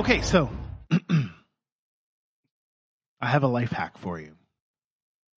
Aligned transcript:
Okay, 0.00 0.22
so 0.22 0.48
I 3.20 3.26
have 3.26 3.42
a 3.42 3.48
life 3.48 3.70
hack 3.70 3.98
for 3.98 4.18
you. 4.18 4.34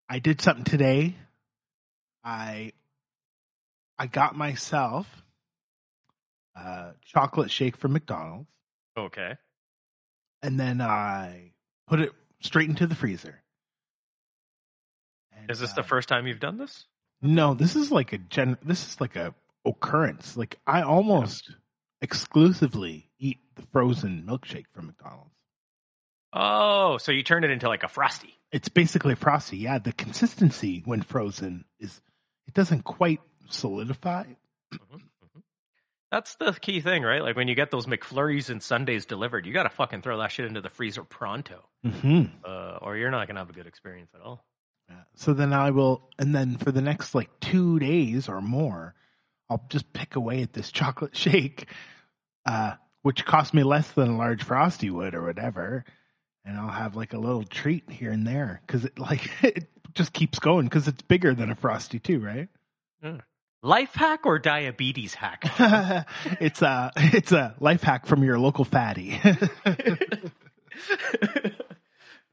I 0.08 0.20
did 0.20 0.40
something 0.40 0.66
today. 0.66 1.16
I 2.24 2.74
I 3.98 4.06
got 4.06 4.36
myself 4.38 5.08
a 6.56 6.92
chocolate 7.06 7.50
shake 7.50 7.76
from 7.76 7.94
McDonald's, 7.94 8.52
Okay. 8.96 9.34
and 10.44 10.60
then 10.60 10.80
I 10.80 11.54
put 11.88 12.00
it 12.00 12.12
straight 12.42 12.70
into 12.70 12.86
the 12.86 12.94
freezer. 12.94 13.42
And, 15.36 15.50
Is 15.50 15.60
this 15.60 15.72
uh, 15.72 15.78
the 15.78 15.84
first 15.84 16.08
time 16.08 16.28
you've 16.28 16.40
done 16.40 16.60
this? 16.60 16.86
No, 17.24 17.56
this 17.56 17.76
is 17.76 17.92
like 17.92 18.14
a 18.14 18.20
gen. 18.20 18.60
This 18.64 18.88
is 18.88 19.02
like 19.02 19.16
a 19.16 19.34
occurrence. 19.66 20.38
Like 20.38 20.60
I 20.68 20.84
almost 20.84 21.50
exclusively 22.00 23.08
eat 23.22 23.38
the 23.56 23.62
frozen 23.72 24.24
milkshake 24.28 24.66
from 24.74 24.88
McDonald's. 24.88 25.32
Oh, 26.34 26.98
so 26.98 27.12
you 27.12 27.24
turned 27.24 27.46
it 27.46 27.52
into 27.52 27.68
like 27.68 27.84
a 27.84 27.88
frosty. 27.88 28.34
It's 28.52 28.70
basically 28.70 29.14
a 29.14 29.18
frosty. 29.18 29.58
Yeah, 29.58 29.80
the 29.80 29.94
consistency 29.94 30.82
when 30.86 31.02
frozen 31.02 31.66
is 31.80 32.02
it 32.48 32.54
doesn't 32.54 32.84
quite 32.84 33.20
solidify. 33.50 34.26
Mhm, 34.74 34.80
mhm. 35.02 35.42
That's 36.12 36.36
the 36.36 36.52
key 36.54 36.82
thing, 36.82 37.04
right? 37.04 37.22
Like 37.22 37.36
when 37.36 37.48
you 37.48 37.56
get 37.56 37.70
those 37.72 37.86
McFlurries 37.86 38.50
and 38.50 38.62
sundaes 38.62 39.06
delivered, 39.06 39.46
you 39.46 39.54
got 39.54 39.64
to 39.64 39.70
fucking 39.70 40.02
throw 40.02 40.18
that 40.20 40.32
shit 40.32 40.46
into 40.46 40.62
the 40.62 40.70
freezer 40.70 41.04
pronto, 41.04 41.64
Mm-hmm. 41.86 42.24
uh, 42.46 42.78
or 42.82 42.98
you're 42.98 43.12
not 43.12 43.28
gonna 43.28 43.40
have 43.40 43.50
a 43.50 43.54
good 43.54 43.68
experience 43.68 44.12
at 44.16 44.22
all. 44.22 44.44
Yeah. 44.90 44.96
So 45.16 45.34
then 45.34 45.54
I 45.54 45.72
will, 45.72 46.10
and 46.20 46.34
then 46.36 46.58
for 46.58 46.72
the 46.72 46.82
next 46.82 47.14
like 47.16 47.30
two 47.40 47.80
days 47.80 48.28
or 48.30 48.42
more, 48.42 48.96
I'll 49.50 49.66
just 49.70 49.92
pick 49.94 50.16
away 50.16 50.42
at 50.44 50.54
this 50.54 50.72
chocolate 50.72 51.16
shake, 51.16 51.68
uh, 52.46 52.74
which 53.02 53.26
cost 53.26 53.54
me 53.54 53.64
less 53.64 53.92
than 53.92 54.10
a 54.10 54.18
large 54.18 54.44
frosty 54.44 54.90
would 54.90 55.16
or 55.16 55.24
whatever, 55.24 55.86
and 56.46 56.58
I'll 56.58 56.70
have 56.70 56.96
like 56.96 57.14
a 57.14 57.18
little 57.18 57.44
treat 57.44 57.90
here 57.90 58.12
and 58.12 58.26
there 58.26 58.62
because 58.66 58.86
it 58.86 59.00
like 59.00 59.30
it 59.44 59.70
just 59.94 60.14
keeps 60.14 60.40
going 60.40 60.66
because 60.66 60.88
it's 60.88 61.02
bigger 61.02 61.34
than 61.34 61.52
a 61.52 61.56
frosty 61.56 62.00
too, 62.00 62.20
right? 62.20 62.50
Life 63.64 63.94
hack 63.94 64.26
or 64.26 64.40
diabetes 64.40 65.14
hack? 65.14 65.44
it's 66.40 66.62
a 66.62 66.92
it's 66.98 67.32
a 67.32 67.56
life 67.60 67.84
hack 67.84 68.06
from 68.06 68.24
your 68.24 68.40
local 68.40 68.66
fatty. 68.66 69.20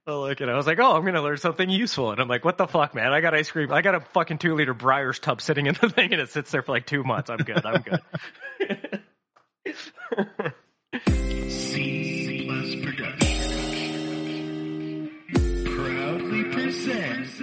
Oh, 0.09 0.23
look 0.23 0.41
at 0.41 0.49
it. 0.49 0.53
I 0.53 0.57
was 0.57 0.67
like, 0.67 0.79
oh, 0.79 0.97
I'm 0.97 1.03
going 1.03 1.15
to 1.15 1.21
learn 1.21 1.37
something 1.37 1.69
useful. 1.69 2.13
And 2.13 2.19
I'm 2.19 2.29
like, 2.29 2.43
what 2.43 2.57
the 2.57 2.67
fuck, 2.67 2.95
man? 2.95 3.13
I 3.13 3.21
got 3.21 3.35
ice 3.35 3.51
cream. 3.51 3.71
I 3.71 3.83
got 3.83 3.95
a 3.95 4.01
fucking 4.01 4.39
two 4.39 4.55
liter 4.55 4.75
Breyers 4.75 5.21
tub 5.21 5.43
sitting 5.43 5.67
in 5.67 5.77
the 5.79 5.91
thing 5.91 6.15
and 6.15 6.23
it 6.23 6.31
sits 6.31 6.51
there 6.51 6.63
for 6.63 6.73
like 6.73 6.87
two 6.87 7.05
months. 7.05 7.29
I'm 7.29 7.37
good. 7.37 7.67
I'm 7.67 7.83
good. 7.83 9.03
C 11.49 12.47
Plus 12.47 12.75
Production 12.83 13.29
proudly 15.67 16.45
presents 16.45 17.37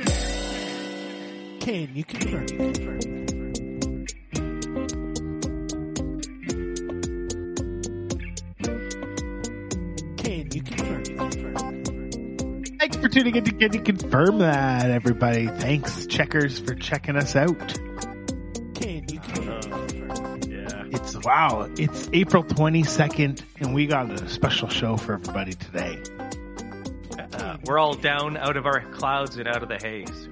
Can 1.60 1.96
you 1.96 2.04
confirm? 2.04 2.48
Can 10.18 10.52
you 10.52 10.62
confirm? 10.64 11.04
Thanks 12.80 12.98
for 12.98 13.08
tuning 13.08 13.36
in 13.36 13.44
to 13.44 13.52
Can 13.52 13.74
You 13.74 13.82
Confirm 13.82 14.40
That, 14.40 14.90
everybody. 14.90 15.46
Thanks, 15.46 16.08
checkers, 16.08 16.58
for 16.60 16.74
checking 16.74 17.18
us 17.18 17.36
out. 17.36 17.78
Wow, 21.26 21.68
it's 21.78 22.08
April 22.14 22.44
22nd, 22.44 23.42
and 23.60 23.74
we 23.74 23.88
got 23.88 24.12
a 24.12 24.30
special 24.30 24.70
show 24.70 24.96
for 24.96 25.14
everybody 25.14 25.54
today. 25.54 26.02
Uh, 27.34 27.58
we're 27.66 27.80
all 27.80 27.96
down 27.96 28.38
out 28.38 28.56
of 28.58 28.66
our 28.66 28.82
clouds 28.92 29.36
and 29.38 29.48
out 29.48 29.64
of 29.64 29.70
the 29.70 29.78
haze. 29.82 30.30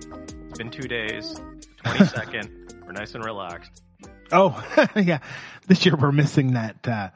It's 0.49 0.57
been 0.57 0.69
two 0.69 0.87
days. 0.87 1.39
22nd. 1.83 2.83
we're 2.85 2.91
nice 2.91 3.15
and 3.15 3.25
relaxed. 3.25 3.81
Oh, 4.31 4.63
yeah. 4.95 5.19
This 5.67 5.85
year 5.85 5.95
we're 5.95 6.11
missing 6.11 6.53
that. 6.53 6.87
Uh, 6.87 7.09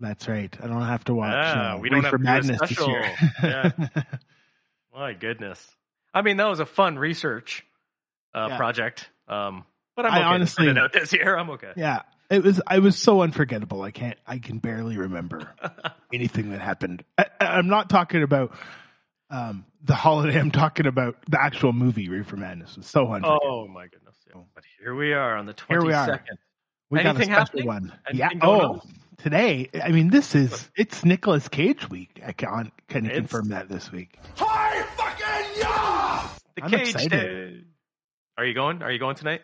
that's 0.00 0.26
right. 0.28 0.54
I 0.60 0.66
don't 0.66 0.82
have 0.82 1.04
to 1.04 1.14
watch. 1.14 1.32
Ah, 1.34 1.74
uh, 1.74 1.78
we 1.78 1.88
don't 1.88 2.02
Reefer 2.02 2.18
have 2.18 2.18
to 2.18 2.18
do 2.18 2.22
a 2.22 2.58
Madness 2.58 2.60
this 2.60 2.70
special. 2.70 2.88
year. 2.90 3.14
Yeah. 3.42 4.02
My 4.94 5.12
goodness. 5.14 5.64
I 6.12 6.22
mean, 6.22 6.36
that 6.38 6.48
was 6.48 6.60
a 6.60 6.66
fun 6.66 6.98
research 6.98 7.64
uh, 8.34 8.48
Yeah. 8.50 8.56
project. 8.56 9.08
Um, 9.28 9.64
but 9.96 10.04
I'm 10.06 10.12
I 10.12 10.16
okay 10.18 10.24
honestly- 10.26 10.68
it 10.68 10.76
out 10.78 10.92
this 10.92 11.12
year. 11.12 11.36
I'm 11.36 11.50
okay. 11.50 11.72
yeah, 11.76 12.02
it 12.32 12.42
was. 12.42 12.60
I 12.66 12.78
was 12.78 12.98
so 12.98 13.22
unforgettable. 13.22 13.82
I 13.82 13.90
can't. 13.90 14.18
I 14.26 14.38
can 14.38 14.58
barely 14.58 14.96
remember 14.96 15.52
anything 16.12 16.50
that 16.50 16.60
happened. 16.60 17.04
I, 17.18 17.26
I'm 17.40 17.68
not 17.68 17.90
talking 17.90 18.22
about 18.22 18.54
um, 19.30 19.64
the 19.84 19.94
holiday. 19.94 20.38
I'm 20.40 20.50
talking 20.50 20.86
about 20.86 21.16
the 21.28 21.40
actual 21.40 21.72
movie. 21.72 22.08
Reefer 22.08 22.36
Madness 22.36 22.76
was 22.76 22.86
so 22.86 23.12
unforgettable. 23.12 23.40
oh 23.44 23.68
my 23.68 23.86
goodness. 23.86 24.16
Yeah. 24.26 24.40
But 24.54 24.64
here 24.80 24.94
we 24.94 25.12
are 25.12 25.36
on 25.36 25.46
the 25.46 25.54
22nd. 25.54 25.68
Here 25.68 25.82
we 25.84 25.92
are. 25.92 26.24
we 26.90 27.00
anything 27.00 27.28
got 27.28 27.42
a 27.42 27.46
special 27.46 27.60
happening? 27.62 27.66
one. 27.66 27.92
Anything 28.08 28.38
yeah. 28.38 28.46
Oh, 28.46 28.60
on? 28.60 28.80
today. 29.18 29.68
I 29.82 29.90
mean, 29.90 30.08
this 30.10 30.34
is 30.34 30.70
it's 30.76 31.04
Nicolas 31.04 31.48
Cage 31.48 31.88
week. 31.90 32.20
I 32.26 32.32
can't. 32.32 32.72
Can 32.88 33.04
you 33.04 33.10
It's- 33.10 33.20
confirm 33.20 33.48
that 33.50 33.68
this 33.68 33.92
week? 33.92 34.16
Hi 34.36 34.82
fucking 34.96 35.60
yeah! 35.60 36.28
The 36.56 36.64
I'm 36.64 36.70
Cage 36.70 36.88
excited. 36.90 37.10
Day. 37.10 37.64
Are 38.38 38.44
you 38.46 38.54
going? 38.54 38.82
Are 38.82 38.90
you 38.90 38.98
going 38.98 39.16
tonight? 39.16 39.42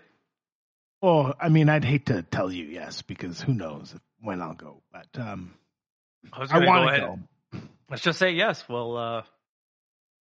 Well, 1.01 1.35
I 1.41 1.49
mean, 1.49 1.69
I'd 1.69 1.85
hate 1.85 2.07
to 2.07 2.23
tell 2.23 2.51
you 2.53 2.65
yes 2.65 3.03
because 3.03 3.41
who 3.41 3.55
knows 3.55 3.95
when 4.21 4.43
I'll 4.43 4.55
go, 4.55 4.83
but 4.93 5.07
um, 5.21 5.55
I 6.33 6.43
I 6.43 6.47
going 6.47 6.61
to 6.61 6.67
go 6.67 6.71
want 6.73 6.95
to 6.97 7.01
go. 7.59 7.61
Let's 7.91 8.03
just 8.03 8.19
say 8.19 8.33
yes. 8.33 8.69
Well, 8.69 8.97
uh, 8.97 9.23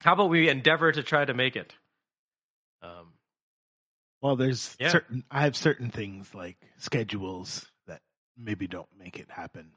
how 0.02 0.14
about 0.14 0.30
we 0.30 0.50
endeavor 0.50 0.92
to 0.92 1.04
try 1.04 1.26
to 1.26 1.34
make 1.34 1.56
it? 1.56 1.74
Um, 2.84 3.14
Well, 4.22 4.36
there's 4.36 4.76
Yeah. 4.80 4.90
certain. 4.90 5.24
I 5.32 5.42
have 5.42 5.56
certain 5.56 5.90
things 5.90 6.34
like 6.36 6.58
schedules 6.78 7.66
that 7.88 8.02
maybe 8.38 8.68
don't 8.68 8.88
make 8.98 9.20
it 9.20 9.30
happen. 9.32 9.72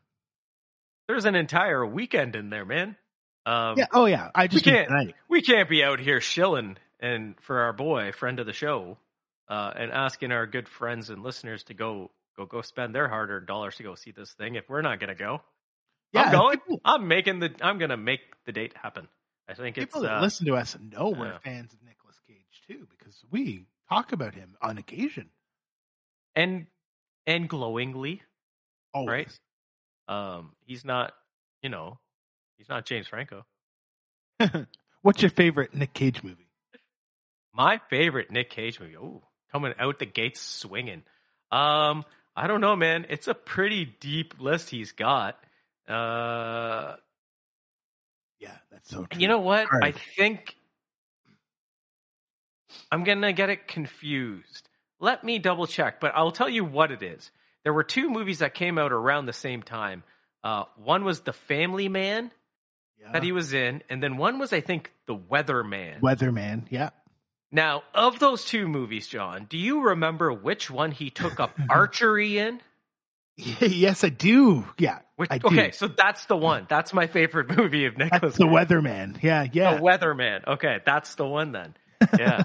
there's 1.09 1.25
an 1.25 1.34
entire 1.34 1.84
weekend 1.84 2.37
in 2.37 2.50
there, 2.50 2.65
man. 2.65 2.94
Um, 3.44 3.77
yeah. 3.77 3.87
Oh, 3.93 4.05
yeah. 4.06 4.31
I 4.33 4.47
just 4.47 4.65
we 4.65 4.71
can't- 4.71 5.12
we 5.28 5.43
can't 5.43 5.69
be 5.69 5.83
out 5.83 5.99
here 5.99 6.21
shilling 6.21 6.77
and 7.00 7.34
for 7.41 7.62
our 7.62 7.72
boy, 7.72 8.12
friend 8.12 8.39
of 8.39 8.47
the 8.47 8.53
show, 8.53 8.97
uh, 9.50 9.72
and 9.77 9.91
asking 9.91 10.33
our 10.33 10.47
good 10.47 10.69
friends 10.69 11.11
and 11.11 11.22
listeners 11.22 11.65
to 11.65 11.75
go 11.75 12.11
go 12.37 12.47
go 12.47 12.62
spend 12.62 12.94
their 12.94 13.09
hard 13.09 13.28
earned 13.31 13.47
dollars 13.47 13.77
to 13.77 13.83
go 13.83 13.94
see 13.94 14.12
this 14.12 14.33
thing. 14.33 14.55
If 14.55 14.69
we're 14.71 14.81
not 14.81 15.00
gonna 15.00 15.15
go, 15.15 15.43
Yeah, 16.12 16.22
I'm 16.22 16.33
going. 16.33 16.59
People, 16.59 16.81
I'm 16.84 17.09
making 17.09 17.41
the. 17.41 17.53
I'm 17.60 17.78
gonna 17.78 17.97
make 17.99 18.21
the 18.47 18.53
date 18.53 18.75
happen. 18.81 19.09
I 19.49 19.55
think 19.55 19.77
it's 19.77 19.87
people 19.87 20.03
that 20.03 20.19
uh, 20.19 20.21
listen 20.22 20.47
to 20.47 20.56
us 20.56 20.77
know 20.81 21.09
we're 21.10 21.39
fans 21.41 21.72
of 21.72 21.83
Nicolas 21.83 22.16
Cage 22.27 22.62
too 22.69 22.87
because 22.97 23.22
we 23.31 23.66
talk 23.89 24.12
about 24.12 24.34
him 24.34 24.55
on 24.62 24.78
occasion. 24.78 25.28
and 26.37 26.66
and 27.27 27.49
glowingly. 27.49 28.22
Always. 28.94 29.39
Um, 30.09 30.53
he's 30.65 30.84
not, 30.84 31.12
you 31.62 31.69
know, 31.69 31.99
he's 32.59 32.69
not 32.69 32.84
James 32.87 33.06
Franco. 33.06 33.44
What's 35.03 35.22
your 35.22 35.31
favorite 35.31 35.75
Nick 35.75 35.93
Cage 35.94 36.22
movie? 36.25 36.49
My 37.55 37.81
favorite 37.91 38.31
Nick 38.31 38.50
Cage 38.50 38.81
movie. 38.81 38.97
Oh, 38.97 39.22
coming 39.53 39.75
out 39.78 39.99
the 39.99 40.06
gates 40.06 40.41
swinging. 40.41 41.03
Um, 41.50 42.05
I 42.37 42.47
don't 42.47 42.61
know, 42.61 42.77
man. 42.77 43.06
It's 43.09 43.28
a 43.28 43.34
pretty 43.34 43.84
deep 43.84 44.34
list 44.41 44.71
he's 44.71 44.93
got. 44.93 45.37
Uh, 45.88 46.97
Yeah, 48.39 48.56
that's 48.71 48.89
so 48.91 49.05
true. 49.05 49.21
you 49.21 49.28
know 49.28 49.41
what? 49.41 49.66
Hard. 49.66 49.84
I 49.84 49.93
think 49.93 50.55
I'm 52.91 53.05
gonna 53.05 53.33
get 53.33 53.50
it 53.50 53.66
confused. 53.69 54.69
Let 55.00 55.25
me 55.25 55.39
double 55.39 55.66
check, 55.66 55.99
but 56.00 56.12
I'll 56.15 56.31
tell 56.31 56.49
you 56.49 56.65
what 56.65 56.91
it 56.93 57.03
is. 57.03 57.31
There 57.65 57.72
were 57.72 57.84
two 57.84 58.10
movies 58.10 58.39
that 58.41 58.55
came 58.55 58.78
out 58.78 58.93
around 58.93 59.27
the 59.27 59.33
same 59.33 59.62
time. 59.62 60.03
Uh, 60.44 60.65
one 60.77 61.04
was 61.04 61.21
The 61.21 61.33
Family 61.33 61.89
Man 61.89 62.30
yeah. 63.01 63.13
that 63.13 63.22
he 63.22 63.33
was 63.33 63.53
in, 63.53 63.83
and 63.91 64.03
then 64.03 64.16
one 64.16 64.39
was, 64.39 64.53
I 64.53 64.60
think, 64.60 64.91
The 65.07 65.15
Weatherman. 65.16 66.01
Weatherman. 66.01 66.66
Yeah. 66.71 66.91
Now, 67.53 67.83
of 67.95 68.19
those 68.19 68.45
two 68.45 68.69
movies, 68.69 69.09
John, 69.09 69.47
do 69.49 69.59
you 69.59 69.83
remember 69.89 70.33
which 70.33 70.71
one 70.71 70.93
he 70.93 71.11
took 71.11 71.41
up 71.41 71.53
archery 71.69 72.39
in? 72.39 72.61
yes, 73.37 74.05
I 74.05 74.09
do. 74.11 74.65
Yeah. 74.79 74.99
Which, 75.17 75.31
I 75.33 75.39
do. 75.39 75.49
okay, 75.49 75.71
so 75.73 75.89
that's 75.89 76.27
the 76.27 76.37
one. 76.37 76.67
That's 76.69 76.93
my 76.93 77.07
favorite 77.07 77.49
movie 77.57 77.87
of 77.87 77.97
Nicolas. 77.99 78.21
That's 78.23 78.39
the. 78.39 78.45
Weatherman. 78.47 79.23
Yeah, 79.23 79.47
yeah. 79.53 79.75
The 79.77 79.81
Weatherman. 79.83 80.47
Okay, 80.47 80.79
that's 80.87 81.15
the 81.17 81.27
one 81.27 81.53
then. 81.53 81.75
Yeah. 82.19 82.45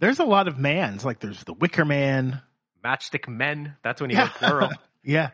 There's 0.00 0.18
a 0.18 0.24
lot 0.24 0.48
of 0.48 0.58
mans. 0.58 1.04
Like 1.04 1.20
there's 1.20 1.42
the 1.44 1.52
Wicker 1.52 1.84
Man. 1.84 2.40
Matchstick 2.84 3.28
Men. 3.28 3.76
That's 3.84 4.00
when 4.00 4.10
he 4.10 4.16
Yeah. 4.16 4.22
went 4.22 4.34
plural. 4.34 4.70
Yeah. 5.04 5.30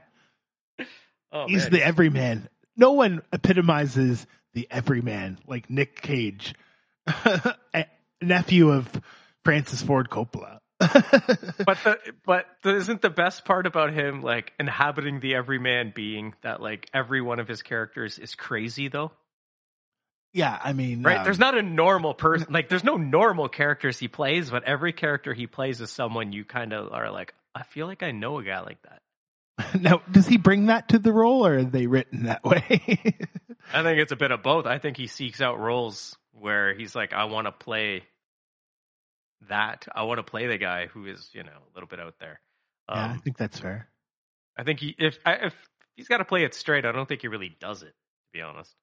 Oh, 1.32 1.46
He's 1.48 1.62
man. 1.64 1.72
the 1.72 1.84
everyman. 1.86 2.48
No 2.76 2.92
one 2.92 3.22
epitomizes 3.32 4.26
the 4.54 4.66
everyman 4.70 5.38
like 5.46 5.70
Nick 5.70 6.00
Cage, 6.02 6.54
nephew 8.22 8.70
of 8.70 8.88
Francis 9.44 9.82
Ford 9.82 10.08
Coppola. 10.10 10.58
But 10.80 11.78
the 11.84 11.98
but 12.24 12.46
the, 12.62 12.76
isn't 12.76 13.00
the 13.00 13.10
best 13.10 13.44
part 13.44 13.66
about 13.66 13.92
him 13.92 14.22
like 14.22 14.52
inhabiting 14.60 15.20
the 15.20 15.34
everyman 15.34 15.92
being 15.94 16.34
that 16.42 16.60
like 16.60 16.88
every 16.92 17.22
one 17.22 17.40
of 17.40 17.48
his 17.48 17.62
characters 17.62 18.18
is 18.18 18.34
crazy 18.34 18.88
though? 18.88 19.12
yeah, 20.32 20.58
I 20.62 20.74
mean, 20.74 21.02
Right? 21.02 21.18
um, 21.18 21.24
there's 21.24 21.38
not 21.38 21.56
a 21.56 21.62
normal 21.62 22.12
person 22.12 22.48
like 22.50 22.68
there's 22.68 22.84
no 22.84 22.96
normal 22.98 23.48
characters 23.48 23.98
he 23.98 24.08
plays, 24.08 24.50
but 24.50 24.64
every 24.64 24.92
character 24.92 25.32
he 25.32 25.46
plays 25.46 25.80
is 25.80 25.90
someone 25.90 26.32
you 26.32 26.44
kind 26.44 26.74
of 26.74 26.92
are 26.92 27.10
like, 27.10 27.32
I 27.54 27.62
feel 27.62 27.86
like 27.86 28.02
I 28.02 28.10
know 28.10 28.38
a 28.38 28.44
guy 28.44 28.60
like 28.60 28.78
that. 28.82 29.00
Now, 29.80 30.02
does 30.10 30.26
he 30.26 30.36
bring 30.36 30.66
that 30.66 30.90
to 30.90 30.98
the 30.98 31.12
role, 31.12 31.46
or 31.46 31.58
are 31.58 31.64
they 31.64 31.86
written 31.86 32.24
that 32.24 32.44
way? 32.44 32.60
I 33.72 33.82
think 33.82 33.98
it's 33.98 34.12
a 34.12 34.16
bit 34.16 34.30
of 34.30 34.42
both. 34.42 34.66
I 34.66 34.78
think 34.78 34.98
he 34.98 35.06
seeks 35.06 35.40
out 35.40 35.58
roles 35.58 36.14
where 36.38 36.74
he's 36.74 36.94
like, 36.94 37.12
I 37.12 37.24
want 37.24 37.46
to 37.46 37.52
play 37.52 38.04
that. 39.48 39.86
I 39.94 40.04
want 40.04 40.18
to 40.18 40.22
play 40.22 40.46
the 40.46 40.58
guy 40.58 40.86
who 40.86 41.06
is, 41.06 41.28
you 41.32 41.42
know, 41.42 41.50
a 41.50 41.70
little 41.74 41.88
bit 41.88 42.00
out 42.00 42.14
there. 42.20 42.40
Um, 42.88 42.98
yeah, 42.98 43.12
I 43.12 43.16
think 43.18 43.36
that's 43.36 43.58
fair. 43.58 43.88
I 44.56 44.62
think 44.62 44.80
he 44.80 44.94
if 44.98 45.18
if 45.26 45.54
he's 45.96 46.08
got 46.08 46.18
to 46.18 46.24
play 46.24 46.44
it 46.44 46.54
straight, 46.54 46.84
I 46.84 46.92
don't 46.92 47.08
think 47.08 47.22
he 47.22 47.28
really 47.28 47.56
does 47.60 47.82
it. 47.82 47.88
To 47.88 48.32
be 48.32 48.40
honest, 48.40 48.74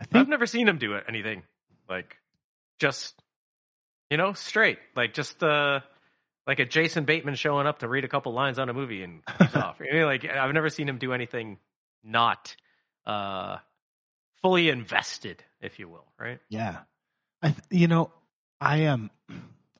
I 0.00 0.04
think... 0.04 0.16
I've 0.16 0.28
never 0.28 0.46
seen 0.46 0.68
him 0.68 0.78
do 0.78 0.94
it 0.94 1.04
anything 1.08 1.42
like 1.88 2.16
just 2.78 3.14
you 4.10 4.16
know 4.16 4.32
straight, 4.34 4.78
like 4.94 5.14
just 5.14 5.42
uh 5.42 5.80
like 6.46 6.58
a 6.58 6.64
Jason 6.64 7.04
Bateman 7.04 7.34
showing 7.34 7.66
up 7.66 7.80
to 7.80 7.88
read 7.88 8.04
a 8.04 8.08
couple 8.08 8.32
lines 8.32 8.58
on 8.58 8.68
a 8.68 8.72
movie 8.72 9.02
and 9.02 9.22
off. 9.54 9.80
I 9.80 9.94
mean, 9.94 10.04
like 10.04 10.24
I've 10.28 10.52
never 10.52 10.68
seen 10.68 10.88
him 10.88 10.98
do 10.98 11.12
anything 11.12 11.58
not 12.04 12.54
uh 13.06 13.56
fully 14.42 14.68
invested, 14.68 15.42
if 15.60 15.78
you 15.78 15.88
will, 15.88 16.06
right? 16.18 16.38
Yeah, 16.48 16.78
I 17.42 17.54
you 17.70 17.88
know 17.88 18.10
I 18.60 18.78
am. 18.78 19.10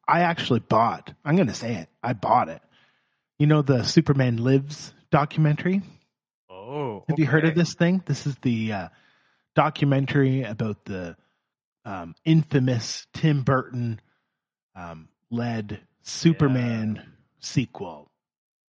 I 0.06 0.20
actually 0.20 0.60
bought. 0.60 1.12
I'm 1.24 1.36
going 1.36 1.48
to 1.48 1.54
say 1.54 1.74
it. 1.76 1.88
I 2.02 2.12
bought 2.12 2.48
it. 2.48 2.60
You 3.38 3.46
know 3.46 3.62
the 3.62 3.82
Superman 3.84 4.36
Lives 4.38 4.92
documentary. 5.10 5.82
Oh, 6.50 7.04
Have 7.08 7.18
you 7.18 7.26
heard 7.26 7.44
of 7.44 7.54
this 7.54 7.74
thing? 7.74 8.02
This 8.06 8.26
is 8.26 8.36
the 8.42 8.72
uh, 8.72 8.88
documentary 9.54 10.42
about 10.42 10.84
the 10.84 11.16
um, 11.84 12.14
infamous 12.24 13.06
Tim 13.14 13.42
Burton 13.42 14.00
um, 14.74 15.08
led 15.30 15.80
Superman 16.02 17.02
sequel, 17.40 18.10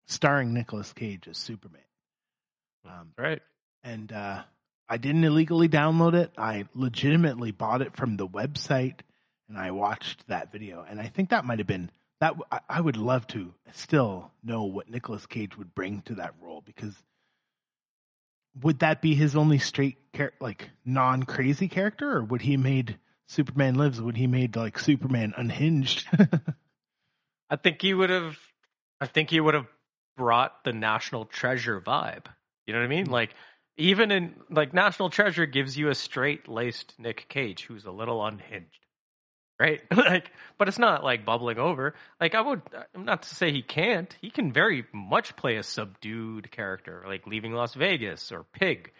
starring 0.07 0.53
Nicolas 0.53 0.91
Cage 0.93 1.27
as 1.27 1.37
Superman. 1.37 1.81
Um, 2.85 3.11
Right. 3.17 3.41
and 3.83 4.11
uh, 4.11 4.43
I 4.89 4.97
didn't 4.97 5.23
illegally 5.23 5.67
download 5.67 6.13
it. 6.13 6.31
I 6.37 6.65
legitimately 6.73 7.51
bought 7.51 7.81
it 7.81 7.95
from 7.95 8.15
the 8.15 8.27
website, 8.27 8.99
and 9.49 9.57
I 9.57 9.71
watched 9.71 10.27
that 10.27 10.51
video. 10.51 10.85
And 10.87 10.99
I 10.99 11.07
think 11.07 11.29
that 11.29 11.45
might 11.45 11.59
have 11.59 11.67
been 11.67 11.91
that. 12.21 12.35
I- 12.69 12.81
would 12.81 12.97
love 12.97 13.27
to 13.27 13.53
still 13.73 14.31
know 14.43 14.63
what 14.63 14.89
Nicolas 14.89 15.25
Cage 15.25 15.57
would 15.57 15.75
bring 15.75 16.01
to 16.03 16.15
that 16.15 16.35
role 16.41 16.61
because 16.61 16.95
would 18.61 18.79
that 18.79 19.01
be 19.01 19.13
his 19.13 19.35
only 19.35 19.59
straight, 19.59 19.97
char- 20.15 20.33
like 20.39 20.69
non 20.85 21.23
crazy 21.23 21.67
character, 21.67 22.17
or 22.17 22.23
would 22.23 22.41
he 22.41 22.57
made 22.57 22.97
Superman 23.27 23.75
Lives? 23.75 24.01
Would 24.01 24.17
he 24.17 24.27
made 24.27 24.55
like 24.55 24.79
Superman 24.79 25.33
unhinged? 25.37 26.05
I 27.49 27.55
think 27.55 27.81
he 27.81 27.93
would 27.93 28.09
have. 28.09 28.37
I 28.99 29.05
think 29.05 29.29
he 29.29 29.39
would 29.39 29.53
have 29.53 29.67
brought 30.15 30.63
the 30.63 30.73
National 30.73 31.25
Treasure 31.25 31.79
vibe. 31.79 32.25
You 32.65 32.73
know 32.73 32.79
what 32.79 32.85
I 32.85 32.89
mean? 32.89 33.07
Mm. 33.07 33.11
Like 33.11 33.35
even 33.77 34.11
in 34.11 34.35
like 34.49 34.73
National 34.73 35.09
Treasure 35.09 35.45
gives 35.45 35.77
you 35.77 35.89
a 35.89 35.95
straight 35.95 36.47
laced 36.47 36.93
Nick 36.97 37.27
Cage 37.29 37.63
who's 37.63 37.85
a 37.85 37.91
little 37.91 38.25
unhinged, 38.25 38.85
right? 39.59 39.81
like, 39.95 40.31
but 40.57 40.67
it's 40.67 40.79
not 40.79 41.03
like 41.03 41.25
bubbling 41.25 41.57
over. 41.57 41.95
Like 42.19 42.35
I 42.35 42.41
would 42.41 42.61
not 42.95 43.23
to 43.23 43.35
say 43.35 43.51
he 43.51 43.61
can't. 43.61 44.15
He 44.21 44.29
can 44.29 44.51
very 44.51 44.85
much 44.93 45.35
play 45.35 45.57
a 45.57 45.63
subdued 45.63 46.51
character, 46.51 47.03
like 47.07 47.27
leaving 47.27 47.53
Las 47.53 47.73
Vegas 47.73 48.31
or 48.31 48.43
Pig. 48.43 48.91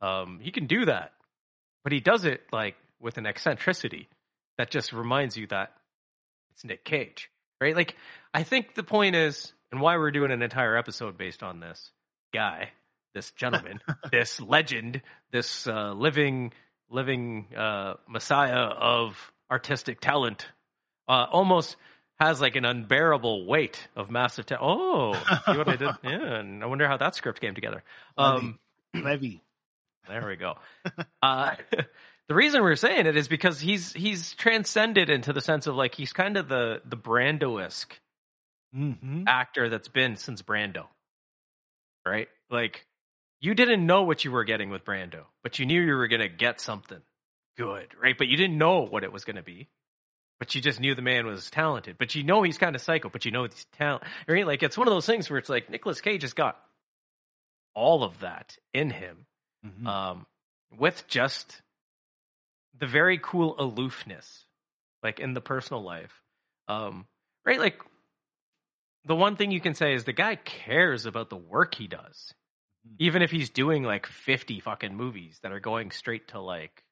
Um, 0.00 0.38
he 0.40 0.50
can 0.50 0.66
do 0.66 0.84
that, 0.86 1.12
but 1.82 1.92
he 1.92 2.00
does 2.00 2.24
it 2.24 2.42
like 2.52 2.76
with 3.00 3.18
an 3.18 3.26
eccentricity 3.26 4.08
that 4.58 4.70
just 4.70 4.92
reminds 4.92 5.36
you 5.36 5.46
that 5.48 5.72
it's 6.52 6.64
Nick 6.64 6.84
Cage 6.84 7.30
right? 7.64 7.74
Like, 7.74 7.96
I 8.32 8.42
think 8.42 8.74
the 8.74 8.82
point 8.82 9.16
is, 9.16 9.52
and 9.72 9.80
why 9.80 9.96
we're 9.96 10.10
doing 10.10 10.30
an 10.30 10.42
entire 10.42 10.76
episode 10.76 11.16
based 11.16 11.42
on 11.42 11.60
this 11.60 11.90
guy, 12.32 12.70
this 13.14 13.30
gentleman, 13.32 13.80
this 14.12 14.40
legend, 14.40 15.02
this 15.30 15.66
uh, 15.66 15.92
living, 15.92 16.52
living 16.90 17.46
uh, 17.56 17.94
messiah 18.08 18.64
of 18.66 19.32
artistic 19.50 20.00
talent, 20.00 20.46
uh, 21.08 21.26
almost 21.30 21.76
has 22.20 22.40
like 22.40 22.56
an 22.56 22.64
unbearable 22.64 23.46
weight 23.46 23.88
of 23.96 24.10
massive 24.10 24.46
talent. 24.46 24.64
Oh, 24.64 25.14
see 25.46 25.56
what 25.58 25.68
I 25.68 25.76
did? 25.76 25.90
Yeah, 26.04 26.34
and 26.38 26.62
I 26.62 26.66
wonder 26.66 26.86
how 26.86 26.96
that 26.96 27.14
script 27.14 27.40
came 27.40 27.54
together. 27.54 27.82
Um, 28.16 28.58
Levy. 28.94 29.42
there 30.08 30.26
we 30.26 30.36
go. 30.36 30.54
Uh, 31.22 31.54
the 32.28 32.34
reason 32.34 32.62
we're 32.62 32.76
saying 32.76 33.06
it 33.06 33.16
is 33.16 33.28
because 33.28 33.58
he's 33.58 33.94
he's 33.94 34.34
transcended 34.34 35.08
into 35.08 35.32
the 35.32 35.40
sense 35.40 35.66
of 35.66 35.74
like 35.74 35.94
he's 35.94 36.12
kind 36.12 36.36
of 36.36 36.48
the 36.48 36.82
the 36.84 36.96
Brando 36.96 37.64
esque 37.64 37.98
Mm-hmm. 38.76 39.24
actor 39.28 39.68
that's 39.68 39.86
been 39.88 40.16
since 40.16 40.42
Brando, 40.42 40.86
right? 42.04 42.28
Like 42.50 42.84
you 43.40 43.54
didn't 43.54 43.86
know 43.86 44.02
what 44.02 44.24
you 44.24 44.30
were 44.32 44.44
getting 44.44 44.70
with 44.70 44.84
Brando, 44.84 45.24
but 45.42 45.58
you 45.58 45.66
knew 45.66 45.80
you 45.80 45.94
were 45.94 46.08
gonna 46.08 46.28
get 46.28 46.60
something 46.60 47.00
good, 47.56 47.88
right? 48.00 48.16
But 48.16 48.28
you 48.28 48.36
didn't 48.36 48.58
know 48.58 48.80
what 48.80 49.04
it 49.04 49.12
was 49.12 49.24
gonna 49.24 49.42
be. 49.42 49.68
But 50.40 50.54
you 50.54 50.60
just 50.60 50.80
knew 50.80 50.94
the 50.94 51.02
man 51.02 51.26
was 51.26 51.48
talented. 51.50 51.96
But 51.96 52.14
you 52.16 52.24
know 52.24 52.42
he's 52.42 52.58
kind 52.58 52.74
of 52.74 52.82
psycho, 52.82 53.08
but 53.08 53.24
you 53.24 53.30
know 53.30 53.44
he's 53.44 53.66
talent. 53.78 54.02
Right? 54.26 54.46
Like 54.46 54.62
it's 54.62 54.76
one 54.76 54.88
of 54.88 54.92
those 54.92 55.06
things 55.06 55.30
where 55.30 55.38
it's 55.38 55.48
like 55.48 55.70
Nicolas 55.70 56.00
Cage 56.00 56.22
has 56.22 56.32
got 56.32 56.58
all 57.74 58.02
of 58.02 58.20
that 58.20 58.56
in 58.72 58.90
him 58.90 59.26
Mm-hmm. 59.66 59.86
um, 59.86 60.26
with 60.78 61.04
just 61.08 61.62
the 62.78 62.86
very 62.86 63.18
cool 63.22 63.56
aloofness, 63.58 64.44
like 65.02 65.20
in 65.20 65.32
the 65.32 65.40
personal 65.40 65.82
life, 65.82 66.12
um, 66.68 67.06
right? 67.46 67.58
Like 67.58 67.80
the 69.06 69.16
one 69.16 69.36
thing 69.36 69.52
you 69.52 69.60
can 69.60 69.74
say 69.74 69.94
is 69.94 70.04
the 70.04 70.12
guy 70.12 70.36
cares 70.36 71.06
about 71.06 71.30
the 71.30 71.36
work 71.36 71.74
he 71.74 71.86
does, 71.86 72.34
even 72.98 73.22
if 73.22 73.30
he's 73.30 73.50
doing 73.50 73.82
like 73.82 74.06
fifty 74.06 74.60
fucking 74.60 74.94
movies 74.94 75.38
that 75.42 75.52
are 75.52 75.60
going 75.60 75.90
straight 75.90 76.28
to 76.28 76.40
like 76.40 76.84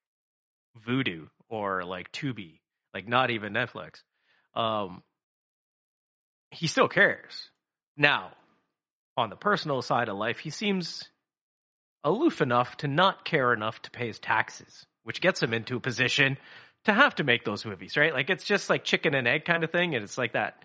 Vudu 0.86 1.28
or 1.48 1.84
like 1.84 2.10
Tubi, 2.12 2.60
like 2.94 3.06
not 3.08 3.30
even 3.30 3.52
Netflix. 3.52 4.02
Um, 4.54 5.02
he 6.50 6.66
still 6.66 6.88
cares. 6.88 7.50
Now, 7.96 8.32
on 9.16 9.30
the 9.30 9.36
personal 9.36 9.82
side 9.82 10.08
of 10.08 10.16
life, 10.16 10.38
he 10.38 10.50
seems 10.50 11.08
aloof 12.04 12.40
enough 12.40 12.76
to 12.78 12.88
not 12.88 13.24
care 13.24 13.52
enough 13.52 13.80
to 13.82 13.90
pay 13.90 14.08
his 14.08 14.18
taxes, 14.18 14.86
which 15.04 15.20
gets 15.20 15.42
him 15.42 15.54
into 15.54 15.76
a 15.76 15.80
position 15.80 16.36
to 16.84 16.92
have 16.92 17.14
to 17.14 17.24
make 17.24 17.44
those 17.44 17.64
movies, 17.64 17.96
right? 17.96 18.12
Like 18.12 18.28
it's 18.28 18.44
just 18.44 18.68
like 18.68 18.84
chicken 18.84 19.14
and 19.14 19.28
egg 19.28 19.44
kind 19.44 19.62
of 19.64 19.70
thing, 19.70 19.94
and 19.94 20.02
it's 20.02 20.18
like 20.18 20.32
that. 20.32 20.64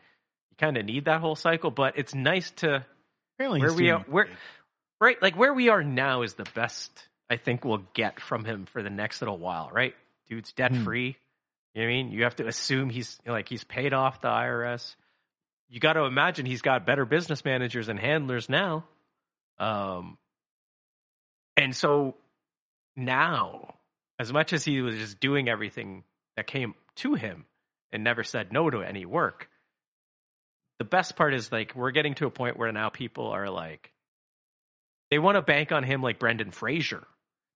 You 0.51 0.57
kind 0.57 0.77
of 0.77 0.85
need 0.85 1.05
that 1.05 1.21
whole 1.21 1.35
cycle, 1.35 1.69
but 1.69 1.97
it's 1.97 2.15
nice 2.15 2.49
to 2.57 2.85
Apparently 3.35 3.61
where 3.61 3.73
we 3.73 3.89
are, 3.91 4.03
where 4.07 4.27
right, 4.99 5.21
like 5.21 5.37
where 5.37 5.53
we 5.53 5.69
are 5.69 5.83
now 5.83 6.21
is 6.23 6.35
the 6.35 6.47
best 6.55 6.91
I 7.29 7.37
think 7.37 7.65
we'll 7.65 7.83
get 7.93 8.19
from 8.19 8.45
him 8.45 8.65
for 8.65 8.81
the 8.81 8.89
next 8.89 9.21
little 9.21 9.37
while, 9.37 9.69
right? 9.71 9.93
Dude's 10.29 10.51
debt 10.53 10.75
free. 10.75 11.17
You 11.73 11.81
know 11.81 11.87
what 11.87 11.93
I 11.93 11.95
mean? 11.95 12.11
You 12.11 12.23
have 12.23 12.35
to 12.37 12.47
assume 12.47 12.89
he's 12.89 13.19
like 13.25 13.49
he's 13.49 13.63
paid 13.63 13.93
off 13.93 14.21
the 14.21 14.29
IRS. 14.29 14.95
You 15.69 15.79
got 15.79 15.93
to 15.93 16.05
imagine 16.05 16.45
he's 16.45 16.61
got 16.61 16.85
better 16.85 17.05
business 17.05 17.43
managers 17.43 17.89
and 17.89 17.99
handlers 17.99 18.49
now. 18.49 18.85
Um, 19.59 20.17
and 21.57 21.75
so 21.75 22.15
now, 22.95 23.75
as 24.17 24.31
much 24.31 24.53
as 24.53 24.63
he 24.63 24.81
was 24.81 24.95
just 24.95 25.19
doing 25.19 25.49
everything 25.49 26.03
that 26.35 26.47
came 26.47 26.73
to 26.97 27.15
him 27.15 27.45
and 27.91 28.03
never 28.03 28.23
said 28.23 28.53
no 28.53 28.69
to 28.69 28.81
any 28.81 29.05
work, 29.05 29.49
the 30.79 30.85
best 30.85 31.15
part 31.15 31.33
is 31.33 31.51
like 31.51 31.75
we're 31.75 31.91
getting 31.91 32.15
to 32.15 32.27
a 32.27 32.31
point 32.31 32.57
where 32.57 32.71
now 32.71 32.89
people 32.89 33.27
are 33.27 33.49
like 33.49 33.91
they 35.11 35.19
want 35.19 35.35
to 35.35 35.41
bank 35.41 35.71
on 35.71 35.83
him 35.83 36.01
like 36.01 36.19
Brendan 36.19 36.51
Fraser. 36.51 37.05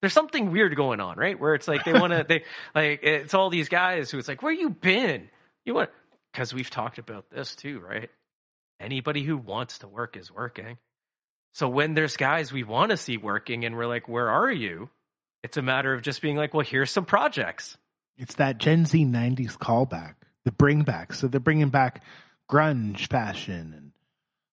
There's 0.02 0.14
something 0.14 0.52
weird 0.52 0.76
going 0.76 1.00
on, 1.00 1.18
right? 1.18 1.40
Where 1.40 1.54
it's 1.54 1.68
like 1.68 1.84
they 1.84 1.94
want 1.94 2.12
to 2.14 2.26
they 2.28 2.44
like 2.74 3.00
it's 3.04 3.34
all 3.34 3.50
these 3.50 3.70
guys 3.70 4.10
who 4.10 4.18
it's 4.18 4.28
like 4.28 4.42
where 4.42 4.54
you 4.54 4.70
been? 4.70 5.30
You 5.66 5.76
want 5.76 5.90
because 6.32 6.54
we've 6.54 6.70
talked 6.70 6.98
about 6.98 7.30
this 7.30 7.56
too, 7.56 7.80
right? 7.80 8.10
Anybody 8.80 9.24
who 9.24 9.38
wants 9.38 9.80
to 9.80 9.88
work 9.88 10.18
is 10.18 10.32
working. 10.32 10.78
So 11.54 11.68
when 11.70 11.94
there's 11.94 12.18
guys 12.18 12.52
we 12.52 12.64
want 12.64 12.92
to 12.92 12.98
see 12.98 13.18
working 13.18 13.66
and 13.66 13.76
we're 13.76 13.88
like, 13.88 14.08
where 14.08 14.30
are 14.30 14.52
you? 14.52 14.90
It's 15.44 15.58
a 15.58 15.62
matter 15.62 15.94
of 15.94 16.02
just 16.02 16.22
being 16.22 16.38
like, 16.38 16.54
well, 16.54 16.66
here's 16.66 16.92
some 16.92 17.06
projects. 17.06 17.78
It's 18.18 18.36
that 18.36 18.60
Gen 18.60 18.86
Z 18.86 19.04
'90s 19.04 19.58
callback, 19.58 20.16
the 20.46 20.52
bring 20.52 20.84
back. 20.84 21.14
So 21.14 21.28
they're 21.28 21.40
bringing 21.40 21.70
back 21.70 22.04
grunge 22.50 23.08
fashion, 23.08 23.74
and 23.76 23.92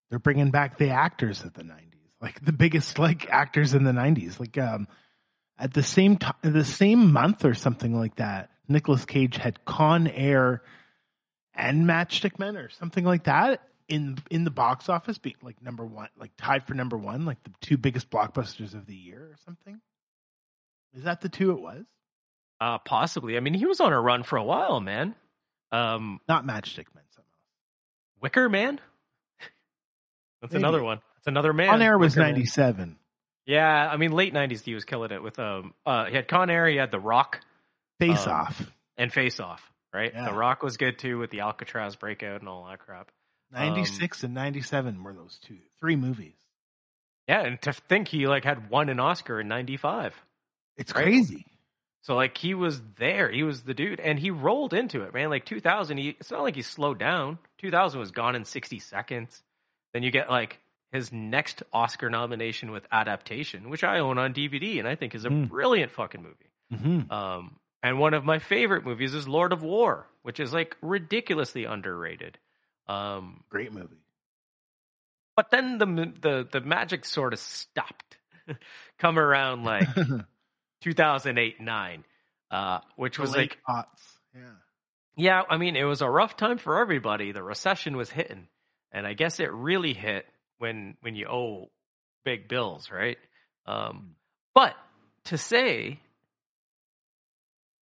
they're 0.09 0.19
bringing 0.19 0.51
back 0.51 0.79
the 0.79 0.91
actors 0.91 1.45
of 1.45 1.53
the 1.53 1.63
'90s, 1.63 1.98
like 2.21 2.45
the 2.45 2.53
biggest 2.53 2.99
like 2.99 3.29
actors 3.29 3.75
in 3.75 3.85
the 3.85 3.93
'90s. 3.93 4.41
Like 4.41 4.59
um, 4.59 4.89
at 5.59 5.73
the 5.73 5.83
same 5.83 6.17
time, 6.17 6.35
the 6.43 6.65
same 6.65 7.13
month 7.13 7.45
or 7.45 7.55
something 7.55 7.95
like 7.95 8.17
that, 8.17 8.51
Nicolas 8.69 9.05
Cage 9.05 9.37
had 9.37 9.65
Con 9.65 10.07
Air 10.09 10.63
and 11.55 11.85
Matchstick 11.87 12.39
Men 12.39 12.57
or 12.57 12.71
something 12.71 13.05
like 13.05 13.25
that 13.25 13.63
in 13.89 14.19
in 14.31 14.45
the 14.45 14.51
box 14.51 14.89
office, 14.89 15.19
being 15.19 15.37
like 15.43 15.61
number 15.63 15.85
one, 15.85 16.09
like 16.19 16.31
tied 16.37 16.67
for 16.67 16.75
number 16.75 16.97
one, 16.97 17.25
like 17.25 17.43
the 17.45 17.51
two 17.61 17.77
biggest 17.77 18.11
blockbusters 18.11 18.75
of 18.75 18.87
the 18.87 18.95
year 18.95 19.21
or 19.21 19.37
something. 19.45 19.81
Is 20.95 21.05
that 21.05 21.21
the 21.21 21.29
two 21.29 21.53
it 21.53 21.61
was? 21.61 21.85
Uh, 22.61 22.79
possibly. 22.79 23.37
I 23.37 23.41
mean, 23.41 23.55
he 23.55 23.67
was 23.67 23.81
on 23.81 23.93
a 23.93 24.01
run 24.01 24.23
for 24.25 24.37
a 24.37 24.45
while, 24.45 24.81
man. 24.81 25.15
Um, 25.71 26.21
Not 26.29 26.45
Matchstick 26.45 26.87
Men. 26.95 27.05
Else. 27.17 27.27
Wicker 28.21 28.49
Man. 28.49 28.81
That's 30.41 30.53
Maybe. 30.53 30.63
another 30.63 30.83
one. 30.83 31.01
Another 31.29 31.53
man. 31.53 31.69
On 31.71 31.83
Air 31.83 31.99
was 31.99 32.17
ninety 32.17 32.47
seven. 32.47 32.97
Yeah, 33.47 33.89
I 33.91 33.97
mean, 33.97 34.13
late 34.13 34.35
'90s, 34.35 34.63
he 34.63 34.75
was 34.75 34.85
killing 34.85 35.11
it 35.13 35.23
with 35.23 35.39
um. 35.39 35.73
Uh, 35.87 36.07
he 36.07 36.17
had 36.17 36.29
Con 36.29 36.51
Air, 36.51 36.67
he 36.69 36.77
had 36.77 36.91
The 36.91 36.99
Rock, 37.01 37.41
Face 38.01 38.27
Um, 38.27 38.33
Off. 38.35 38.63
and 38.97 39.13
Face 39.13 39.41
Off. 39.41 39.63
Right. 39.93 40.13
Yeah. 40.13 40.27
The 40.31 40.35
Rock 40.35 40.63
was 40.63 40.77
good 40.77 40.99
too 40.99 41.19
with 41.19 41.31
the 41.31 41.41
Alcatraz 41.41 41.97
breakout 41.97 42.41
and 42.41 42.49
all 42.49 42.67
that 42.67 42.79
crap. 42.81 43.11
Ninety 43.51 43.85
six 43.87 44.23
and 44.23 44.35
ninety 44.35 44.61
seven 44.61 45.03
were 45.03 45.15
those 45.15 45.39
two, 45.47 45.57
three 45.81 45.97
movies. 45.97 46.35
Yeah, 47.27 47.41
and 47.45 47.61
to 47.63 47.73
think 47.73 48.09
he 48.09 48.27
like 48.27 48.45
had 48.45 48.69
won 48.71 48.89
an 48.91 49.01
Oscar 49.01 49.41
in 49.41 49.49
'95. 49.49 50.15
It's 50.77 50.95
Right. 50.95 51.05
crazy. 51.05 51.47
So 52.03 52.15
like 52.15 52.37
he 52.39 52.55
was 52.55 52.81
there, 52.99 53.31
he 53.31 53.43
was 53.43 53.63
the 53.63 53.75
dude, 53.75 53.99
and 54.01 54.19
he 54.19 54.31
rolled 54.31 54.73
into 54.75 55.03
it, 55.03 55.13
man. 55.15 55.29
Like 55.31 55.45
2000, 55.47 55.99
he, 55.99 56.11
it's 56.11 56.31
not 56.31 56.43
like 56.43 56.55
he 56.55 56.63
slowed 56.63 56.99
down. 56.99 57.39
2000 57.59 57.99
was 57.99 58.13
gone 58.13 58.35
in 58.37 58.45
60 58.45 58.79
seconds. 58.79 59.43
Then 59.93 60.03
you 60.03 60.11
get 60.11 60.31
like 60.31 60.59
his 60.93 61.13
next 61.13 61.63
Oscar 61.73 62.09
nomination 62.11 62.71
with 62.71 62.87
Adaptation, 62.91 63.69
which 63.71 63.85
I 63.85 63.99
own 63.99 64.19
on 64.19 64.33
DVD, 64.33 64.79
and 64.79 64.89
I 64.89 64.95
think 64.95 65.15
is 65.15 65.25
a 65.25 65.29
Hmm. 65.31 65.45
brilliant 65.45 65.93
fucking 65.93 66.23
movie. 66.23 66.51
hmm 66.83 67.13
Um, 67.13 67.59
and 67.83 67.99
one 67.99 68.15
of 68.15 68.25
my 68.25 68.39
favorite 68.39 68.85
movies 68.85 69.15
is 69.15 69.29
Lord 69.29 69.53
of 69.53 69.63
War, 69.63 70.07
which 70.23 70.41
is 70.41 70.53
like 70.53 70.77
ridiculously 70.83 71.65
underrated. 71.65 72.39
Um, 72.87 73.45
Great 73.51 73.73
movie. 73.73 73.97
but 75.37 75.51
then 75.51 75.79
the 75.79 75.87
the 76.21 76.49
the 76.51 76.61
magic 76.61 77.05
sort 77.05 77.33
of 77.33 77.39
stopped. 77.39 78.17
Come 78.99 79.19
around 79.19 79.65
like 79.65 79.89
2008 80.83 81.61
9, 81.61 82.05
uh, 82.51 82.79
which 82.97 83.19
was 83.19 83.35
like 83.35 83.59
aughts. 83.69 83.85
Yeah. 84.35 84.43
Yeah, 85.17 85.43
I 85.51 85.57
mean, 85.57 85.75
it 85.77 85.83
was 85.85 86.01
a 86.01 86.09
rough 86.09 86.37
time 86.37 86.59
for 86.59 86.79
everybody. 86.79 87.33
The 87.33 87.43
recession 87.43 87.97
was 87.97 88.09
hitting, 88.09 88.47
and 88.93 89.07
I 89.07 89.15
guess 89.15 89.41
it 89.41 89.53
really 89.53 89.93
hit 89.93 90.27
when 90.59 90.97
when 91.01 91.15
you 91.15 91.27
owe 91.27 91.71
big 92.25 92.49
bills, 92.49 92.91
right? 92.91 93.19
Um, 93.67 94.17
but 94.55 94.75
to 95.27 95.39
say 95.39 96.01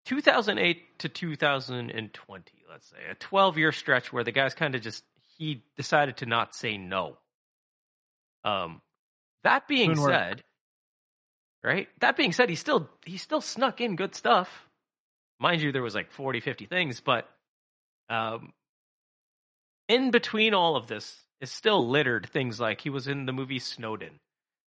2008 0.06 0.98
to 1.00 1.08
2020, 1.08 2.52
let's 2.70 2.88
say 2.88 2.96
a 3.10 3.14
12 3.14 3.58
year 3.58 3.72
stretch 3.72 4.12
where 4.12 4.24
the 4.24 4.32
guy's 4.32 4.54
kind 4.54 4.74
of 4.74 4.82
just 4.82 5.04
he 5.36 5.64
decided 5.76 6.18
to 6.18 6.26
not 6.26 6.54
say 6.54 6.76
no. 6.76 7.16
Um, 8.44 8.80
that 9.44 9.68
being 9.68 9.94
Doing 9.94 10.00
work. 10.00 10.12
said, 10.12 10.44
right? 11.62 11.88
That 12.00 12.16
being 12.16 12.32
said, 12.32 12.48
he 12.48 12.56
still 12.56 12.88
he 13.04 13.18
still 13.18 13.40
snuck 13.40 13.80
in 13.80 13.96
good 13.96 14.14
stuff. 14.14 14.48
Mind 15.38 15.60
you, 15.60 15.72
there 15.72 15.82
was 15.82 15.94
like 15.94 16.12
40, 16.12 16.40
50 16.40 16.66
things, 16.66 17.00
but 17.00 17.28
um, 18.08 18.52
in 19.88 20.10
between 20.10 20.54
all 20.54 20.76
of 20.76 20.86
this 20.86 21.14
is 21.40 21.50
still 21.50 21.86
littered 21.88 22.28
things 22.32 22.58
like 22.60 22.80
he 22.80 22.90
was 22.90 23.08
in 23.08 23.26
the 23.26 23.32
movie 23.32 23.58
Snowden. 23.58 24.18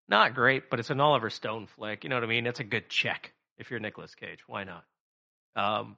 Not 0.07 0.33
great, 0.35 0.69
but 0.69 0.79
it's 0.79 0.89
an 0.89 0.99
Oliver 0.99 1.29
Stone 1.29 1.67
flick. 1.67 2.03
You 2.03 2.09
know 2.09 2.15
what 2.15 2.23
I 2.23 2.27
mean? 2.27 2.47
It's 2.47 2.59
a 2.59 2.63
good 2.63 2.89
check 2.89 3.33
if 3.57 3.69
you're 3.69 3.79
Nicolas 3.79 4.15
Cage. 4.15 4.39
Why 4.47 4.63
not? 4.63 4.83
Um, 5.55 5.97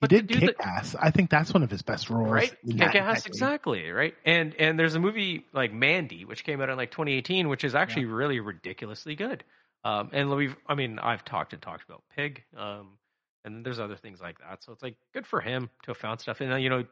He 0.00 0.06
did 0.08 0.26
do 0.28 0.40
the- 0.40 0.54
ass. 0.62 0.94
I 0.94 1.10
think 1.10 1.28
that's 1.30 1.52
one 1.52 1.62
of 1.62 1.70
his 1.70 1.82
best 1.82 2.08
roles. 2.08 2.30
right? 2.30 2.54
Kick 2.66 2.94
ass, 2.94 3.26
exactly, 3.26 3.90
right? 3.90 4.14
And 4.24 4.54
and 4.58 4.78
there's 4.78 4.94
a 4.94 5.00
movie 5.00 5.44
like 5.52 5.72
Mandy, 5.72 6.24
which 6.24 6.44
came 6.44 6.60
out 6.60 6.70
in 6.70 6.76
like 6.76 6.90
2018, 6.90 7.48
which 7.48 7.64
is 7.64 7.74
actually 7.74 8.04
really 8.06 8.40
ridiculously 8.40 9.14
good. 9.14 9.44
Um, 9.84 10.10
and 10.12 10.30
we've, 10.30 10.56
I 10.66 10.74
mean, 10.74 10.98
I've 10.98 11.24
talked 11.24 11.52
and 11.52 11.62
talked 11.62 11.84
about 11.88 12.02
Pig, 12.16 12.42
um, 12.56 12.98
and 13.44 13.64
there's 13.64 13.78
other 13.78 13.96
things 13.96 14.20
like 14.20 14.38
that. 14.40 14.62
So 14.64 14.72
it's 14.72 14.82
like 14.82 14.96
good 15.14 15.26
for 15.26 15.40
him 15.40 15.70
to 15.84 15.90
have 15.90 15.96
found 15.98 16.20
stuff. 16.20 16.40
And 16.40 16.62
you 16.62 16.68
know, 16.70 16.84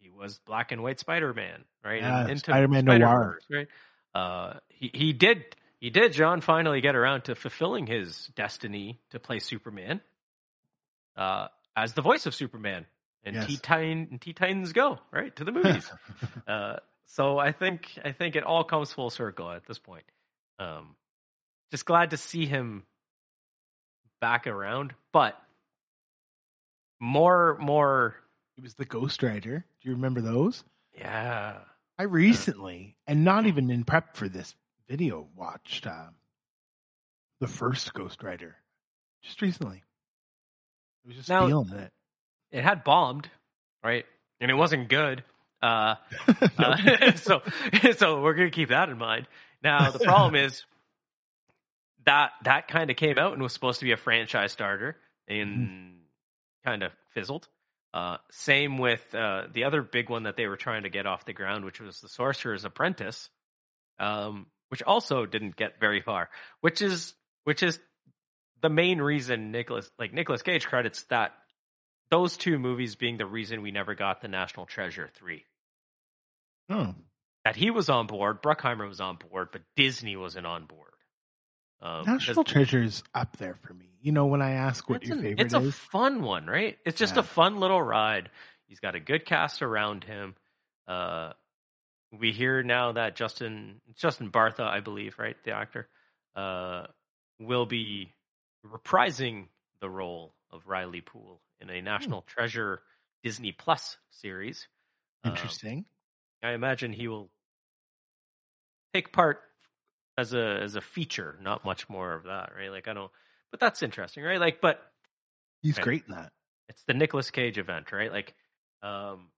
he 0.00 0.10
was 0.10 0.38
Black 0.46 0.72
and 0.72 0.82
White 0.82 0.98
Spider 0.98 1.32
Man, 1.32 1.64
right? 1.84 2.00
Yeah, 2.00 2.26
And 2.26 2.38
Spider-Man 2.40 2.84
Spider-Verse, 2.84 3.44
right? 3.50 3.68
Uh, 4.14 4.54
he 4.68 4.90
he 4.92 5.12
did 5.12 5.44
he 5.78 5.90
did 5.90 6.12
John 6.12 6.40
finally 6.40 6.80
get 6.80 6.96
around 6.96 7.22
to 7.24 7.34
fulfilling 7.34 7.86
his 7.86 8.26
destiny 8.34 9.00
to 9.10 9.20
play 9.20 9.38
Superman, 9.38 10.00
uh, 11.16 11.48
as 11.76 11.92
the 11.94 12.02
voice 12.02 12.26
of 12.26 12.34
Superman 12.34 12.86
and 13.24 13.36
Yes. 13.36 13.46
Teen 13.46 13.58
Titan 13.58 14.08
and 14.10 14.20
Teen 14.20 14.34
Titans 14.34 14.72
Go 14.72 14.98
right 15.12 15.34
to 15.36 15.44
the 15.44 15.52
movies. 15.52 15.90
uh, 16.48 16.76
so 17.06 17.38
I 17.38 17.52
think 17.52 17.88
I 18.04 18.12
think 18.12 18.36
it 18.36 18.42
all 18.44 18.64
comes 18.64 18.92
full 18.92 19.10
circle 19.10 19.50
at 19.50 19.66
this 19.66 19.78
point. 19.78 20.04
Um, 20.58 20.96
just 21.70 21.84
glad 21.84 22.10
to 22.10 22.16
see 22.16 22.46
him 22.46 22.84
back 24.20 24.46
around, 24.46 24.94
but 25.12 25.34
more 27.00 27.56
more 27.60 28.16
he 28.60 28.62
was 28.62 28.74
the 28.74 28.84
Ghost 28.84 29.22
Rider. 29.22 29.64
Do 29.82 29.88
you 29.88 29.94
remember 29.94 30.20
those? 30.20 30.64
yeah. 30.96 31.56
I 31.98 32.04
recently, 32.04 32.96
and 33.06 33.24
not 33.24 33.44
even 33.46 33.70
in 33.70 33.84
prep 33.84 34.16
for 34.16 34.26
this 34.28 34.54
video, 34.88 35.28
watched 35.36 35.86
uh, 35.86 36.06
the 37.40 37.46
first 37.46 37.92
Ghost 37.92 38.22
Rider 38.22 38.56
just 39.22 39.42
recently. 39.42 39.82
I 41.04 41.08
was 41.08 41.16
just 41.16 41.28
Now- 41.28 41.46
feeling 41.46 41.68
it. 41.74 41.92
It 42.52 42.64
had 42.64 42.84
bombed, 42.84 43.28
right? 43.84 44.04
And 44.40 44.50
it 44.50 44.54
wasn't 44.54 44.88
good. 44.88 45.22
Uh, 45.62 45.96
Uh, 46.58 47.12
so 47.16 47.42
so 47.96 48.22
we're 48.22 48.34
gonna 48.34 48.50
keep 48.50 48.70
that 48.70 48.88
in 48.88 48.96
mind. 48.98 49.26
Now 49.62 49.90
the 49.90 49.98
problem 49.98 50.34
is 50.34 50.64
that 52.06 52.30
that 52.44 52.68
kind 52.68 52.90
of 52.90 52.96
came 52.96 53.18
out 53.18 53.34
and 53.34 53.42
was 53.42 53.52
supposed 53.52 53.80
to 53.80 53.84
be 53.84 53.92
a 53.92 53.96
franchise 53.98 54.52
starter 54.52 54.96
and 55.28 55.96
kind 56.64 56.82
of 56.82 56.92
fizzled. 57.14 57.46
Uh, 57.92 58.18
same 58.30 58.78
with 58.78 59.02
uh, 59.14 59.44
the 59.52 59.64
other 59.64 59.82
big 59.82 60.08
one 60.08 60.24
that 60.24 60.36
they 60.36 60.46
were 60.46 60.56
trying 60.56 60.84
to 60.84 60.90
get 60.90 61.06
off 61.06 61.24
the 61.24 61.32
ground, 61.32 61.64
which 61.64 61.80
was 61.80 62.00
the 62.00 62.08
Sorcerer's 62.08 62.64
Apprentice, 62.64 63.28
um, 63.98 64.46
which 64.68 64.82
also 64.82 65.26
didn't 65.26 65.56
get 65.56 65.80
very 65.80 66.00
far. 66.00 66.30
Which 66.60 66.82
is 66.82 67.14
which 67.44 67.62
is 67.62 67.80
the 68.62 68.68
main 68.68 69.00
reason 69.00 69.50
Nicolas 69.50 69.90
like 69.98 70.12
Nicolas 70.12 70.42
Cage 70.42 70.66
credits 70.66 71.02
that 71.04 71.32
those 72.10 72.36
two 72.36 72.58
movies 72.58 72.94
being 72.94 73.16
the 73.16 73.26
reason 73.26 73.62
we 73.62 73.72
never 73.72 73.94
got 73.94 74.20
the 74.20 74.28
National 74.28 74.66
Treasure 74.66 75.10
three 75.14 75.44
oh, 76.70 76.94
that 77.44 77.56
he 77.56 77.70
was 77.70 77.88
on 77.88 78.06
board, 78.06 78.42
Bruckheimer 78.42 78.88
was 78.88 79.00
on 79.00 79.16
board, 79.16 79.48
but 79.52 79.62
Disney 79.76 80.16
wasn't 80.16 80.46
on 80.46 80.66
board. 80.66 80.89
Um, 81.82 82.04
National 82.06 82.44
Treasure 82.44 82.82
is 82.82 83.02
up 83.14 83.36
there 83.38 83.54
for 83.62 83.72
me. 83.74 83.86
You 84.02 84.12
know, 84.12 84.26
when 84.26 84.42
I 84.42 84.52
ask 84.52 84.88
what 84.88 85.04
your 85.04 85.16
an- 85.16 85.22
favorite 85.22 85.40
it's 85.44 85.54
a 85.54 85.58
is, 85.60 85.74
fun 85.74 86.22
one, 86.22 86.46
right? 86.46 86.78
It's 86.84 86.98
just 86.98 87.14
Yeah. 87.14 87.20
a 87.20 87.24
fun 87.24 87.58
little 87.60 87.82
ride. 87.82 88.30
He's 88.66 88.80
got 88.80 88.94
a 88.94 89.00
good 89.00 89.24
cast 89.24 89.62
around 89.62 90.04
him. 90.04 90.34
Uh, 90.86 91.32
we 92.12 92.32
hear 92.32 92.62
now 92.62 92.92
that 92.92 93.16
Justin 93.16 93.80
Justin 93.94 94.30
Bartha, 94.30 94.60
I 94.66 94.80
believe, 94.80 95.18
right, 95.18 95.36
the 95.44 95.52
actor, 95.52 95.88
uh, 96.34 96.86
will 97.38 97.66
be 97.66 98.12
reprising 98.66 99.48
the 99.80 99.88
role 99.88 100.34
of 100.50 100.66
Riley 100.66 101.00
Poole 101.00 101.40
in 101.60 101.70
a 101.70 101.80
National 101.80 102.22
Treasure 102.22 102.82
Disney 103.22 103.52
Plus 103.52 103.96
series. 104.10 104.66
Um, 105.24 105.32
interesting. 105.32 105.84
I 106.42 106.52
imagine 106.52 106.92
he 106.92 107.06
will 107.08 107.30
take 108.92 109.12
part 109.12 109.40
as 110.20 110.34
a 110.34 110.60
as 110.62 110.76
a 110.76 110.80
feature, 110.80 111.36
not 111.42 111.64
much 111.64 111.88
more 111.88 112.12
of 112.14 112.24
that, 112.24 112.52
right? 112.56 112.70
Like 112.70 112.88
I 112.88 112.94
don't, 112.94 113.10
but 113.50 113.60
that's 113.60 113.82
interesting, 113.82 114.22
right? 114.24 114.40
Like, 114.40 114.60
but 114.60 114.80
He's 115.62 115.74
okay. 115.74 115.82
great 115.82 116.04
in 116.08 116.14
that. 116.14 116.32
it's 116.68 116.84
the 116.84 116.94
Nicolas 116.94 117.30
Cage 117.30 117.58
event, 117.58 117.92
right? 117.92 118.12
Like, 118.12 118.34
um, 118.82 119.28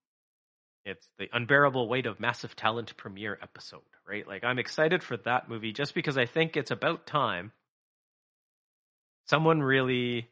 it's 0.84 1.08
the 1.18 1.28
unbearable 1.32 1.88
weight 1.88 2.06
of 2.06 2.20
massive 2.20 2.54
talent 2.56 2.96
premiere 2.96 3.38
episode, 3.42 3.80
right? 4.06 4.26
Like, 4.26 4.44
I'm 4.44 4.58
excited 4.58 5.02
for 5.02 5.16
that 5.18 5.48
movie 5.48 5.72
just 5.72 5.94
because 5.94 6.18
I 6.18 6.26
think 6.26 6.56
it's 6.56 6.70
about 6.70 7.06
time 7.06 7.52
someone 9.26 9.62
really 9.62 10.28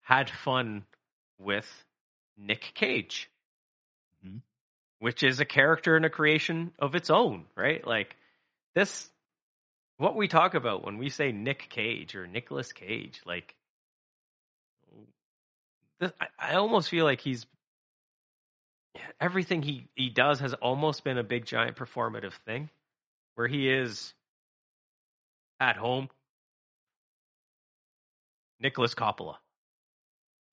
had 0.00 0.30
fun 0.30 0.84
with 1.38 1.68
Nick 2.36 2.72
Cage, 2.74 3.30
Mhm. 4.24 4.42
which 4.98 5.22
is 5.22 5.40
a 5.40 5.44
character 5.44 5.96
and 5.96 6.04
a 6.04 6.10
creation 6.10 6.72
of 6.78 6.94
its 6.94 7.10
own, 7.10 7.46
right? 7.56 7.86
Like, 7.86 8.16
this, 8.74 9.10
what 9.98 10.16
we 10.16 10.28
talk 10.28 10.54
about 10.54 10.84
when 10.84 10.96
we 10.96 11.10
say 11.10 11.32
Nick 11.32 11.68
Cage 11.68 12.14
or 12.14 12.26
Nicolas 12.26 12.72
Cage, 12.72 13.20
like, 13.26 13.54
I, 16.38 16.54
almost 16.54 16.88
feel 16.88 17.04
like 17.04 17.20
he's 17.20 17.44
everything 19.20 19.62
he 19.62 19.88
he 19.96 20.08
does 20.10 20.38
has 20.40 20.54
almost 20.54 21.02
been 21.02 21.18
a 21.18 21.24
big 21.24 21.44
giant 21.44 21.76
performative 21.76 22.34
thing 22.46 22.70
where 23.34 23.48
he 23.48 23.68
is 23.68 24.14
at 25.58 25.76
home 25.76 26.08
Nicolas 28.60 28.94
Coppola 28.94 29.36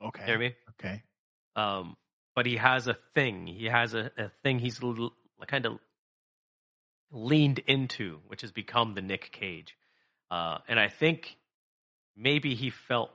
Okay. 0.04 0.22
you 0.22 0.34
know 0.34 0.34
what 0.34 0.36
I 0.36 0.38
mean 0.40 0.56
Okay. 0.80 1.04
um 1.56 1.98
but 2.36 2.46
he 2.46 2.58
has 2.58 2.88
a 2.88 2.98
thing. 3.14 3.48
He 3.48 3.66
has 3.66 3.94
a, 3.94 4.12
a 4.18 4.30
thing 4.44 4.60
he's 4.60 4.84
l- 4.84 5.14
kind 5.48 5.66
of 5.66 5.80
leaned 7.12 7.60
into, 7.60 8.20
which 8.28 8.42
has 8.42 8.52
become 8.52 8.94
the 8.94 9.02
Nick 9.02 9.32
Cage. 9.32 9.78
Uh, 10.32 10.58
and 10.68 10.80
I 10.80 10.88
think 10.90 11.36
maybe 12.16 12.56
he 12.56 12.70
felt, 12.70 13.12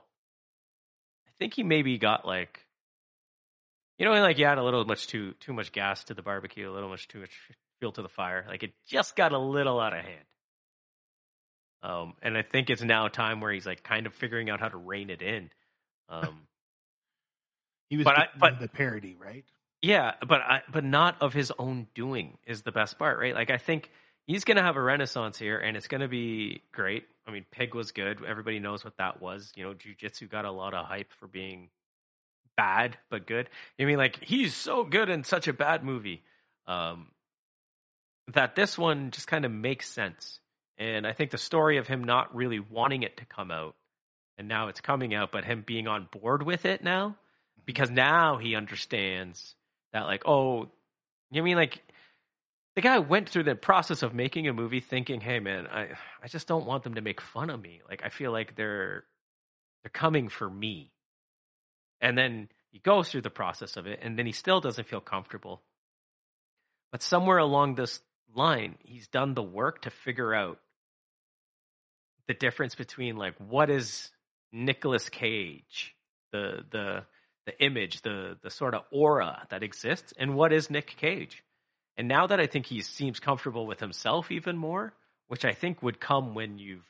I 1.27 1.31
think 1.39 1.53
he 1.53 1.63
maybe 1.63 1.97
got 1.97 2.25
like, 2.25 2.59
you 3.97 4.05
know, 4.05 4.13
like 4.13 4.37
you 4.37 4.45
had 4.45 4.57
a 4.57 4.63
little 4.63 4.85
much 4.85 5.07
too 5.07 5.33
too 5.41 5.53
much 5.53 5.71
gas 5.71 6.03
to 6.05 6.13
the 6.13 6.21
barbecue, 6.23 6.69
a 6.69 6.73
little 6.73 6.89
much 6.89 7.07
too 7.07 7.19
much 7.19 7.31
fuel 7.79 7.91
to 7.91 8.01
the 8.01 8.09
fire. 8.09 8.45
Like 8.47 8.63
it 8.63 8.73
just 8.87 9.15
got 9.15 9.31
a 9.31 9.37
little 9.37 9.79
out 9.79 9.93
of 9.95 10.03
hand. 10.03 10.25
Um, 11.83 12.13
and 12.21 12.37
I 12.37 12.41
think 12.43 12.69
it's 12.69 12.81
now 12.83 13.05
a 13.07 13.09
time 13.09 13.41
where 13.41 13.51
he's 13.51 13.65
like 13.65 13.83
kind 13.83 14.05
of 14.07 14.13
figuring 14.13 14.49
out 14.49 14.59
how 14.59 14.69
to 14.69 14.77
rein 14.77 15.09
it 15.09 15.21
in. 15.21 15.49
Um, 16.09 16.41
He 17.89 17.97
was 17.97 18.05
But 18.05 18.17
I- 18.17 18.27
but- 18.39 18.59
the 18.61 18.69
parody, 18.69 19.17
right? 19.19 19.43
Yeah, 19.81 20.13
but 20.27 20.41
I, 20.41 20.61
but 20.71 20.83
not 20.83 21.21
of 21.21 21.33
his 21.33 21.51
own 21.57 21.87
doing 21.95 22.37
is 22.45 22.61
the 22.61 22.71
best 22.71 22.99
part, 22.99 23.19
right? 23.19 23.33
Like 23.33 23.49
I 23.49 23.57
think 23.57 23.89
he's 24.27 24.43
going 24.43 24.57
to 24.57 24.63
have 24.63 24.77
a 24.77 24.81
renaissance 24.81 25.37
here, 25.37 25.57
and 25.57 25.75
it's 25.75 25.87
going 25.87 26.01
to 26.01 26.07
be 26.07 26.61
great. 26.71 27.05
I 27.27 27.31
mean, 27.31 27.45
Pig 27.51 27.73
was 27.73 27.91
good. 27.91 28.23
Everybody 28.23 28.59
knows 28.59 28.83
what 28.83 28.97
that 28.97 29.21
was. 29.21 29.51
You 29.55 29.63
know, 29.63 29.73
Jujitsu 29.73 30.29
got 30.29 30.45
a 30.45 30.51
lot 30.51 30.73
of 30.73 30.85
hype 30.85 31.11
for 31.19 31.27
being 31.27 31.69
bad 32.57 32.97
but 33.09 33.25
good. 33.25 33.49
I 33.79 33.85
mean, 33.85 33.97
like 33.97 34.23
he's 34.23 34.53
so 34.53 34.83
good 34.83 35.09
in 35.09 35.23
such 35.23 35.47
a 35.47 35.53
bad 35.53 35.83
movie 35.83 36.21
um, 36.67 37.07
that 38.33 38.55
this 38.55 38.77
one 38.77 39.11
just 39.11 39.27
kind 39.27 39.45
of 39.45 39.51
makes 39.51 39.89
sense. 39.89 40.39
And 40.77 41.07
I 41.07 41.13
think 41.13 41.31
the 41.31 41.37
story 41.37 41.77
of 41.77 41.87
him 41.87 42.03
not 42.03 42.35
really 42.35 42.59
wanting 42.59 43.03
it 43.03 43.17
to 43.17 43.25
come 43.25 43.49
out, 43.51 43.75
and 44.37 44.47
now 44.47 44.67
it's 44.67 44.81
coming 44.81 45.13
out, 45.13 45.31
but 45.31 45.43
him 45.43 45.63
being 45.65 45.87
on 45.87 46.07
board 46.11 46.43
with 46.43 46.65
it 46.65 46.83
now, 46.83 47.15
because 47.65 47.89
now 47.89 48.37
he 48.37 48.55
understands 48.55 49.55
that 49.93 50.05
like 50.05 50.23
oh 50.25 50.69
you 51.31 51.41
mean? 51.41 51.55
Like 51.55 51.81
the 52.75 52.81
guy 52.81 52.99
went 52.99 53.29
through 53.29 53.43
the 53.43 53.55
process 53.55 54.03
of 54.03 54.13
making 54.13 54.47
a 54.47 54.53
movie 54.53 54.79
thinking 54.79 55.19
hey 55.19 55.39
man 55.39 55.67
i 55.67 55.89
i 56.23 56.27
just 56.27 56.47
don't 56.47 56.65
want 56.65 56.83
them 56.83 56.95
to 56.95 57.01
make 57.01 57.21
fun 57.21 57.49
of 57.49 57.61
me. 57.61 57.81
Like 57.89 58.03
i 58.05 58.09
feel 58.09 58.31
like 58.31 58.55
they're 58.55 59.05
they're 59.83 59.89
coming 59.91 60.29
for 60.29 60.47
me. 60.47 60.91
And 62.01 62.17
then 62.17 62.49
he 62.71 62.79
goes 62.79 63.09
through 63.09 63.21
the 63.21 63.29
process 63.29 63.77
of 63.77 63.87
it 63.87 63.99
and 64.01 64.17
then 64.17 64.25
he 64.25 64.31
still 64.31 64.61
doesn't 64.61 64.87
feel 64.87 65.01
comfortable. 65.01 65.61
But 66.91 67.01
somewhere 67.01 67.37
along 67.37 67.75
this 67.75 67.99
line 68.35 68.75
he's 68.83 69.07
done 69.07 69.33
the 69.33 69.43
work 69.43 69.83
to 69.83 69.89
figure 69.89 70.33
out 70.33 70.59
the 72.27 72.33
difference 72.33 72.75
between 72.75 73.15
like 73.15 73.35
what 73.37 73.69
is 73.69 74.09
Nicolas 74.51 75.09
Cage 75.09 75.95
the 76.31 76.63
the 76.71 77.03
the 77.45 77.59
image, 77.63 78.01
the 78.01 78.37
the 78.41 78.49
sort 78.49 78.73
of 78.75 78.83
aura 78.91 79.45
that 79.49 79.63
exists, 79.63 80.13
and 80.17 80.35
what 80.35 80.53
is 80.53 80.69
Nick 80.69 80.95
Cage. 80.97 81.43
And 81.97 82.07
now 82.07 82.27
that 82.27 82.39
I 82.39 82.47
think 82.47 82.65
he 82.65 82.81
seems 82.81 83.19
comfortable 83.19 83.65
with 83.67 83.79
himself 83.79 84.31
even 84.31 84.57
more, 84.57 84.93
which 85.27 85.43
I 85.45 85.53
think 85.53 85.81
would 85.83 85.99
come 85.99 86.33
when 86.35 86.57
you've 86.57 86.85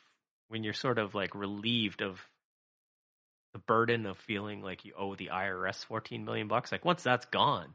when 0.50 0.64
you're 0.64 0.74
sort 0.74 1.00
of 1.00 1.16
like 1.16 1.34
relieved 1.36 2.02
of 2.02 2.20
the 3.54 3.60
burden 3.60 4.06
of 4.06 4.18
feeling 4.18 4.62
like 4.62 4.86
you 4.86 4.94
owe 4.98 5.16
the 5.16 5.30
IRS 5.34 5.84
14 5.86 6.24
million 6.24 6.48
bucks. 6.48 6.72
Like 6.72 6.86
once 6.86 7.04
that's 7.04 7.26
gone, 7.26 7.74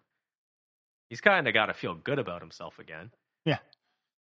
he's 1.10 1.20
kind 1.20 1.46
of 1.48 1.54
got 1.54 1.66
to 1.66 1.74
feel 1.74 1.94
good 1.94 2.18
about 2.18 2.40
himself 2.40 2.78
again. 2.78 3.10
Yeah. 3.44 3.58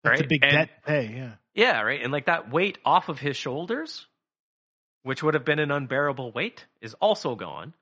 That's 0.02 0.20
a 0.20 0.22
Right? 0.22 0.28
big 0.28 0.44
And- 0.44 0.52
debt 0.52 0.70
pay, 0.84 1.12
yeah. 1.14 1.32
Yeah, 1.54 1.80
right. 1.82 2.02
And 2.02 2.12
like 2.12 2.26
that 2.26 2.50
weight 2.50 2.78
off 2.84 3.08
of 3.08 3.18
his 3.20 3.36
shoulders, 3.36 4.06
which 5.04 5.22
would 5.22 5.34
have 5.34 5.44
been 5.44 5.60
an 5.60 5.70
unbearable 5.70 6.32
weight, 6.32 6.64
is 6.80 6.94
also 6.94 7.36
gone. 7.36 7.72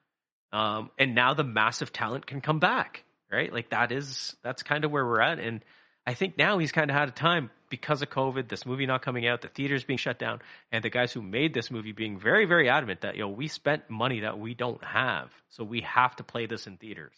Um, 0.52 0.90
and 0.98 1.14
now 1.14 1.34
the 1.34 1.44
massive 1.44 1.92
talent 1.92 2.26
can 2.26 2.40
come 2.40 2.58
back, 2.58 3.04
right? 3.30 3.52
Like 3.52 3.70
that 3.70 3.90
is 3.92 4.36
that's 4.42 4.62
kind 4.62 4.84
of 4.84 4.90
where 4.90 5.04
we're 5.04 5.20
at. 5.20 5.38
And 5.38 5.64
I 6.06 6.14
think 6.14 6.36
now 6.36 6.58
he's 6.58 6.72
kind 6.72 6.90
of 6.90 6.96
had 6.96 7.08
a 7.08 7.12
time 7.12 7.50
because 7.70 8.02
of 8.02 8.10
COVID, 8.10 8.48
this 8.48 8.66
movie 8.66 8.84
not 8.84 9.02
coming 9.02 9.26
out, 9.26 9.40
the 9.40 9.48
theaters 9.48 9.84
being 9.84 9.96
shut 9.98 10.18
down, 10.18 10.40
and 10.70 10.84
the 10.84 10.90
guys 10.90 11.12
who 11.12 11.22
made 11.22 11.54
this 11.54 11.70
movie 11.70 11.92
being 11.92 12.18
very, 12.18 12.44
very 12.44 12.68
adamant 12.68 13.00
that 13.00 13.16
yo, 13.16 13.28
we 13.28 13.48
spent 13.48 13.88
money 13.88 14.20
that 14.20 14.38
we 14.38 14.52
don't 14.54 14.82
have, 14.84 15.30
so 15.50 15.64
we 15.64 15.80
have 15.82 16.14
to 16.16 16.24
play 16.24 16.44
this 16.46 16.66
in 16.66 16.76
theaters. 16.76 17.14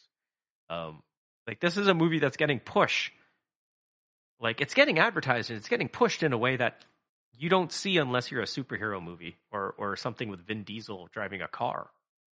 Um, 0.71 1.03
like 1.49 1.59
this 1.61 1.77
is 1.77 1.89
a 1.89 1.95
movie 1.95 2.21
that's 2.21 2.37
getting 2.37 2.61
push. 2.61 3.11
Like 4.41 4.61
it's 4.61 4.75
getting 4.75 4.99
advertised 4.99 5.51
and 5.51 5.59
it's 5.59 5.69
getting 5.69 5.89
pushed 5.89 6.23
in 6.23 6.33
a 6.33 6.39
way 6.39 6.57
that 6.57 6.85
you 7.37 7.49
don't 7.49 7.73
see 7.73 7.97
unless 7.99 8.31
you're 8.31 8.43
a 8.43 8.47
superhero 8.47 9.03
movie 9.03 9.37
or 9.51 9.75
or 9.77 9.97
something 9.97 10.29
with 10.29 10.47
Vin 10.47 10.63
Diesel 10.63 11.09
driving 11.13 11.43
a 11.43 11.49
car 11.49 11.89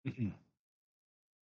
Mhm. 0.06 0.32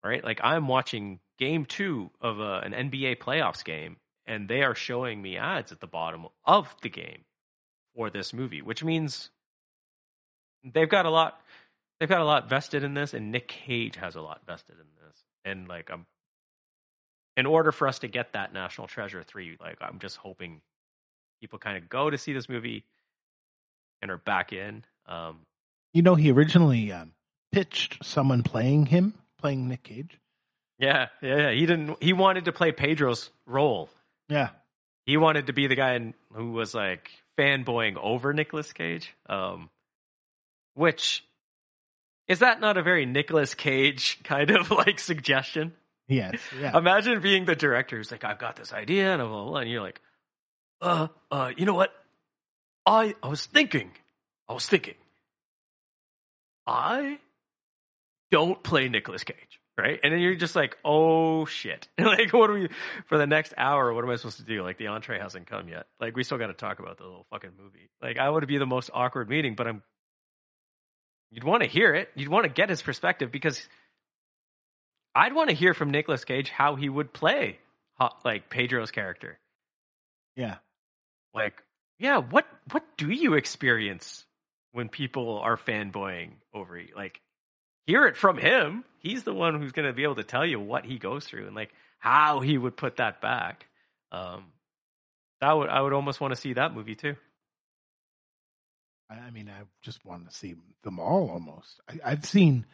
Right? 0.06 0.24
Like 0.24 0.40
I'm 0.42 0.68
watching 0.68 1.20
game 1.38 1.64
two 1.64 2.10
of 2.20 2.40
a, 2.40 2.60
an 2.64 2.72
NBA 2.72 3.18
playoffs 3.18 3.64
game, 3.64 3.96
and 4.26 4.48
they 4.48 4.62
are 4.62 4.74
showing 4.74 5.20
me 5.20 5.36
ads 5.36 5.72
at 5.72 5.80
the 5.80 5.86
bottom 5.86 6.26
of 6.44 6.74
the 6.82 6.88
game 6.88 7.24
for 7.94 8.10
this 8.10 8.32
movie, 8.32 8.62
which 8.62 8.84
means 8.84 9.30
they've 10.64 10.88
got 10.88 11.06
a 11.06 11.10
lot. 11.10 11.40
They've 11.98 12.08
got 12.08 12.20
a 12.20 12.24
lot 12.24 12.48
vested 12.48 12.84
in 12.84 12.92
this, 12.92 13.14
and 13.14 13.32
Nick 13.32 13.48
Cage 13.48 13.96
has 13.96 14.16
a 14.16 14.20
lot 14.20 14.42
vested 14.46 14.76
in 14.76 15.06
this. 15.06 15.16
And 15.46 15.66
like 15.66 15.90
I'm, 15.90 16.04
in 17.38 17.46
order 17.46 17.72
for 17.72 17.88
us 17.88 18.00
to 18.00 18.08
get 18.08 18.34
that 18.34 18.52
National 18.52 18.86
Treasure 18.86 19.22
three, 19.22 19.56
like 19.60 19.78
I'm 19.80 19.98
just 19.98 20.16
hoping 20.16 20.60
people 21.40 21.58
kind 21.58 21.76
of 21.76 21.88
go 21.88 22.10
to 22.10 22.18
see 22.18 22.32
this 22.32 22.48
movie 22.48 22.84
and 24.02 24.10
are 24.10 24.18
back 24.18 24.52
in. 24.52 24.84
Um, 25.06 25.38
You 25.94 26.02
know, 26.02 26.14
he 26.14 26.30
originally 26.30 26.92
um, 26.92 27.12
pitched 27.52 28.04
someone 28.04 28.42
playing 28.42 28.86
him, 28.86 29.14
playing 29.38 29.68
Nick 29.68 29.82
Cage. 29.84 30.18
yeah, 30.78 31.06
yeah, 31.22 31.36
yeah. 31.36 31.50
He 31.52 31.60
didn't. 31.66 32.02
He 32.02 32.12
wanted 32.12 32.46
to 32.46 32.52
play 32.52 32.72
Pedro's 32.72 33.30
role. 33.46 33.88
Yeah. 34.28 34.50
he 35.04 35.16
wanted 35.16 35.46
to 35.46 35.52
be 35.52 35.66
the 35.68 35.76
guy 35.76 36.12
who 36.32 36.50
was 36.52 36.74
like 36.74 37.10
fanboying 37.38 37.96
over 37.96 38.32
Nicolas 38.32 38.72
Cage. 38.72 39.14
Um, 39.28 39.70
which 40.74 41.24
is 42.28 42.40
that 42.40 42.60
not 42.60 42.76
a 42.76 42.82
very 42.82 43.06
Nicolas 43.06 43.54
Cage 43.54 44.18
kind 44.24 44.50
of 44.50 44.70
like 44.70 44.98
suggestion? 44.98 45.72
Yes. 46.08 46.38
Yeah. 46.60 46.76
Imagine 46.76 47.20
being 47.20 47.44
the 47.46 47.56
director 47.56 47.96
who's 47.96 48.10
like, 48.12 48.24
I've 48.24 48.38
got 48.38 48.56
this 48.56 48.72
idea, 48.72 49.12
and 49.12 49.20
blah, 49.22 49.28
blah, 49.28 49.44
blah, 49.50 49.60
and 49.60 49.70
you're 49.70 49.80
like, 49.82 50.00
uh, 50.80 51.08
uh, 51.30 51.50
you 51.56 51.66
know 51.66 51.74
what? 51.74 51.90
I 52.84 53.14
I 53.22 53.28
was 53.28 53.44
thinking, 53.46 53.90
I 54.48 54.52
was 54.54 54.66
thinking, 54.66 54.94
I 56.66 57.18
don't 58.30 58.62
play 58.62 58.88
Nicolas 58.88 59.24
Cage, 59.24 59.60
right? 59.78 59.98
And 60.02 60.12
then 60.12 60.20
you're 60.20 60.34
just 60.34 60.56
like, 60.56 60.76
oh 60.84 61.44
shit, 61.46 61.88
like 61.98 62.32
what 62.32 62.50
are 62.50 62.54
we 62.54 62.68
for 63.06 63.18
the 63.18 63.26
next 63.26 63.54
hour? 63.56 63.92
What 63.92 64.04
am 64.04 64.10
I 64.10 64.16
supposed 64.16 64.38
to 64.38 64.44
do? 64.44 64.62
Like 64.62 64.78
the 64.78 64.88
entree 64.88 65.18
hasn't 65.18 65.46
come 65.46 65.68
yet. 65.68 65.86
Like 66.00 66.16
we 66.16 66.24
still 66.24 66.38
got 66.38 66.48
to 66.48 66.54
talk 66.54 66.78
about 66.78 66.98
the 66.98 67.04
little 67.04 67.26
fucking 67.30 67.52
movie. 67.60 67.88
Like 68.02 68.18
I 68.18 68.28
would 68.28 68.46
be 68.46 68.58
the 68.58 68.66
most 68.66 68.90
awkward 68.92 69.28
meeting, 69.28 69.54
but 69.54 69.66
I'm. 69.66 69.82
You'd 71.30 71.44
want 71.44 71.62
to 71.64 71.68
hear 71.68 71.94
it. 71.94 72.08
You'd 72.14 72.28
want 72.28 72.44
to 72.44 72.48
get 72.50 72.68
his 72.70 72.82
perspective 72.82 73.32
because 73.32 73.68
I'd 75.14 75.34
want 75.34 75.50
to 75.50 75.56
hear 75.56 75.74
from 75.74 75.90
Nicolas 75.90 76.24
Cage 76.24 76.50
how 76.50 76.76
he 76.76 76.88
would 76.88 77.12
play 77.12 77.58
like 78.24 78.48
Pedro's 78.50 78.90
character. 78.90 79.38
yeah. 80.36 80.56
Like, 81.34 81.62
yeah, 81.98 82.18
what 82.18 82.46
what 82.72 82.82
do 82.96 83.10
you 83.10 83.34
experience 83.34 84.24
when 84.72 84.88
people 84.88 85.38
are 85.38 85.56
fanboying 85.56 86.32
over 86.54 86.78
you? 86.78 86.94
Like, 86.96 87.20
hear 87.86 88.06
it 88.06 88.16
from 88.16 88.36
him. 88.36 88.84
He's 88.98 89.22
the 89.22 89.34
one 89.34 89.60
who's 89.60 89.72
going 89.72 89.86
to 89.86 89.94
be 89.94 90.02
able 90.02 90.16
to 90.16 90.24
tell 90.24 90.44
you 90.44 90.58
what 90.58 90.84
he 90.84 90.98
goes 90.98 91.24
through 91.24 91.46
and 91.46 91.54
like 91.56 91.72
how 91.98 92.40
he 92.40 92.58
would 92.58 92.76
put 92.76 92.96
that 92.96 93.20
back. 93.20 93.66
Um, 94.12 94.46
that 95.40 95.52
would 95.52 95.68
I 95.68 95.80
would 95.80 95.92
almost 95.92 96.20
want 96.20 96.34
to 96.34 96.40
see 96.40 96.54
that 96.54 96.74
movie 96.74 96.94
too. 96.94 97.16
I, 99.08 99.30
mean, 99.30 99.48
I 99.48 99.62
just 99.82 100.04
want 100.04 100.28
to 100.28 100.36
see 100.36 100.56
them 100.82 100.98
all 100.98 101.30
almost. 101.30 101.80
I, 101.88 102.12
I've 102.12 102.24
seen 102.24 102.66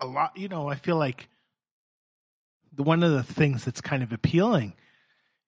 a 0.00 0.06
lot. 0.06 0.36
You 0.36 0.48
know, 0.48 0.68
I 0.68 0.76
feel 0.76 0.96
like 0.96 1.28
the 2.72 2.82
one 2.82 3.02
of 3.02 3.12
the 3.12 3.22
things 3.22 3.64
that's 3.64 3.82
kind 3.82 4.02
of 4.02 4.12
appealing 4.12 4.72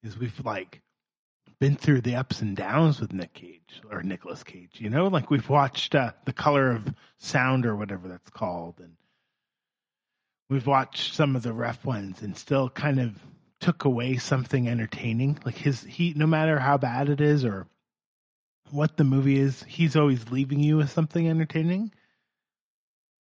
is 0.03 0.19
we've 0.19 0.39
like 0.45 0.83
been 1.59 1.77
through 1.77 2.01
the 2.01 2.17
ups 2.17 2.41
and 2.41 2.57
downs 2.57 3.01
with 3.01 3.13
Nick 3.13 3.35
Cage 3.35 3.81
or 3.91 4.03
Nicolas 4.03 4.43
Cage. 4.43 4.81
You 4.81 4.91
know, 4.91 5.09
like 5.09 5.31
we've 5.31 5.49
watched 5.49 5.95
uh, 5.95 6.13
the 6.25 6.33
Color 6.33 6.73
of 6.73 6.95
Sound 7.19 7.67
or 7.67 7.77
whatever 7.77 8.09
that's 8.09 8.31
called, 8.31 8.81
and 8.81 8.97
we've 10.49 10.67
watched 10.67 11.15
some 11.15 11.37
of 11.37 11.43
the 11.43 11.53
rough 11.53 11.85
ones, 11.85 12.23
and 12.23 12.37
still 12.37 12.69
kind 12.69 13.01
of 13.01 13.15
took 13.61 13.85
away 13.85 14.17
something 14.17 14.69
entertaining. 14.69 15.39
Like 15.45 15.57
his 15.57 15.83
he, 15.83 16.13
no 16.15 16.27
matter 16.27 16.59
how 16.59 16.77
bad 16.77 17.09
it 17.09 17.21
is 17.21 17.45
or 17.45 17.67
what 18.71 18.97
the 18.97 19.05
movie 19.05 19.39
is, 19.39 19.63
he's 19.65 19.97
always 19.97 20.31
leaving 20.31 20.61
you 20.61 20.77
with 20.77 20.91
something 20.91 21.29
entertaining. 21.29 21.93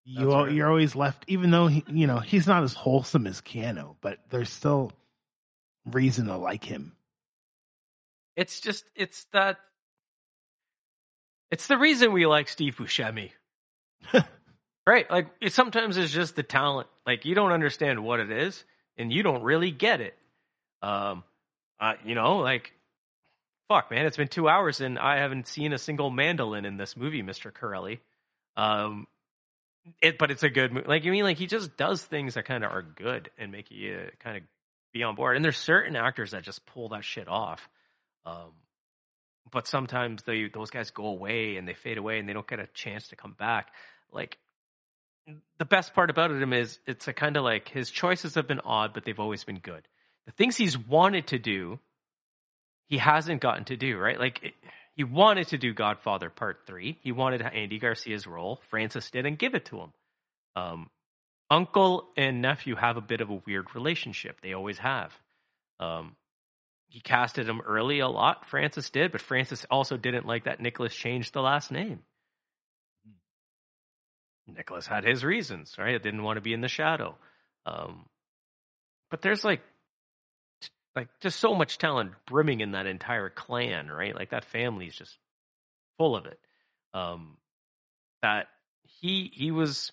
You 0.05 0.25
That's 0.25 0.35
al- 0.35 0.45
right. 0.45 0.53
you're 0.53 0.69
always 0.69 0.97
left, 0.97 1.25
even 1.29 1.51
though 1.51 1.69
he, 1.69 1.85
you 1.89 2.07
know 2.07 2.19
he's 2.19 2.47
not 2.47 2.65
as 2.65 2.73
wholesome 2.75 3.27
as 3.27 3.41
Keanu, 3.41 3.97
but 4.01 4.19
there's 4.31 4.51
still 4.51 4.93
reason 5.87 6.27
to 6.27 6.37
like 6.37 6.65
him. 6.65 6.93
It's 8.37 8.61
just 8.61 8.85
it's 8.95 9.27
that 9.33 9.59
it's 11.51 11.67
the 11.67 11.77
reason 11.77 12.13
we 12.13 12.27
like 12.27 12.49
Steve 12.49 12.77
Buscemi. 12.77 13.31
right? 14.87 15.11
Like 15.11 15.29
it 15.41 15.53
sometimes 15.53 15.97
it's 15.97 16.13
just 16.13 16.37
the 16.37 16.43
talent. 16.43 16.89
Like 17.07 17.25
you 17.25 17.35
don't 17.35 17.53
understand 17.53 18.03
what 18.03 18.21
it 18.21 18.31
is, 18.31 18.65
and 18.97 19.13
you 19.13 19.23
don't 19.23 19.43
really 19.43 19.71
get 19.71 20.01
it. 20.01 20.17
Um, 20.83 21.25
uh, 21.81 21.95
you 22.05 22.15
know, 22.15 22.39
like, 22.39 22.73
fuck, 23.69 23.91
man, 23.91 24.07
it's 24.07 24.17
been 24.17 24.29
two 24.29 24.49
hours 24.49 24.81
and 24.81 24.99
I 24.99 25.19
haven't 25.19 25.47
seen 25.47 25.73
a 25.73 25.79
single 25.79 26.11
mandolin 26.11 26.65
in 26.65 26.77
this 26.77 26.97
movie, 26.97 27.23
Mister 27.23 27.51
Corelli. 27.51 28.01
Um, 28.57 29.07
it, 30.01 30.17
but 30.19 30.31
it's 30.31 30.43
a 30.43 30.51
good 30.51 30.73
movie. 30.73 30.87
Like, 30.87 31.05
you 31.05 31.11
mean 31.11 31.25
like 31.25 31.39
he 31.39 31.47
just 31.47 31.77
does 31.77 32.03
things 32.03 32.35
that 32.35 32.45
kind 32.45 32.65
of 32.65 32.71
are 32.71 32.83
good 32.83 33.31
and 33.37 33.51
make 33.51 33.71
you 33.71 33.99
uh, 34.07 34.11
kind 34.21 34.37
of 34.37 34.43
be 34.93 35.03
on 35.03 35.15
board. 35.15 35.37
And 35.37 35.45
there's 35.45 35.57
certain 35.57 35.97
actors 35.97 36.33
that 36.33 36.45
just 36.45 36.65
pull 36.67 36.91
that 36.91 37.05
shit 37.05 37.29
off. 37.29 37.69
Um, 38.25 38.53
but 39.51 39.67
sometimes 39.67 40.23
they 40.23 40.49
those 40.49 40.71
guys 40.71 40.91
go 40.91 41.07
away 41.07 41.57
and 41.57 41.67
they 41.67 41.75
fade 41.75 41.99
away 41.99 42.19
and 42.19 42.29
they 42.29 42.33
don't 42.33 42.47
get 42.47 42.61
a 42.61 42.69
chance 42.75 43.09
to 43.09 43.17
come 43.17 43.35
back. 43.39 43.73
Like 44.13 44.39
the 45.59 45.65
best 45.65 45.95
part 45.95 46.11
about 46.11 46.31
him 46.31 46.53
is 46.53 46.79
it's 46.87 47.09
a 47.09 47.13
kind 47.13 47.37
of 47.37 47.45
like 47.45 47.69
his 47.69 47.91
choices 47.91 48.35
have 48.35 48.49
been 48.49 48.61
odd, 48.61 48.95
but 48.95 49.05
they've 49.05 49.21
always 49.21 49.45
been 49.45 49.59
good. 49.59 49.87
The 50.27 50.33
things 50.33 50.57
he's 50.57 50.79
wanted 50.79 51.29
to 51.29 51.39
do, 51.39 51.81
he 52.89 52.99
hasn't 52.99 53.41
gotten 53.41 53.65
to 53.65 53.77
do. 53.77 53.99
Right, 53.99 54.19
like. 54.19 54.41
It, 54.43 54.55
he 54.95 55.05
wanted 55.05 55.49
to 55.49 55.59
do 55.59 55.73
Godfather 55.73 56.29
Part 56.29 56.67
Three. 56.67 56.99
He 57.03 57.13
wanted 57.13 57.41
Andy 57.43 57.79
Garcia's 57.79 58.27
role. 58.27 58.61
Francis 58.69 59.11
didn't 59.11 59.39
give 59.39 59.55
it 59.55 59.65
to 59.67 59.79
him. 59.79 59.93
Um, 60.55 60.91
uncle 61.51 62.09
and 62.17 62.43
nephew 62.43 62.75
have 62.77 62.97
a 62.97 63.01
bit 63.01 63.21
of 63.21 63.31
a 63.31 63.41
weird 63.47 63.75
relationship. 63.75 64.41
They 64.43 64.53
always 64.53 64.79
have. 64.79 65.13
Um, 65.81 66.15
he 66.93 67.01
casted 67.01 67.49
him 67.49 67.63
early 67.63 68.01
a 68.01 68.09
lot. 68.09 68.45
Francis 68.47 68.91
did, 68.91 69.13
but 69.13 69.23
Francis 69.23 69.65
also 69.71 69.97
didn't 69.97 70.27
like 70.27 70.45
that 70.45 70.61
Nicolas 70.61 70.95
changed 70.95 71.33
the 71.33 71.41
last 71.41 71.73
name. 71.73 72.01
Nicolas 74.47 74.87
had 74.87 75.03
his 75.03 75.25
reasons, 75.25 75.75
right? 75.79 75.95
It 75.95 76.03
didn't 76.03 76.23
want 76.23 76.37
to 76.37 76.43
be 76.43 76.53
in 76.53 76.61
the 76.61 76.69
shadow. 76.69 77.17
Um, 77.65 78.05
but 79.11 79.23
there's 79.23 79.43
like, 79.43 79.63
like 80.95 81.09
just 81.21 81.41
so 81.41 81.55
much 81.55 81.79
talent 81.79 82.13
brimming 82.27 82.61
in 82.61 82.73
that 82.73 82.85
entire 82.87 83.31
clan, 83.31 83.89
right? 83.89 84.15
Like 84.15 84.31
that 84.31 84.45
family 84.45 84.85
is 84.85 84.95
just 84.95 85.17
full 85.97 86.15
of 86.15 86.27
it. 86.27 86.39
Um, 86.93 87.39
that 88.21 88.49
he 89.01 89.31
he 89.33 89.51
was 89.51 89.93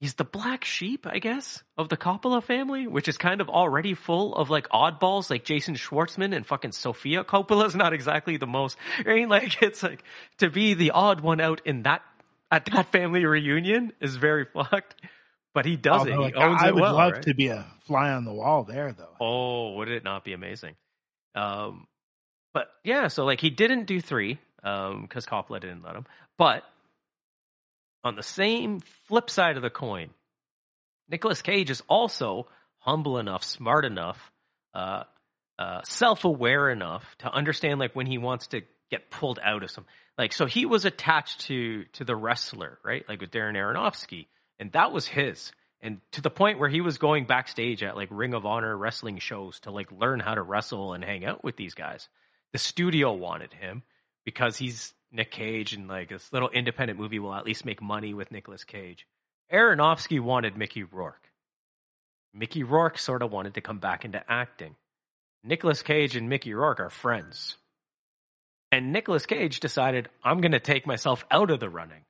he's 0.00 0.14
the 0.14 0.24
black 0.24 0.64
sheep, 0.64 1.06
I 1.06 1.18
guess, 1.18 1.62
of 1.76 1.88
the 1.88 1.96
Coppola 1.96 2.42
family, 2.42 2.86
which 2.86 3.08
is 3.08 3.18
kind 3.18 3.40
of 3.40 3.48
already 3.48 3.94
full 3.94 4.34
of 4.34 4.50
like 4.50 4.68
oddballs 4.68 5.30
like 5.30 5.44
Jason 5.44 5.74
Schwartzman 5.74 6.34
and 6.34 6.46
fucking 6.46 6.72
Sofia 6.72 7.24
Coppola's 7.24 7.74
not 7.74 7.92
exactly 7.92 8.36
the 8.36 8.46
most 8.46 8.76
I 9.04 9.14
mean 9.14 9.28
like 9.38 9.62
it's 9.62 9.82
like 9.82 10.02
to 10.38 10.50
be 10.50 10.74
the 10.74 10.92
odd 10.92 11.20
one 11.20 11.40
out 11.40 11.62
in 11.64 11.82
that 11.82 12.02
at 12.50 12.66
that 12.66 12.90
family 12.92 13.24
reunion 13.24 13.92
is 14.00 14.16
very 14.16 14.44
fucked. 14.52 14.94
But 15.54 15.64
he 15.64 15.76
does 15.76 16.00
Although, 16.00 16.10
it. 16.10 16.14
He 16.14 16.22
like, 16.22 16.36
I 16.36 16.68
it 16.68 16.74
would 16.74 16.82
well, 16.82 16.94
love 16.94 17.12
right? 17.14 17.22
to 17.22 17.34
be 17.34 17.48
a 17.48 17.66
fly 17.86 18.12
on 18.12 18.24
the 18.24 18.32
wall 18.32 18.64
there, 18.64 18.92
though. 18.92 19.16
Oh, 19.18 19.72
would 19.76 19.88
it 19.88 20.04
not 20.04 20.22
be 20.24 20.32
amazing? 20.32 20.76
Um, 21.34 21.86
but 22.52 22.68
yeah, 22.84 23.08
so 23.08 23.24
like 23.24 23.40
he 23.40 23.50
didn't 23.50 23.86
do 23.86 24.00
three 24.00 24.38
um 24.62 25.02
because 25.02 25.26
Coppola 25.26 25.60
didn't 25.60 25.82
let 25.82 25.96
him. 25.96 26.06
But 26.36 26.64
on 28.04 28.16
the 28.16 28.22
same 28.22 28.80
flip 29.06 29.30
side 29.30 29.56
of 29.56 29.62
the 29.62 29.70
coin, 29.70 30.10
Nicolas 31.08 31.42
Cage 31.42 31.70
is 31.70 31.82
also 31.88 32.46
humble 32.78 33.18
enough, 33.18 33.44
smart 33.44 33.84
enough, 33.84 34.30
uh, 34.74 35.04
uh, 35.58 35.82
self-aware 35.82 36.70
enough 36.70 37.04
to 37.18 37.32
understand 37.32 37.80
like 37.80 37.96
when 37.96 38.06
he 38.06 38.18
wants 38.18 38.48
to 38.48 38.62
get 38.90 39.10
pulled 39.10 39.38
out 39.42 39.62
of 39.62 39.70
some 39.70 39.84
like 40.16 40.32
so 40.32 40.46
he 40.46 40.64
was 40.64 40.84
attached 40.84 41.40
to 41.40 41.84
to 41.92 42.04
the 42.04 42.16
wrestler 42.16 42.78
right 42.82 43.04
like 43.06 43.20
with 43.20 43.30
Darren 43.30 43.54
Aronofsky 43.54 44.28
and 44.58 44.72
that 44.72 44.92
was 44.92 45.06
his 45.06 45.52
and 45.80 46.00
to 46.12 46.20
the 46.20 46.30
point 46.30 46.58
where 46.58 46.68
he 46.68 46.80
was 46.80 46.98
going 46.98 47.24
backstage 47.24 47.82
at 47.82 47.96
like 47.96 48.08
Ring 48.10 48.34
of 48.34 48.44
Honor 48.44 48.76
wrestling 48.76 49.18
shows 49.18 49.60
to 49.60 49.70
like 49.70 49.92
learn 49.92 50.20
how 50.20 50.34
to 50.34 50.42
wrestle 50.42 50.92
and 50.92 51.04
hang 51.04 51.24
out 51.24 51.44
with 51.44 51.56
these 51.56 51.74
guys. 51.74 52.08
The 52.52 52.58
studio 52.58 53.12
wanted 53.12 53.52
him 53.52 53.82
because 54.24 54.56
he's 54.56 54.92
Nick 55.10 55.30
Cage 55.30 55.72
and 55.72 55.88
like 55.88 56.10
this 56.10 56.32
little 56.32 56.50
independent 56.50 56.98
movie 56.98 57.18
will 57.18 57.34
at 57.34 57.44
least 57.44 57.64
make 57.64 57.80
money 57.80 58.14
with 58.14 58.30
Nicolas 58.30 58.64
Cage. 58.64 59.06
Aronofsky 59.52 60.20
wanted 60.20 60.56
Mickey 60.56 60.82
Rourke. 60.82 61.28
Mickey 62.34 62.62
Rourke 62.62 62.98
sort 62.98 63.22
of 63.22 63.32
wanted 63.32 63.54
to 63.54 63.60
come 63.60 63.78
back 63.78 64.04
into 64.04 64.22
acting. 64.30 64.76
Nicolas 65.42 65.82
Cage 65.82 66.16
and 66.16 66.28
Mickey 66.28 66.52
Rourke 66.52 66.80
are 66.80 66.90
friends. 66.90 67.56
And 68.70 68.92
Nicolas 68.92 69.24
Cage 69.24 69.60
decided, 69.60 70.08
I'm 70.22 70.40
going 70.42 70.52
to 70.52 70.60
take 70.60 70.86
myself 70.86 71.24
out 71.30 71.50
of 71.50 71.58
the 71.58 71.70
running. 71.70 72.04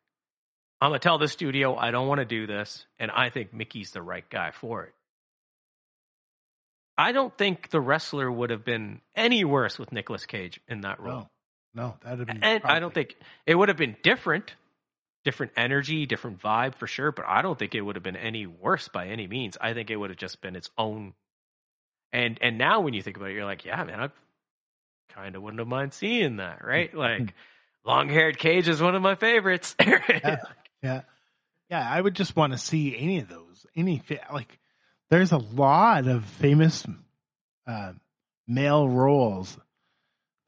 I'm 0.81 0.91
going 0.91 1.01
to 1.01 1.09
tell 1.09 1.19
the 1.19 1.29
studio 1.29 1.77
I 1.77 1.93
don't 1.93 2.09
want 2.09 2.19
to 2.19 2.25
do 2.25 2.47
this, 2.47 2.85
and 2.99 3.11
I 3.11 3.31
think 3.31 3.53
Mickey's 3.53 3.93
the 3.93 4.03
right 4.03 4.29
guy 4.29 4.51
for 4.51 4.85
it. 4.85 4.95
I 6.97 7.13
don't 7.13 7.37
think 7.37 7.71
the 7.71 7.81
wrestler 7.81 8.31
would 8.31 8.51
have 8.51 8.65
been 8.65 9.01
any 9.15 9.45
worse 9.45 9.79
with 9.79 9.93
Nicolas 9.93 10.27
Cage 10.27 10.61
in 10.67 10.81
that 10.81 10.99
role. 10.99 11.21
No, 11.21 11.31
no, 11.79 11.95
that'd 12.03 12.19
have 12.19 12.27
been. 12.27 12.43
And 12.43 12.65
I 12.65 12.81
don't 12.81 12.93
think 12.93 13.15
it 13.47 13.55
would 13.55 13.69
have 13.69 13.79
been 13.79 13.97
different, 14.03 14.53
different 15.25 15.53
energy, 15.57 16.07
different 16.07 16.41
vibe 16.41 16.75
for 16.75 16.89
sure. 16.89 17.13
But 17.13 17.27
I 17.29 17.41
don't 17.41 17.57
think 17.57 17.77
it 17.77 17.81
would 17.81 17.95
have 17.95 18.03
been 18.03 18.17
any 18.17 18.47
worse 18.47 18.89
by 18.89 19.07
any 19.07 19.29
means. 19.29 19.57
I 19.61 19.75
think 19.75 19.89
it 19.89 19.97
would 19.97 20.11
have 20.11 20.19
just 20.19 20.41
been 20.41 20.57
its 20.57 20.71
own. 20.77 21.15
And 22.13 22.37
and 22.43 22.59
now 22.59 22.81
when 22.81 22.95
you 22.95 23.03
think 23.03 23.17
about 23.17 23.31
it, 23.31 23.35
you're 23.35 23.45
like, 23.45 23.65
yeah, 23.65 23.85
man, 23.85 24.01
I 24.01 24.09
kind 25.15 25.37
of 25.37 25.43
wouldn't 25.43 25.61
have 25.61 25.69
mind 25.69 25.95
seeing 25.95 26.39
that, 26.39 26.65
right? 26.65 26.93
Like, 26.93 27.33
long 27.85 28.09
haired 28.09 28.39
Cage 28.39 28.67
is 28.67 28.83
one 28.83 28.97
of 28.97 29.03
my 29.03 29.15
favorites. 29.15 29.77
Yeah. 29.85 30.37
Yeah, 30.81 31.01
yeah. 31.71 31.89
I 31.91 32.01
would 32.01 32.15
just 32.15 32.37
want 32.37 32.53
to 32.53 32.59
see 32.59 32.97
any 32.97 33.19
of 33.19 33.29
those. 33.29 33.67
Any 33.77 34.01
like, 34.33 34.59
there's 35.11 35.33
a 35.33 35.39
lot 35.39 36.07
of 36.07 36.25
famous 36.25 36.87
uh, 37.67 37.93
male 38.47 38.89
roles 38.89 39.59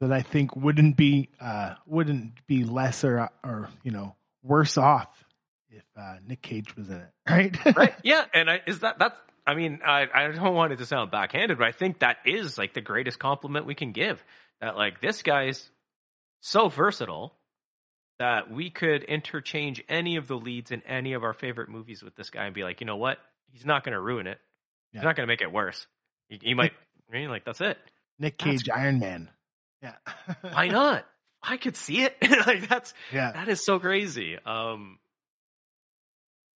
that 0.01 0.11
I 0.11 0.21
think 0.21 0.55
wouldn't 0.55 0.97
be 0.97 1.29
uh, 1.39 1.75
wouldn't 1.85 2.45
be 2.47 2.63
lesser 2.63 3.29
or 3.43 3.69
you 3.83 3.91
know 3.91 4.15
worse 4.43 4.77
off 4.77 5.07
if 5.69 5.83
uh, 5.97 6.15
Nick 6.27 6.41
Cage 6.41 6.75
was 6.75 6.89
in 6.89 6.95
it, 6.97 7.09
right? 7.29 7.75
right? 7.75 7.93
Yeah, 8.03 8.25
and 8.33 8.49
I, 8.49 8.61
is 8.67 8.79
that 8.79 8.99
that's? 8.99 9.15
I 9.47 9.55
mean, 9.55 9.79
I 9.85 10.05
I 10.13 10.27
don't 10.27 10.53
want 10.55 10.73
it 10.73 10.77
to 10.77 10.85
sound 10.85 11.11
backhanded, 11.11 11.57
but 11.57 11.67
I 11.67 11.71
think 11.71 11.99
that 11.99 12.17
is 12.25 12.57
like 12.57 12.73
the 12.73 12.81
greatest 12.81 13.19
compliment 13.19 13.65
we 13.65 13.75
can 13.75 13.91
give. 13.91 14.23
That 14.59 14.75
like 14.75 15.01
this 15.01 15.21
guy's 15.23 15.69
so 16.41 16.67
versatile 16.67 17.33
that 18.19 18.51
we 18.51 18.69
could 18.69 19.03
interchange 19.03 19.83
any 19.89 20.17
of 20.17 20.27
the 20.27 20.35
leads 20.35 20.71
in 20.71 20.83
any 20.83 21.13
of 21.13 21.23
our 21.23 21.33
favorite 21.33 21.69
movies 21.69 22.03
with 22.03 22.15
this 22.15 22.29
guy 22.29 22.45
and 22.45 22.53
be 22.53 22.63
like, 22.63 22.79
you 22.79 22.85
know 22.85 22.97
what? 22.97 23.17
He's 23.51 23.65
not 23.65 23.83
going 23.83 23.93
to 23.93 23.99
ruin 23.99 24.27
it. 24.27 24.37
Yeah. 24.93 24.99
He's 24.99 25.05
not 25.05 25.15
going 25.15 25.27
to 25.27 25.31
make 25.31 25.41
it 25.41 25.51
worse. 25.51 25.87
He, 26.29 26.39
he 26.41 26.53
might. 26.53 26.71
I 27.11 27.17
mean, 27.17 27.29
like 27.29 27.45
that's 27.45 27.61
it. 27.61 27.77
Nick 28.19 28.37
That's- 28.37 28.61
Cage, 28.61 28.69
Iron 28.69 28.99
Man. 28.99 29.29
Yeah. 29.81 29.95
Why 30.41 30.67
not? 30.69 31.05
I 31.43 31.57
could 31.57 31.75
see 31.75 32.03
it. 32.03 32.15
like 32.47 32.67
that's 32.69 32.93
Yeah. 33.11 33.31
that 33.31 33.47
is 33.49 33.63
so 33.65 33.79
crazy. 33.79 34.37
Um. 34.45 34.99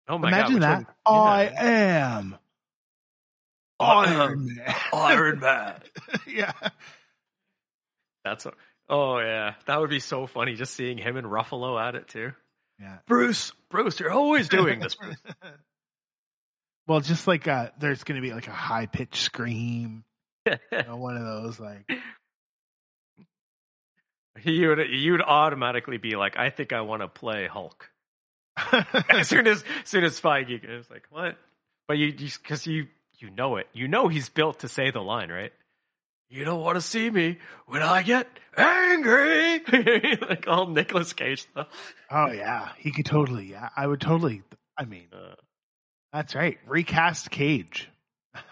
Oh 0.08 0.18
my 0.18 0.28
Imagine 0.30 0.60
god! 0.60 0.62
that. 0.62 0.78
one- 1.06 1.18
I 1.28 1.44
yeah. 1.44 2.18
am 2.18 2.38
Iron 3.80 4.46
Man. 4.56 4.76
Iron 4.94 5.40
Man. 5.40 5.76
yeah. 6.28 6.52
That's 8.26 8.46
a, 8.46 8.52
oh 8.90 9.20
yeah, 9.20 9.54
that 9.66 9.80
would 9.80 9.90
be 9.90 10.00
so 10.00 10.28
funny 10.28 10.56
just 10.56 10.74
seeing 10.76 10.98
him 10.98 11.18
and 11.18 11.28
Ruffalo 11.28 11.82
at 11.82 11.96
it 11.96 12.08
too. 12.10 12.32
Yeah. 12.80 12.98
Bruce, 13.08 13.52
Bruce, 13.70 14.00
you're 14.00 14.12
always 14.12 14.50
doing 14.50 14.80
this. 14.80 14.96
Bruce. 14.96 15.18
well, 16.88 17.00
just 17.02 17.28
like 17.28 17.48
uh, 17.48 17.70
there's 17.80 18.04
going 18.04 18.22
to 18.22 18.28
be 18.28 18.34
like 18.34 18.48
a 18.48 18.52
high 18.52 18.86
pitched 18.88 19.22
scream, 19.24 20.04
you 20.46 20.58
know, 20.72 20.98
one 20.98 21.16
of 21.18 21.24
those 21.24 21.60
like. 21.60 21.90
You 24.44 24.70
would 24.70 24.90
you'd 24.90 25.22
automatically 25.22 25.98
be 25.98 26.16
like, 26.16 26.38
I 26.38 26.50
think 26.50 26.74
I 26.74 26.82
want 26.82 27.02
to 27.02 27.08
play 27.08 27.48
Hulk. 27.48 27.90
as 29.10 29.28
soon 29.28 29.48
as, 29.48 29.64
as 29.84 29.90
soon 29.90 30.04
as 30.04 30.20
Feige 30.20 30.62
goes 30.66 30.90
like, 30.90 31.04
what? 31.10 31.38
But 31.88 31.98
you 31.98 32.12
because 32.14 32.66
you 32.68 32.88
you 33.20 33.30
know 33.30 33.58
it, 33.58 33.68
you 33.74 33.88
know 33.88 34.08
he's 34.08 34.30
built 34.30 34.60
to 34.60 34.68
say 34.68 34.92
the 34.92 35.02
line, 35.02 35.32
right? 35.32 35.52
You 36.30 36.46
don't 36.46 36.62
want 36.62 36.76
to 36.78 36.82
see 36.82 37.10
me 37.10 37.38
when 37.68 37.84
I 37.84 38.02
get 38.02 38.28
angry, 38.58 39.62
like 40.22 40.46
all 40.48 40.68
Nicolas 40.68 41.14
Cage 41.14 41.44
stuff. 41.44 41.68
oh 42.10 42.32
yeah, 42.32 42.70
he 42.78 42.92
could 42.92 43.06
totally. 43.06 43.52
Yeah, 43.52 43.70
I 43.76 43.86
would 43.86 44.02
totally. 44.02 44.42
I 44.78 44.86
mean, 44.86 45.08
Uh, 45.14 45.36
that's 46.12 46.34
right. 46.36 46.58
Recast 46.68 47.30
Cage. 47.32 47.90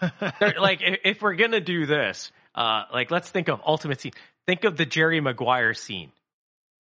Like 0.40 0.80
if, 0.82 0.98
if 1.04 1.22
we're 1.22 1.34
gonna 1.34 1.60
do 1.60 1.86
this, 1.86 2.30
uh, 2.54 2.84
like 2.92 3.10
let's 3.10 3.28
think 3.30 3.48
of 3.48 3.60
ultimate 3.66 4.00
scene. 4.00 4.12
Think 4.46 4.64
of 4.64 4.76
the 4.76 4.86
Jerry 4.86 5.20
Maguire 5.20 5.74
scene. 5.74 6.12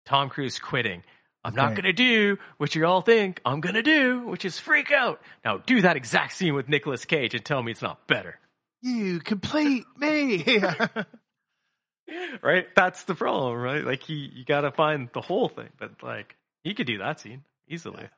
Tom 0.05 0.29
Cruise 0.29 0.59
quitting. 0.59 1.03
I'm 1.45 1.55
not 1.55 1.75
gonna 1.75 1.91
do 1.93 2.37
what 2.57 2.73
you 2.73 2.85
all 2.85 3.01
think 3.01 3.41
I'm 3.45 3.59
gonna 3.59 3.83
do, 3.83 4.21
which 4.27 4.45
is 4.45 4.57
freak 4.59 4.91
out. 4.91 5.21
Now 5.43 5.57
do 5.57 5.81
that 5.81 5.97
exact 5.97 6.33
scene 6.33 6.53
with 6.53 6.69
Nicolas 6.69 7.03
Cage 7.05 7.33
and 7.35 7.43
tell 7.43 7.61
me 7.61 7.71
it's 7.73 7.81
not 7.81 8.07
better. 8.07 8.39
you 8.81 9.19
complete 9.19 9.85
me. 9.97 10.43
Right? 12.41 12.67
That's 12.75 13.03
the 13.03 13.15
problem, 13.15 13.55
right? 13.55 13.83
Like 13.83 14.09
you, 14.09 14.17
you 14.17 14.43
gotta 14.43 14.71
find 14.71 15.09
the 15.13 15.21
whole 15.21 15.47
thing. 15.47 15.69
But 15.79 16.03
like 16.03 16.35
he 16.63 16.73
could 16.73 16.85
do 16.85 16.97
that 16.97 17.21
scene 17.21 17.43
easily. 17.67 18.09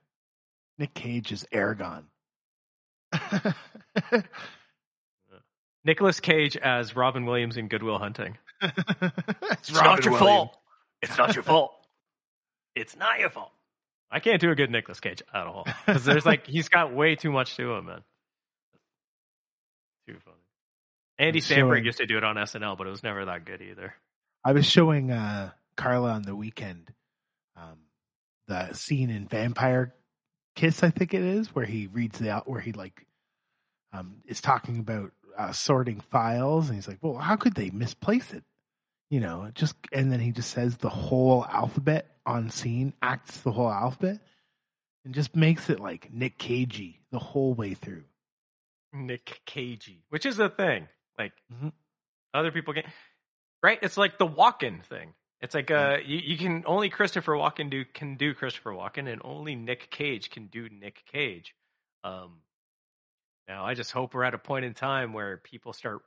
Nick 0.80 0.96
Cage 0.96 1.32
is 1.32 1.46
Aragorn. 1.54 2.04
Nicolas 5.86 6.20
Cage 6.20 6.58
as 6.58 6.96
Robin 6.96 7.26
Williams 7.26 7.58
in 7.58 7.68
Good 7.68 7.84
Will 7.84 8.00
Hunting. 8.00 8.38
It's 8.62 9.72
not 9.72 10.06
your 10.06 10.18
fault. 10.18 10.56
It's 11.02 11.18
not 11.18 11.36
your 11.36 11.44
fault. 11.44 11.72
It's 12.76 12.96
not 12.96 13.20
your 13.20 13.30
fault. 13.30 13.52
I 14.12 14.20
can't 14.20 14.40
do 14.40 14.52
a 14.52 14.56
good 14.56 14.70
Nicolas 14.70 15.00
Cage 15.00 15.22
at 15.34 15.48
all 15.48 15.66
because 15.86 16.06
there's 16.06 16.26
like 16.26 16.48
he's 16.48 16.70
got 16.70 16.94
way 16.94 17.16
too 17.16 17.32
much 17.32 17.56
to 17.58 17.74
him, 17.74 17.86
man. 17.86 18.02
Too 20.08 20.18
funny. 20.24 20.38
Andy 21.18 21.42
Samberg 21.42 21.86
used 21.86 22.00
to 22.00 22.06
do 22.06 22.18
it 22.18 22.24
on 22.24 22.36
SNL, 22.36 22.78
but 22.78 22.88
it 22.88 22.90
was 22.90 23.04
never 23.04 23.26
that 23.26 23.46
good 23.46 23.62
either. 23.62 23.94
I 24.44 24.52
was 24.52 24.66
showing 24.66 25.12
uh, 25.12 25.52
Carla 25.78 26.12
on 26.12 26.22
the 26.22 26.36
weekend 26.36 26.92
um, 27.56 27.80
the 28.48 28.74
scene 28.74 29.10
in 29.10 29.28
Vampire 29.28 29.94
Kiss, 30.56 30.84
I 30.84 30.90
think 30.90 31.14
it 31.14 31.22
is, 31.22 31.54
where 31.54 31.66
he 31.66 31.88
reads 31.88 32.20
the 32.20 32.32
out 32.32 32.50
where 32.50 32.62
he 32.62 32.72
like 32.72 33.06
um, 33.92 34.18
is 34.26 34.40
talking 34.40 34.80
about 34.80 35.12
uh, 35.38 35.52
sorting 35.52 36.00
files, 36.00 36.68
and 36.68 36.76
he's 36.76 36.88
like, 36.88 37.00
"Well, 37.02 37.18
how 37.18 37.36
could 37.36 37.56
they 37.56 37.70
misplace 37.70 38.34
it?" 38.34 38.44
You 39.10 39.20
know, 39.20 39.50
just 39.54 39.76
and 39.92 40.12
then 40.12 40.20
he 40.20 40.32
just 40.32 40.52
says 40.52 40.78
the 40.78 40.90
whole 40.90 41.46
alphabet 41.46 42.08
on 42.26 42.50
scene, 42.50 42.94
acts 43.02 43.42
the 43.42 43.52
whole 43.52 43.70
alphabet, 43.72 44.20
and 45.04 45.14
just 45.14 45.36
makes 45.36 45.70
it 45.70 45.80
like 45.80 46.12
Nick 46.12 46.38
Cagey 46.38 47.02
the 47.12 47.20
whole 47.20 47.54
way 47.54 47.74
through. 47.74 48.04
Nick 48.94 49.42
Cagey, 49.46 50.04
which 50.10 50.26
is 50.26 50.40
a 50.40 50.50
thing. 50.50 50.88
Like 51.18 51.34
Mhm. 51.52 51.72
other 52.34 52.52
people 52.52 52.74
get 52.74 52.86
right. 53.62 53.80
It's 53.82 53.98
like 53.98 54.18
the 54.18 54.28
Walken 54.28 54.84
thing. 54.86 55.14
It's 55.42 55.54
like 55.54 55.70
uh, 55.70 55.98
you, 56.04 56.18
you 56.18 56.38
can 56.38 56.64
only 56.66 56.90
Christopher 56.90 57.34
Walken 57.34 57.70
do 57.70 57.86
can 57.86 58.16
do 58.16 58.34
Christopher 58.34 58.72
Walken, 58.72 59.12
and 59.12 59.22
only 59.24 59.56
Nick 59.56 59.92
Cage 59.92 60.30
can 60.30 60.48
do 60.48 60.70
Nick 60.70 61.04
Cage. 61.12 61.54
Um, 62.04 62.42
now 63.48 63.66
I 63.66 63.74
just 63.74 63.92
hope 63.92 64.14
we're 64.14 64.24
at 64.24 64.34
a 64.34 64.40
point 64.40 64.66
in 64.66 64.74
time 64.74 65.14
where 65.14 65.38
people 65.38 65.74
start 65.74 66.02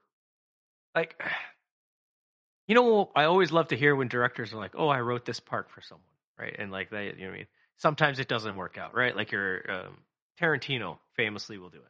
like, 0.94 1.22
you 2.66 2.74
know, 2.74 3.10
I 3.14 3.24
always 3.24 3.52
love 3.52 3.68
to 3.68 3.76
hear 3.76 3.94
when 3.94 4.08
directors 4.08 4.52
are 4.52 4.58
like, 4.58 4.74
"Oh, 4.76 4.88
I 4.88 5.00
wrote 5.00 5.24
this 5.24 5.40
part 5.40 5.70
for 5.70 5.80
someone," 5.80 6.04
right? 6.38 6.54
And 6.58 6.70
like 6.70 6.90
they, 6.90 7.14
you 7.16 7.26
know, 7.26 7.32
I 7.32 7.36
mean, 7.36 7.46
sometimes 7.76 8.18
it 8.18 8.28
doesn't 8.28 8.56
work 8.56 8.76
out, 8.78 8.94
right? 8.94 9.16
Like 9.16 9.32
your 9.32 9.70
um, 9.70 9.98
Tarantino 10.40 10.98
famously 11.14 11.58
will 11.58 11.70
do 11.70 11.78
it. 11.78 11.84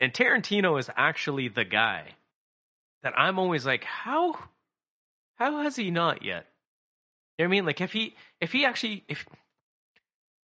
And 0.00 0.12
Tarantino 0.12 0.78
is 0.78 0.90
actually 0.96 1.48
the 1.48 1.64
guy 1.64 2.08
that 3.02 3.14
I'm 3.16 3.38
always 3.38 3.64
like, 3.64 3.84
how 3.84 4.36
how 5.36 5.62
has 5.62 5.76
he 5.76 5.90
not 5.90 6.22
yet? 6.24 6.46
You 7.38 7.44
know 7.44 7.48
what 7.48 7.54
I 7.54 7.56
mean? 7.56 7.66
Like 7.66 7.80
if 7.80 7.92
he 7.92 8.16
if 8.40 8.52
he 8.52 8.64
actually 8.64 9.04
if 9.08 9.24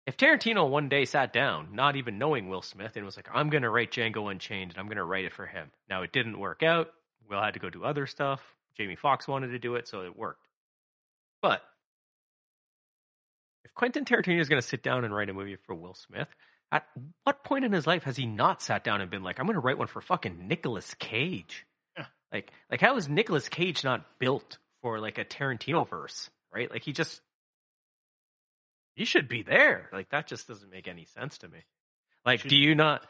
if 0.10 0.18
Tarantino 0.18 0.68
one 0.68 0.90
day 0.90 1.06
sat 1.06 1.32
down, 1.32 1.70
not 1.72 1.96
even 1.96 2.18
knowing 2.18 2.50
Will 2.50 2.64
Smith, 2.64 2.96
and 2.96 3.06
was 3.06 3.16
like, 3.16 3.30
I'm 3.32 3.52
gonna 3.52 3.70
write 3.70 3.92
Django 3.92 4.32
Unchained 4.32 4.72
and 4.72 4.80
I'm 4.80 4.88
gonna 4.88 5.06
write 5.06 5.26
it 5.26 5.34
for 5.34 5.46
him. 5.46 5.70
Now 5.88 6.02
it 6.02 6.12
didn't 6.12 6.40
work 6.40 6.64
out. 6.64 6.90
Will 7.30 7.40
had 7.40 7.54
to 7.54 7.60
go 7.60 7.70
do 7.70 7.84
other 7.84 8.08
stuff. 8.08 8.42
Jamie 8.76 8.96
Foxx 8.96 9.28
wanted 9.28 9.50
to 9.50 9.60
do 9.60 9.76
it, 9.76 9.88
so 9.88 10.02
it 10.02 10.18
worked. 10.18 10.48
But 11.44 11.62
if 13.64 13.74
Quentin 13.76 14.04
Tarantino 14.04 14.40
is 14.40 14.50
gonna 14.50 14.64
sit 14.64 14.82
down 14.82 15.06
and 15.06 15.14
write 15.14 15.30
a 15.30 15.34
movie 15.34 15.58
for 15.68 15.76
Will 15.76 15.94
Smith, 15.94 16.28
at 16.72 16.88
what 17.24 17.44
point 17.44 17.66
in 17.66 17.72
his 17.72 17.86
life 17.86 18.04
has 18.04 18.18
he 18.18 18.26
not 18.26 18.64
sat 18.64 18.84
down 18.84 19.02
and 19.02 19.12
been 19.12 19.24
like, 19.24 19.40
I'm 19.40 19.46
going 19.46 19.56
to 19.56 19.60
write 19.60 19.78
one 19.78 19.88
for 19.88 20.02
fucking 20.02 20.48
Nicolas 20.48 20.94
Cage? 20.96 21.66
Yeah. 21.98 22.06
Like, 22.32 22.52
like 22.70 22.82
how 22.82 22.96
is 22.98 23.10
Nicolas 23.10 23.50
Cage 23.50 23.84
not 23.84 24.06
built 24.20 24.58
for 24.82 25.00
like 25.00 25.18
a 25.18 25.26
Tarantino 25.26 25.90
verse, 25.90 26.30
right? 26.54 26.70
Like 26.70 26.84
he 26.84 26.94
just, 26.94 27.22
he 29.00 29.06
should 29.06 29.30
be 29.30 29.44
there. 29.44 29.88
Like 29.94 30.10
that 30.10 30.28
just 30.28 30.46
doesn't 30.46 30.70
make 30.70 30.90
any 30.90 31.06
sense 31.06 31.38
to 31.38 31.48
me. 31.48 31.60
Like, 32.26 32.46
do 32.50 32.56
you 32.58 32.76
not? 32.76 33.08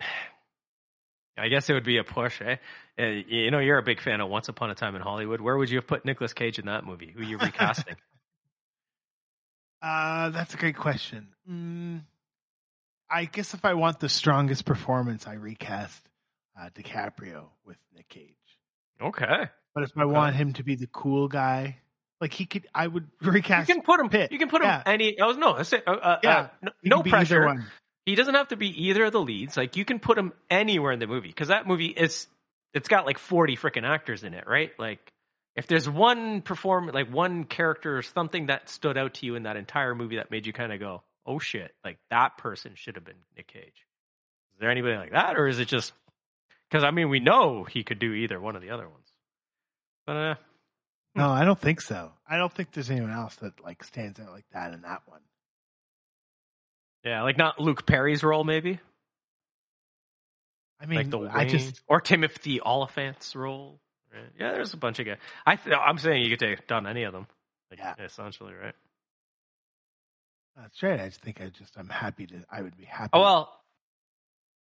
I 1.38 1.48
guess 1.48 1.70
it 1.70 1.72
would 1.72 1.84
be 1.84 1.96
a 1.96 2.04
push, 2.04 2.42
eh? 2.42 2.56
Uh, 2.98 3.06
You 3.26 3.50
know, 3.50 3.60
you're 3.60 3.78
a 3.78 3.82
big 3.82 4.02
fan 4.02 4.20
of 4.20 4.28
Once 4.28 4.50
Upon 4.50 4.68
a 4.70 4.74
Time 4.74 4.94
in 4.96 5.00
Hollywood. 5.00 5.40
Where 5.40 5.56
would 5.56 5.70
you 5.70 5.78
have 5.78 5.86
put 5.86 6.04
Nicolas 6.04 6.34
Cage 6.34 6.58
in 6.58 6.66
that 6.66 6.84
movie? 6.84 7.10
Who 7.10 7.20
are 7.20 7.24
you 7.24 7.38
recasting? 7.38 7.96
Uh, 9.82 10.28
that's 10.30 10.52
a 10.54 10.56
great 10.58 10.76
question. 10.76 11.28
Mm, 11.50 12.02
I 13.10 13.24
guess 13.24 13.54
if 13.54 13.64
I 13.64 13.74
want 13.74 13.98
the 14.00 14.08
strongest 14.10 14.64
performance, 14.66 15.26
I 15.26 15.34
recast 15.34 16.06
uh, 16.60 16.68
DiCaprio 16.74 17.46
with 17.64 17.78
Nick 17.94 18.08
Cage. 18.10 18.36
okay. 19.00 19.48
But 19.74 19.84
if 19.84 19.90
I 19.96 20.04
Okay. 20.04 20.14
want 20.14 20.36
him 20.36 20.52
to 20.54 20.62
be 20.64 20.74
the 20.76 20.86
cool 20.88 21.28
guy, 21.28 21.78
like 22.20 22.32
he 22.34 22.46
could, 22.46 22.66
I 22.74 22.86
would 22.86 23.06
recast. 23.22 23.68
You 23.68 23.74
can 23.74 23.82
put 23.82 24.00
him. 24.00 24.08
Pitt. 24.08 24.32
You 24.32 24.38
can 24.38 24.48
put 24.48 24.60
him 24.62 24.68
Yeah. 24.68 24.82
any. 24.86 25.18
Oh 25.20 25.32
no, 25.32 25.54
I 25.54 25.62
say, 25.62 25.80
uh, 25.86 25.90
uh, 25.90 26.18
Yeah. 26.22 26.36
uh, 26.38 26.48
no, 26.62 26.72
no 26.84 26.96
could 26.98 27.04
be 27.04 27.10
either 27.10 27.16
pressure. 27.40 27.46
one. 27.46 27.66
He 28.06 28.14
doesn't 28.14 28.34
have 28.34 28.48
to 28.48 28.56
be 28.56 28.88
either 28.88 29.04
of 29.04 29.12
the 29.12 29.20
leads. 29.20 29.56
Like 29.56 29.76
you 29.76 29.84
can 29.84 29.98
put 30.00 30.18
him 30.18 30.32
anywhere 30.50 30.92
in 30.92 30.98
the 30.98 31.06
movie 31.06 31.28
because 31.28 31.48
that 31.48 31.66
movie 31.66 31.86
is. 31.86 32.26
It's 32.72 32.88
got 32.88 33.04
like 33.06 33.18
forty 33.18 33.56
freaking 33.56 33.84
actors 33.88 34.22
in 34.22 34.32
it, 34.34 34.44
right? 34.46 34.70
Like, 34.78 35.00
if 35.56 35.66
there's 35.66 35.88
one 35.88 36.40
perform, 36.40 36.86
like 36.88 37.12
one 37.12 37.44
character 37.44 37.98
or 37.98 38.02
something 38.02 38.46
that 38.46 38.68
stood 38.68 38.96
out 38.96 39.14
to 39.14 39.26
you 39.26 39.34
in 39.34 39.42
that 39.42 39.56
entire 39.56 39.94
movie 39.94 40.16
that 40.16 40.30
made 40.30 40.46
you 40.46 40.52
kind 40.52 40.72
of 40.72 40.78
go, 40.78 41.02
"Oh 41.26 41.38
shit!" 41.40 41.74
Like 41.84 41.98
that 42.10 42.38
person 42.38 42.72
should 42.76 42.94
have 42.94 43.04
been 43.04 43.16
Nick 43.36 43.48
Cage. 43.48 43.64
Is 44.54 44.60
there 44.60 44.70
anybody 44.70 44.96
like 44.96 45.10
that, 45.12 45.36
or 45.36 45.48
is 45.48 45.58
it 45.58 45.66
just 45.66 45.92
because 46.70 46.84
I 46.84 46.92
mean 46.92 47.08
we 47.08 47.18
know 47.18 47.64
he 47.64 47.82
could 47.82 47.98
do 47.98 48.12
either 48.12 48.40
one 48.40 48.54
of 48.54 48.62
the 48.62 48.70
other 48.70 48.88
ones, 48.88 49.08
but 50.06 50.16
uh, 50.16 50.34
No, 51.14 51.24
hmm. 51.26 51.32
I 51.32 51.44
don't 51.44 51.58
think 51.58 51.80
so. 51.80 52.12
I 52.28 52.36
don't 52.38 52.52
think 52.52 52.72
there's 52.72 52.90
anyone 52.90 53.10
else 53.10 53.34
that 53.36 53.62
like 53.62 53.82
stands 53.84 54.20
out 54.20 54.30
like 54.30 54.44
that 54.52 54.72
in 54.72 54.82
that 54.82 55.02
one. 55.06 55.20
yeah, 57.04 57.22
like 57.22 57.36
not 57.38 57.58
Luke 57.60 57.86
Perry's 57.86 58.22
role, 58.22 58.44
maybe. 58.44 58.78
I 60.80 60.86
mean, 60.86 60.96
like 60.96 61.10
the 61.10 61.18
I 61.32 61.44
just 61.46 61.80
or 61.88 62.00
Timothy 62.00 62.60
Olyphant's 62.60 63.34
role. 63.36 63.80
Right? 64.12 64.22
Yeah, 64.38 64.52
there's 64.52 64.72
a 64.72 64.78
bunch 64.78 64.98
of 64.98 65.06
guys. 65.06 65.18
I 65.46 65.56
th- 65.56 65.76
I'm 65.76 65.98
saying 65.98 66.22
you 66.22 66.30
could 66.30 66.38
take 66.40 66.66
done 66.66 66.86
any 66.86 67.02
of 67.04 67.12
them. 67.12 67.26
Like, 67.70 67.78
Yeah. 67.80 67.94
essentially, 68.04 68.54
right? 68.54 68.74
that's 70.56 70.82
right. 70.82 71.00
I 71.00 71.08
just 71.08 71.20
think 71.22 71.40
I 71.40 71.48
just 71.48 71.76
I'm 71.76 71.88
happy 71.88 72.26
to. 72.26 72.44
I 72.50 72.62
would 72.62 72.76
be 72.76 72.84
happy. 72.84 73.10
Oh 73.12 73.20
well, 73.20 73.52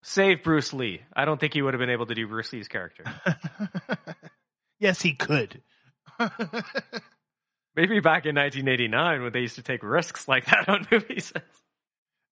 save 0.03 0.43
Bruce 0.43 0.73
Lee. 0.73 1.01
I 1.13 1.25
don't 1.25 1.39
think 1.39 1.53
he 1.53 1.61
would 1.61 1.73
have 1.73 1.79
been 1.79 1.89
able 1.89 2.05
to 2.07 2.15
do 2.15 2.27
Bruce 2.27 2.51
Lee's 2.53 2.67
character. 2.67 3.03
yes, 4.79 5.01
he 5.01 5.13
could. 5.13 5.61
Maybe 7.75 7.99
back 7.99 8.25
in 8.25 8.35
1989 8.35 9.23
when 9.23 9.31
they 9.31 9.41
used 9.41 9.55
to 9.55 9.63
take 9.63 9.83
risks 9.83 10.27
like 10.27 10.45
that 10.45 10.67
on 10.67 10.87
movies. 10.91 11.31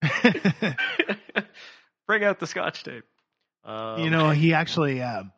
Bring 2.08 2.24
out 2.24 2.40
the 2.40 2.48
Scotch 2.48 2.84
tape. 2.84 3.06
Um, 3.64 4.02
you 4.02 4.10
know, 4.10 4.30
he 4.32 4.54
actually 4.54 5.02
um, 5.02 5.32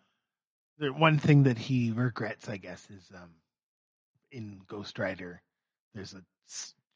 the 0.78 0.94
one 0.94 1.20
thing 1.20 1.44
that 1.44 1.58
he 1.58 1.92
regrets, 1.92 2.48
I 2.50 2.58
guess, 2.58 2.86
is 2.90 3.04
um, 3.14 3.30
in 4.32 4.62
Ghost 4.68 4.98
Rider. 5.00 5.42
There's 5.94 6.14
a 6.14 6.22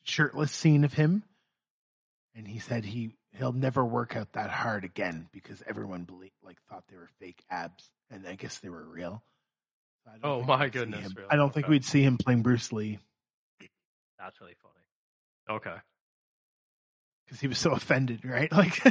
shirtless 0.03 0.51
scene 0.51 0.83
of 0.83 0.93
him, 0.93 1.23
and 2.35 2.47
he 2.47 2.59
said 2.59 2.85
he 2.85 3.15
he'll 3.37 3.53
never 3.53 3.83
work 3.83 4.15
out 4.15 4.33
that 4.33 4.49
hard 4.49 4.83
again 4.83 5.27
because 5.33 5.63
everyone 5.67 6.03
believed 6.03 6.33
like 6.43 6.57
thought 6.69 6.83
they 6.89 6.97
were 6.97 7.09
fake 7.19 7.43
abs, 7.49 7.89
and 8.11 8.27
I 8.27 8.35
guess 8.35 8.59
they 8.59 8.69
were 8.69 8.83
real. 8.83 9.23
So 10.05 10.11
I 10.11 10.17
don't 10.17 10.43
Oh, 10.43 10.43
my 10.43 10.69
goodness, 10.69 11.15
really? 11.15 11.27
I 11.29 11.35
don't 11.35 11.53
think 11.53 11.65
Okay. 11.65 11.71
we'd 11.71 11.85
see 11.85 12.01
him 12.03 12.17
playing 12.17 12.41
Bruce 12.43 12.71
Lee 12.71 12.99
that's 14.19 14.39
really 14.39 14.55
funny. 14.61 15.59
Okay. 15.59 15.75
because 17.25 17.39
he 17.41 17.47
was 17.47 17.57
so 17.57 17.71
offended, 17.71 18.23
right? 18.23 18.49
Like, 18.53 18.81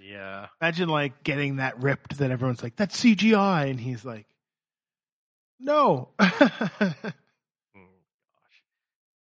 Yeah. 0.00 0.46
imagine 0.60 0.88
like 0.88 1.24
getting 1.24 1.56
that 1.56 1.82
ripped 1.82 2.18
that 2.18 2.30
everyone's 2.30 2.62
like, 2.62 2.76
"That's 2.76 2.96
CGI," 3.02 3.68
and 3.70 3.80
he's 3.80 4.04
like, 4.04 4.26
"No." 5.58 6.10
Mm. 6.20 7.86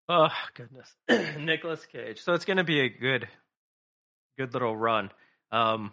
Oh 0.09 0.29
goodness, 0.55 0.95
Nicolas 1.39 1.87
Cage. 1.87 2.21
So 2.23 2.35
it's 2.35 2.45
going 2.45 2.59
to 2.59 2.65
be 2.65 2.81
a 2.81 2.89
good, 2.91 3.27
good 4.39 4.53
little 4.53 4.77
run. 4.77 5.11
Um, 5.51 5.93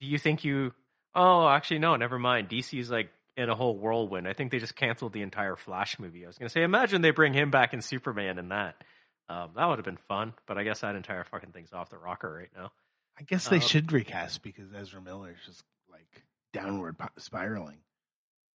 do 0.00 0.06
you 0.06 0.18
think 0.18 0.44
you? 0.44 0.72
Oh, 1.14 1.48
actually, 1.48 1.80
no. 1.80 1.96
Never 1.96 2.18
mind. 2.18 2.48
DC's 2.48 2.90
like 2.90 3.10
in 3.38 3.48
a 3.48 3.54
whole 3.54 3.78
whirlwind. 3.78 4.26
I 4.28 4.32
think 4.34 4.50
they 4.50 4.58
just 4.58 4.76
canceled 4.76 5.12
the 5.12 5.22
entire 5.22 5.56
Flash 5.56 5.98
movie. 5.98 6.24
I 6.24 6.26
was 6.26 6.36
going 6.36 6.48
to 6.48 6.52
say, 6.52 6.62
imagine 6.62 7.00
they 7.00 7.12
bring 7.12 7.32
him 7.32 7.50
back 7.50 7.72
in 7.72 7.80
Superman 7.80 8.38
and 8.38 8.50
that. 8.50 8.82
Um, 9.28 9.50
that 9.56 9.66
would 9.66 9.78
have 9.78 9.84
been 9.84 9.98
fun. 10.08 10.34
But 10.46 10.58
I 10.58 10.64
guess 10.64 10.80
that 10.80 10.96
entire 10.96 11.24
fucking 11.24 11.52
thing's 11.52 11.72
off 11.72 11.88
the 11.88 11.98
rocker 11.98 12.30
right 12.32 12.50
now. 12.56 12.72
I 13.18 13.22
guess 13.22 13.48
they 13.48 13.56
Um, 13.56 13.62
should 13.62 13.92
recast 13.92 14.42
because 14.42 14.72
Ezra 14.74 15.00
Miller 15.00 15.30
is 15.30 15.46
just 15.46 15.62
like 15.90 16.22
downward 16.52 16.96
spiraling. 17.18 17.78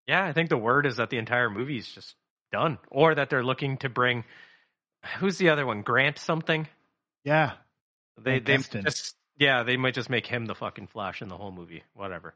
Yeah, 0.07 0.23
I 0.25 0.33
think 0.33 0.49
the 0.49 0.57
word 0.57 0.85
is 0.85 0.97
that 0.97 1.09
the 1.09 1.17
entire 1.17 1.49
movie 1.49 1.77
is 1.77 1.87
just 1.87 2.15
done, 2.51 2.77
or 2.91 3.15
that 3.15 3.29
they're 3.29 3.43
looking 3.43 3.77
to 3.77 3.89
bring. 3.89 4.25
Who's 5.19 5.37
the 5.37 5.49
other 5.49 5.65
one? 5.65 5.81
Grant 5.81 6.17
something. 6.17 6.67
Yeah, 7.23 7.53
They 8.21 8.39
they 8.39 8.57
just 8.57 9.15
yeah 9.37 9.63
they 9.63 9.77
might 9.77 9.93
just 9.93 10.09
make 10.09 10.25
him 10.27 10.45
the 10.45 10.55
fucking 10.55 10.87
Flash 10.87 11.21
in 11.21 11.29
the 11.29 11.37
whole 11.37 11.51
movie. 11.51 11.83
Whatever. 11.93 12.33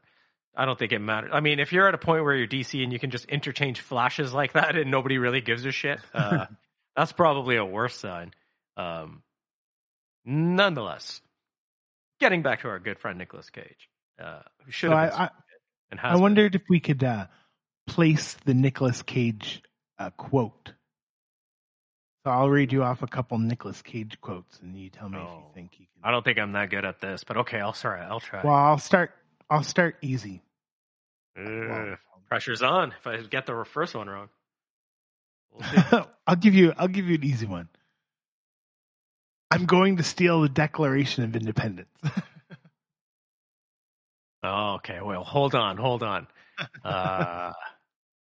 I 0.56 0.64
don't 0.64 0.78
think 0.78 0.92
it 0.92 0.98
matters. 0.98 1.30
I 1.32 1.40
mean, 1.40 1.60
if 1.60 1.72
you're 1.72 1.86
at 1.88 1.94
a 1.94 1.98
point 1.98 2.24
where 2.24 2.34
you're 2.34 2.48
DC 2.48 2.82
and 2.82 2.92
you 2.92 2.98
can 2.98 3.10
just 3.10 3.26
interchange 3.26 3.80
flashes 3.80 4.32
like 4.32 4.54
that 4.54 4.76
and 4.76 4.90
nobody 4.90 5.18
really 5.18 5.40
gives 5.40 5.64
a 5.64 5.72
shit, 5.72 6.00
uh, 6.14 6.46
that's 6.96 7.12
probably 7.12 7.56
a 7.56 7.64
worse 7.64 7.96
sign. 7.96 8.32
Um, 8.76 9.22
nonetheless, 10.24 11.20
getting 12.20 12.42
back 12.42 12.62
to 12.62 12.68
our 12.68 12.78
good 12.78 12.98
friend 12.98 13.18
Nicolas 13.18 13.50
Cage, 13.50 13.88
uh, 14.22 14.40
who 14.64 14.72
should 14.72 14.90
So 14.90 14.96
have 14.96 15.12
I, 15.12 15.24
I, 15.24 15.30
and 15.90 16.00
I 16.00 16.12
has 16.12 16.18
been. 16.18 16.22
wondered 16.22 16.54
if 16.54 16.62
we 16.68 16.80
could 16.80 17.04
uh, 17.04 17.26
place 17.86 18.34
the 18.44 18.54
Nicolas 18.54 19.02
Cage 19.02 19.62
uh, 19.98 20.10
quote. 20.10 20.72
So 22.24 22.32
I'll 22.32 22.50
read 22.50 22.72
you 22.72 22.82
off 22.82 23.02
a 23.02 23.06
couple 23.06 23.38
Nicolas 23.38 23.80
Cage 23.80 24.20
quotes, 24.20 24.58
and 24.60 24.76
you 24.76 24.90
tell 24.90 25.08
me 25.08 25.18
if 25.18 25.22
you 25.22 25.28
Oh. 25.28 25.50
think 25.54 25.70
you 25.78 25.86
can. 25.86 26.02
I 26.04 26.10
don't 26.10 26.24
think 26.24 26.38
I'm 26.38 26.52
that 26.52 26.68
good 26.70 26.84
at 26.84 27.00
this, 27.00 27.24
but 27.24 27.38
okay, 27.38 27.60
I'll 27.60 27.72
sorry, 27.72 28.00
I'll 28.00 28.20
try. 28.20 28.42
Well, 28.44 28.54
I'll 28.54 28.78
start. 28.78 29.12
I'll 29.50 29.62
start 29.62 29.96
easy. 30.02 30.42
Ugh, 31.38 31.44
Well, 31.46 31.96
pressure's 32.28 32.62
on 32.62 32.92
if 32.98 33.06
I 33.06 33.16
get 33.22 33.46
the 33.46 33.64
first 33.64 33.94
one 33.94 34.08
wrong. 34.08 34.28
We'll. 35.52 36.08
I'll 36.26 36.36
give 36.36 36.54
you. 36.54 36.72
I'll 36.76 36.88
give 36.88 37.06
you 37.06 37.14
an 37.14 37.24
easy 37.24 37.46
one. 37.46 37.68
I'm 39.50 39.64
going 39.64 39.96
to 39.96 40.02
steal 40.02 40.42
the 40.42 40.48
Declaration 40.48 41.24
of 41.24 41.34
Independence. 41.34 41.88
oh, 44.42 44.74
okay. 44.74 44.98
Well, 45.02 45.24
hold 45.24 45.54
on, 45.54 45.78
hold 45.78 46.02
on. 46.02 46.26
Uh, 46.84 47.52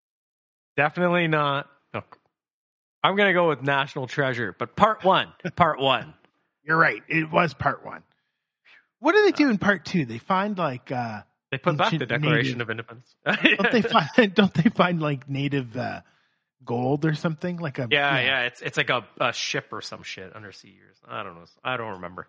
definitely 0.78 1.28
not. 1.28 1.70
Look, 1.94 2.18
I'm 3.04 3.16
gonna 3.16 3.34
go 3.34 3.50
with 3.50 3.62
National 3.62 4.08
Treasure, 4.08 4.56
but 4.58 4.76
part 4.76 5.04
one. 5.04 5.28
Part 5.56 5.80
one. 5.80 6.14
You're 6.64 6.78
right. 6.78 7.04
It 7.08 7.32
was 7.32 7.54
part 7.54 7.86
one. 7.86 8.02
What 9.02 9.14
do 9.14 9.24
they 9.26 9.32
do 9.34 9.50
in 9.50 9.58
part 9.58 9.84
two? 9.84 10.06
They 10.06 10.18
find 10.20 10.58
like 10.58 10.90
uh 10.92 11.24
They 11.52 11.58
put 11.58 11.76
back 11.78 11.92
the 11.92 12.06
Declaration 12.06 12.60
native. 12.60 12.62
of 12.62 12.70
Independence. 12.70 13.14
don't 13.26 13.72
they 13.72 13.82
find 14.16 14.34
don't 14.34 14.54
they 14.54 14.70
find 14.70 15.02
like 15.02 15.28
native 15.30 15.76
uh 15.76 16.02
gold 16.64 17.04
or 17.06 17.14
something? 17.16 17.58
Like 17.58 17.80
a 17.80 17.88
Yeah, 17.92 18.20
yeah, 18.22 18.42
it's 18.44 18.62
it's 18.62 18.78
like 18.78 18.90
a, 18.90 19.06
a 19.20 19.34
ship 19.34 19.68
or 19.74 19.82
some 19.82 20.04
shit 20.04 20.32
undersea 20.34 20.70
years. 20.70 20.98
I 21.06 21.24
don't 21.24 21.36
know. 21.36 21.46
I 21.64 21.76
don't 21.76 21.94
remember. 21.96 22.28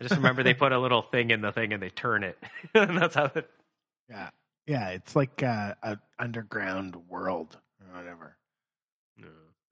I 0.00 0.04
just 0.04 0.14
remember 0.16 0.42
they 0.44 0.54
put 0.64 0.70
a 0.72 0.78
little 0.78 1.02
thing 1.02 1.30
in 1.30 1.40
the 1.40 1.52
thing 1.52 1.72
and 1.72 1.82
they 1.82 1.90
turn 1.90 2.22
it, 2.22 2.38
and 2.74 2.96
that's 2.96 3.14
how 3.16 3.30
it. 3.34 3.50
Yeah. 4.08 4.30
Yeah, 4.66 4.90
it's 4.90 5.16
like 5.16 5.42
uh, 5.42 5.74
a 5.82 5.98
underground 6.18 6.94
world 7.08 7.58
or 7.80 7.98
whatever. 7.98 8.36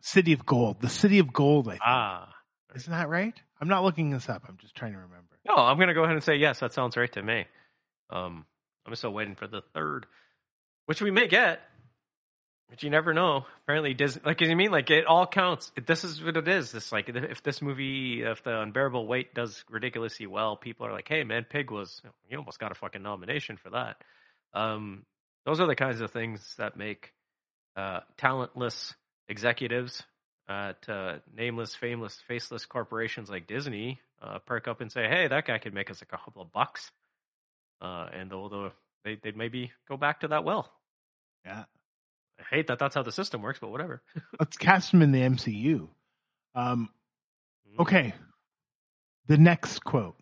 City 0.00 0.32
of 0.32 0.46
Gold. 0.46 0.80
The 0.80 0.88
City 0.88 1.18
of 1.18 1.32
Gold, 1.32 1.68
I 1.68 1.72
think. 1.72 1.82
Ah, 1.84 2.34
Isn't 2.74 2.90
that 2.92 3.08
right? 3.08 3.34
I'm 3.60 3.68
not 3.68 3.84
looking 3.84 4.10
this 4.10 4.28
up. 4.28 4.44
I'm 4.48 4.56
just 4.56 4.74
trying 4.74 4.92
to 4.92 4.98
remember. 4.98 5.27
No, 5.48 5.56
I'm 5.56 5.78
gonna 5.78 5.94
go 5.94 6.04
ahead 6.04 6.14
and 6.14 6.24
say 6.24 6.36
yes. 6.36 6.60
That 6.60 6.72
sounds 6.72 6.96
right 6.96 7.12
to 7.12 7.22
me. 7.22 7.46
Um, 8.10 8.44
I'm 8.86 8.94
still 8.94 9.12
waiting 9.12 9.34
for 9.34 9.46
the 9.46 9.62
third, 9.74 10.06
which 10.86 11.02
we 11.02 11.10
may 11.10 11.28
get, 11.28 11.60
but 12.68 12.82
you 12.82 12.90
never 12.90 13.14
know. 13.14 13.46
Apparently, 13.62 13.94
Disney, 13.94 14.22
like 14.24 14.40
you 14.40 14.54
mean, 14.54 14.70
like 14.70 14.90
it 14.90 15.06
all 15.06 15.26
counts. 15.26 15.72
This 15.86 16.04
is 16.04 16.22
what 16.22 16.36
it 16.36 16.48
is. 16.48 16.72
This 16.72 16.92
like 16.92 17.08
if 17.08 17.42
this 17.42 17.62
movie, 17.62 18.22
if 18.22 18.42
the 18.42 18.60
Unbearable 18.60 19.06
Weight 19.06 19.34
does 19.34 19.64
ridiculously 19.70 20.26
well, 20.26 20.56
people 20.56 20.86
are 20.86 20.92
like, 20.92 21.08
"Hey, 21.08 21.24
man, 21.24 21.46
Pig 21.48 21.70
was 21.70 22.00
you 22.30 22.38
almost 22.38 22.58
got 22.58 22.72
a 22.72 22.74
fucking 22.74 23.02
nomination 23.02 23.56
for 23.56 23.70
that." 23.70 23.96
Um, 24.54 25.04
those 25.44 25.60
are 25.60 25.66
the 25.66 25.76
kinds 25.76 26.00
of 26.00 26.10
things 26.10 26.54
that 26.58 26.76
make 26.76 27.12
uh, 27.76 28.00
talentless 28.16 28.94
executives 29.28 30.02
at 30.48 30.88
uh, 30.88 31.16
nameless, 31.36 31.74
fameless, 31.74 32.18
faceless 32.26 32.64
corporations 32.66 33.28
like 33.28 33.46
Disney 33.46 34.00
uh, 34.22 34.38
perk 34.40 34.66
up 34.68 34.80
and 34.80 34.90
say, 34.90 35.08
"Hey, 35.08 35.28
that 35.28 35.46
guy 35.46 35.58
could 35.58 35.74
make 35.74 35.90
us 35.90 36.02
a 36.02 36.06
couple 36.06 36.40
of 36.42 36.52
bucks," 36.52 36.90
uh, 37.82 38.08
and 38.12 38.30
they'll, 38.30 38.48
they'll 38.48 38.72
they 39.04 39.18
they 39.22 39.32
maybe 39.32 39.72
go 39.88 39.96
back 39.96 40.20
to 40.20 40.28
that 40.28 40.44
well. 40.44 40.70
Yeah. 41.44 41.64
I 42.40 42.54
hate 42.54 42.68
that 42.68 42.78
that's 42.78 42.94
how 42.94 43.02
the 43.02 43.10
system 43.12 43.42
works, 43.42 43.58
but 43.60 43.70
whatever. 43.70 44.00
Let's 44.40 44.56
cast 44.56 44.94
him 44.94 45.02
in 45.02 45.12
the 45.12 45.20
MCU. 45.20 45.88
Um, 46.54 46.88
Mm. 47.76 47.82
okay. 47.82 48.14
The 49.26 49.36
next 49.36 49.80
quote. 49.84 50.16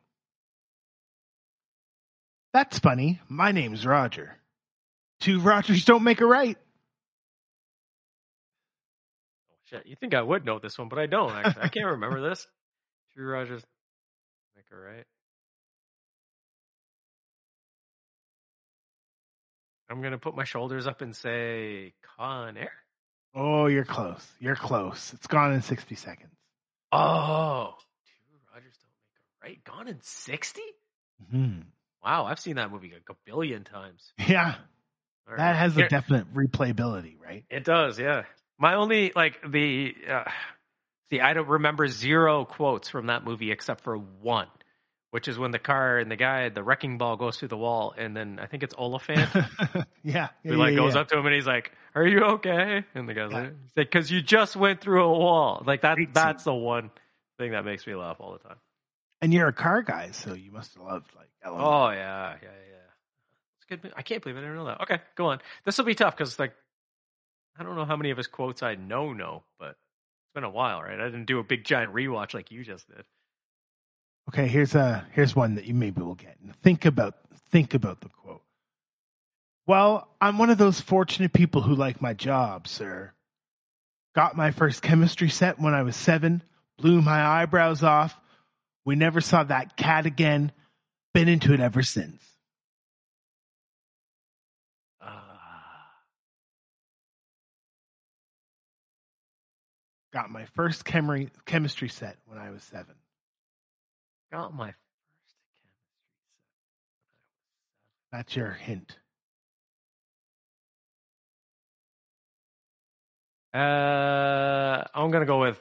That's 2.53 2.79
funny. 2.81 3.21
My 3.29 3.53
name's 3.53 3.87
Roger. 3.87 4.37
Two 5.21 5.39
Rogers 5.41 5.85
don't 5.85 6.03
make 6.03 6.21
a 6.21 6.27
right. 6.27 6.57
Oh, 9.51 9.56
shit, 9.67 9.87
you 9.87 9.97
think 9.97 10.15
I 10.15 10.23
would 10.23 10.45
know 10.45 10.59
this 10.59 10.79
one, 10.79 10.89
but 10.89 10.99
I 10.99 11.07
don't. 11.07 11.31
Actually, 11.33 11.63
I 11.63 11.69
can't 11.69 11.87
remember 11.87 12.29
this. 12.29 12.47
Drew 13.15 13.29
Rogers, 13.31 13.63
make 14.57 14.65
right. 14.73 15.05
I'm 19.91 20.03
gonna 20.03 20.19
put 20.19 20.35
my 20.37 20.45
shoulders 20.45 20.87
up 20.87 21.01
and 21.01 21.15
say 21.15 21.95
Con 22.19 22.57
Air. 22.57 22.73
Oh, 23.35 23.67
you're 23.67 23.85
close. 23.85 24.27
You're 24.41 24.57
close. 24.57 25.13
It's 25.15 25.27
gone 25.27 25.53
in 25.53 25.63
60 25.63 25.95
seconds. 25.95 26.33
Oh, 26.91 27.75
two 28.07 28.39
Rogers 28.53 28.75
don't 28.83 28.91
make 29.05 29.19
a 29.19 29.47
right. 29.47 29.65
Gone 29.65 29.89
in 29.89 30.01
sixty. 30.03 30.63
hmm 31.31 31.61
Wow, 32.05 32.25
I've 32.27 32.39
seen 32.41 32.57
that 32.57 32.71
movie 32.71 32.93
like 32.93 33.09
a 33.11 33.17
billion 33.25 33.65
times. 33.65 34.13
Yeah, 34.29 34.55
right. 35.29 35.37
that 35.39 35.57
has 35.57 35.73
a 35.77 35.81
Here- 35.81 35.89
definite 35.89 36.33
replayability, 36.35 37.15
right? 37.21 37.45
It 37.51 37.65
does, 37.65 37.99
yeah. 37.99 38.23
My 38.59 38.75
only 38.75 39.13
like 39.15 39.41
the 39.49 39.95
uh, 40.11 40.25
see, 41.11 41.21
I 41.21 41.35
don't 41.35 41.49
remember 41.49 41.87
zero 41.89 42.45
quotes 42.45 42.89
from 42.89 43.07
that 43.07 43.25
movie 43.25 43.51
except 43.51 43.83
for 43.83 43.97
one, 43.97 44.49
which 45.11 45.29
is 45.29 45.39
when 45.39 45.51
the 45.51 45.59
car 45.59 45.99
and 45.99 46.11
the 46.11 46.17
guy, 46.17 46.49
the 46.49 46.63
wrecking 46.63 46.99
ball 46.99 47.17
goes 47.17 47.37
through 47.37 47.49
the 47.49 47.57
wall, 47.57 47.95
and 47.97 48.17
then 48.17 48.39
I 48.41 48.47
think 48.47 48.63
it's 48.63 48.75
Olyphant 48.77 49.29
yeah, 49.35 49.85
yeah, 50.03 50.29
who 50.45 50.57
like 50.57 50.73
yeah, 50.73 50.77
goes 50.77 50.95
yeah. 50.95 51.01
up 51.01 51.09
to 51.09 51.19
him 51.19 51.27
and 51.27 51.35
he's 51.35 51.47
like, 51.47 51.73
"Are 51.95 52.07
you 52.07 52.23
okay?" 52.37 52.85
And 52.95 53.09
the 53.09 53.15
guy's 53.15 53.33
Yeah. 53.33 53.51
like, 53.77 53.91
"Cause 53.91 54.11
you 54.11 54.23
just 54.23 54.57
went 54.57 54.81
through 54.81 55.05
a 55.05 55.13
wall." 55.19 55.63
Like 55.67 55.83
that. 55.83 55.97
Great 55.97 56.15
That's 56.15 56.45
the 56.45 56.55
one 56.55 56.91
thing 57.39 57.53
that 57.53 57.65
makes 57.65 57.87
me 57.87 57.95
laugh 57.95 58.17
all 58.21 58.33
the 58.33 58.39
time. 58.49 58.57
And 59.21 59.33
you're 59.33 59.49
a 59.49 59.53
car 59.53 59.83
guy, 59.83 60.11
so 60.13 60.35
you 60.35 60.51
must 60.53 60.75
have 60.75 60.83
loved 60.83 61.11
like. 61.17 61.29
Oh 61.45 61.91
yeah, 61.91 62.37
yeah, 62.43 62.49
yeah. 62.49 62.77
It's 63.59 63.83
good. 63.83 63.93
I 63.97 64.03
can't 64.03 64.23
believe 64.23 64.37
I 64.37 64.41
didn't 64.41 64.57
know 64.57 64.67
that. 64.67 64.81
Okay, 64.83 64.99
go 65.15 65.27
on. 65.27 65.41
This 65.65 65.77
will 65.79 65.85
be 65.85 65.95
tough 65.95 66.17
because 66.17 66.39
like 66.39 66.55
I 67.59 67.63
don't 67.63 67.77
know 67.77 67.85
how 67.85 67.97
many 67.97 68.11
of 68.11 68.17
his 68.17 68.27
quotes 68.27 68.63
I 68.63 68.75
know 68.75 69.13
know, 69.13 69.45
but 69.59 69.71
it's 69.71 70.35
been 70.35 70.45
a 70.45 70.51
while, 70.51 70.83
right? 70.83 71.01
I 71.01 71.05
didn't 71.05 71.27
do 71.27 71.39
a 71.39 71.45
big 71.45 71.65
giant 71.65 71.95
rewatch 71.95 72.35
like 72.35 72.51
you 72.51 72.65
just 72.65 72.87
did. 72.89 73.05
Okay, 74.29 74.49
here's 74.49 74.75
a 74.75 75.07
here's 75.13 75.37
one 75.37 75.55
that 75.55 75.65
you 75.65 75.75
maybe 75.75 76.03
will 76.03 76.15
get. 76.15 76.37
Think 76.63 76.85
about 76.85 77.15
think 77.51 77.75
about 77.75 78.01
the 78.01 78.09
quote. 78.09 78.43
Well, 79.67 80.09
I'm 80.21 80.39
one 80.39 80.51
of 80.51 80.59
those 80.59 80.81
fortunate 80.81 81.33
people 81.33 81.63
who 81.63 81.75
like 81.75 82.03
my 82.03 82.13
job, 82.13 82.69
sir. 82.69 83.13
Got 84.15 84.37
my 84.37 84.51
first 84.51 84.83
chemistry 84.83 85.29
set 85.29 85.61
when 85.61 85.75
I 85.75 85.83
was 85.83 85.97
seven, 85.97 86.43
blew 86.79 87.03
my 87.03 87.25
eyebrows 87.25 87.83
off. 87.83 88.19
We 88.85 88.97
never 88.97 89.21
saw 89.21 89.45
that 89.45 89.77
cat 89.77 90.07
again. 90.07 90.53
Been 91.15 91.29
into 91.29 91.53
it 91.53 91.61
ever 91.61 91.83
since. 91.83 92.23
Got 100.17 100.31
my 100.31 100.47
first 100.55 100.87
chemi- 100.87 101.29
chemistry 101.45 101.91
set 101.91 102.17
when 102.25 102.39
I 102.39 102.49
was 102.51 102.63
seven. 102.63 102.95
got 104.33 104.55
my 104.55 104.69
first 104.69 105.37
chemistry 105.61 105.69
set. 108.13 108.19
That's 108.19 108.35
your 108.35 108.53
hint. 108.53 108.97
Uh, 113.53 114.85
I'm 114.95 115.11
gonna 115.11 115.27
go 115.27 115.41
with 115.41 115.59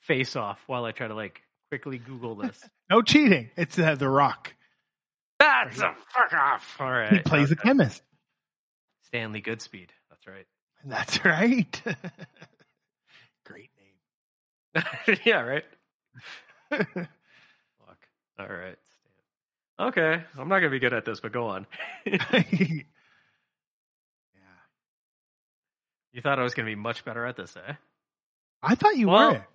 Face 0.00 0.34
Off 0.34 0.60
while 0.66 0.84
I 0.84 0.90
try 0.90 1.06
to 1.06 1.14
like 1.14 1.40
quickly 1.70 1.98
Google 1.98 2.34
this. 2.34 2.60
No 2.90 3.02
cheating. 3.02 3.50
It's 3.56 3.78
uh, 3.78 3.94
The 3.94 4.08
Rock. 4.08 4.52
That's 5.38 5.78
a 5.78 5.94
fuck 6.12 6.32
off. 6.34 6.76
All 6.80 6.90
right. 6.90 7.12
He 7.12 7.18
plays 7.20 7.52
a 7.52 7.56
chemist. 7.56 8.02
Stanley 9.06 9.40
Goodspeed. 9.40 9.90
That's 10.10 10.26
right. 10.26 10.46
That's 10.84 11.24
right. 11.24 11.82
Yeah, 15.24 15.40
right. 15.42 15.64
Fuck. 16.70 16.98
All 18.38 18.46
right. 18.46 18.76
Okay, 19.78 20.22
I'm 20.38 20.48
not 20.48 20.58
gonna 20.60 20.70
be 20.70 20.78
good 20.78 20.92
at 20.92 21.04
this, 21.04 21.20
but 21.20 21.32
go 21.32 21.48
on. 21.48 21.66
yeah. 22.06 22.20
you 26.12 26.20
thought 26.20 26.38
I 26.38 26.42
was 26.42 26.54
gonna 26.54 26.66
be 26.66 26.74
much 26.76 27.04
better 27.04 27.26
at 27.26 27.36
this, 27.36 27.56
eh? 27.56 27.72
I 28.62 28.74
thought 28.76 28.96
you 28.96 29.08
Well, 29.08 29.32
were. 29.32 29.46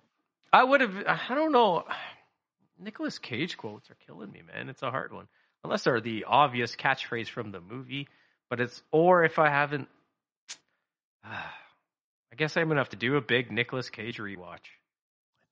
I 0.52 0.64
would 0.64 0.80
have. 0.82 0.94
I 1.06 1.34
don't 1.34 1.52
know. 1.52 1.84
Nicolas 2.78 3.18
Cage 3.18 3.56
quotes 3.56 3.90
are 3.90 3.96
killing 4.06 4.30
me, 4.32 4.42
man. 4.54 4.68
It's 4.68 4.82
a 4.82 4.90
hard 4.90 5.12
one, 5.12 5.28
unless 5.64 5.84
they're 5.84 6.00
the 6.00 6.24
obvious 6.24 6.76
catchphrase 6.76 7.28
from 7.28 7.50
the 7.50 7.60
movie. 7.60 8.08
But 8.48 8.60
it's 8.60 8.82
or 8.90 9.24
if 9.24 9.38
I 9.38 9.48
haven't. 9.48 9.88
I 11.24 12.36
guess 12.36 12.56
I'm 12.56 12.68
gonna 12.68 12.80
have 12.80 12.90
to 12.90 12.96
do 12.96 13.16
a 13.16 13.20
big 13.20 13.50
Nicolas 13.50 13.90
Cage 13.90 14.18
rewatch. 14.18 14.60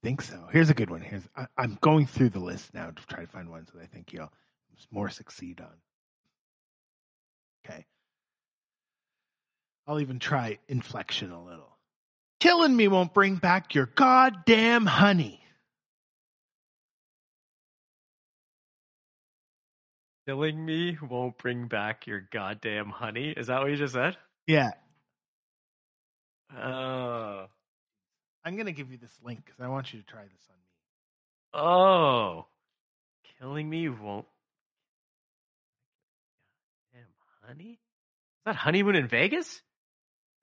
Think 0.03 0.23
so. 0.23 0.49
Here's 0.53 0.71
a 0.71 0.75
good 0.75 0.91
one. 0.91 1.01
Here's 1.01 1.29
I, 1.37 1.47
I'm 1.57 1.77
going 1.81 2.07
through 2.07 2.31
the 2.31 2.39
list 2.39 2.73
now 2.73 2.91
to 2.91 3.07
try 3.07 3.21
to 3.23 3.27
find 3.27 3.49
ones 3.51 3.69
that 3.75 3.83
I 3.83 3.87
think 3.87 4.13
you'll 4.13 4.33
more 4.91 5.11
succeed 5.11 5.61
on. 5.61 5.75
Okay. 7.67 7.85
I'll 9.87 10.01
even 10.01 10.19
try 10.19 10.59
inflection 10.69 11.33
a 11.33 11.43
little. 11.43 11.77
Killing 12.41 12.77
me 12.77 12.87
won't 12.87 13.13
bring 13.13 13.37
back 13.37 13.75
your 13.75 13.87
goddamn 13.87 14.87
honey. 14.87 15.41
Killing 20.27 20.65
me 20.65 20.97
won't 21.03 21.39
bring 21.39 21.67
back 21.67 22.07
your 22.07 22.21
goddamn 22.31 22.91
honey. 22.91 23.31
Is 23.31 23.49
that 23.49 23.61
what 23.61 23.71
you 23.71 23.77
just 23.77 23.95
said? 23.95 24.17
Yeah, 24.47 24.71
Oh. 26.57 27.47
I'm 28.45 28.57
gonna 28.57 28.73
give 28.73 28.91
you 28.91 28.99
this 28.99 29.17
link 29.23 29.45
because 29.45 29.61
I 29.61 29.69
want 29.69 29.93
you 29.93 30.01
to 30.01 30.07
try 30.07 30.23
this 30.23 30.49
on 30.51 30.57
me. 30.57 31.65
Oh. 31.65 32.47
Killing 33.39 33.69
me 33.69 33.89
won't. 33.89 34.27
Damn, 36.93 37.03
honey? 37.47 37.73
Is 37.73 38.45
that 38.47 38.57
honeymoon 38.57 38.97
in 38.97 39.09
Vegas? 39.09 39.61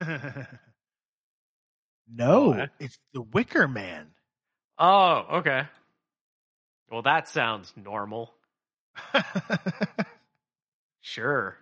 no, 2.08 2.54
Oh, 2.54 2.66
it's 2.78 2.98
the 3.12 3.22
Wicker 3.22 3.66
Man. 3.66 4.06
Oh, 4.78 5.24
okay. 5.38 5.62
Well, 6.90 7.02
that 7.02 7.28
sounds 7.28 7.72
normal. 7.76 8.32
Sure. 11.06 11.56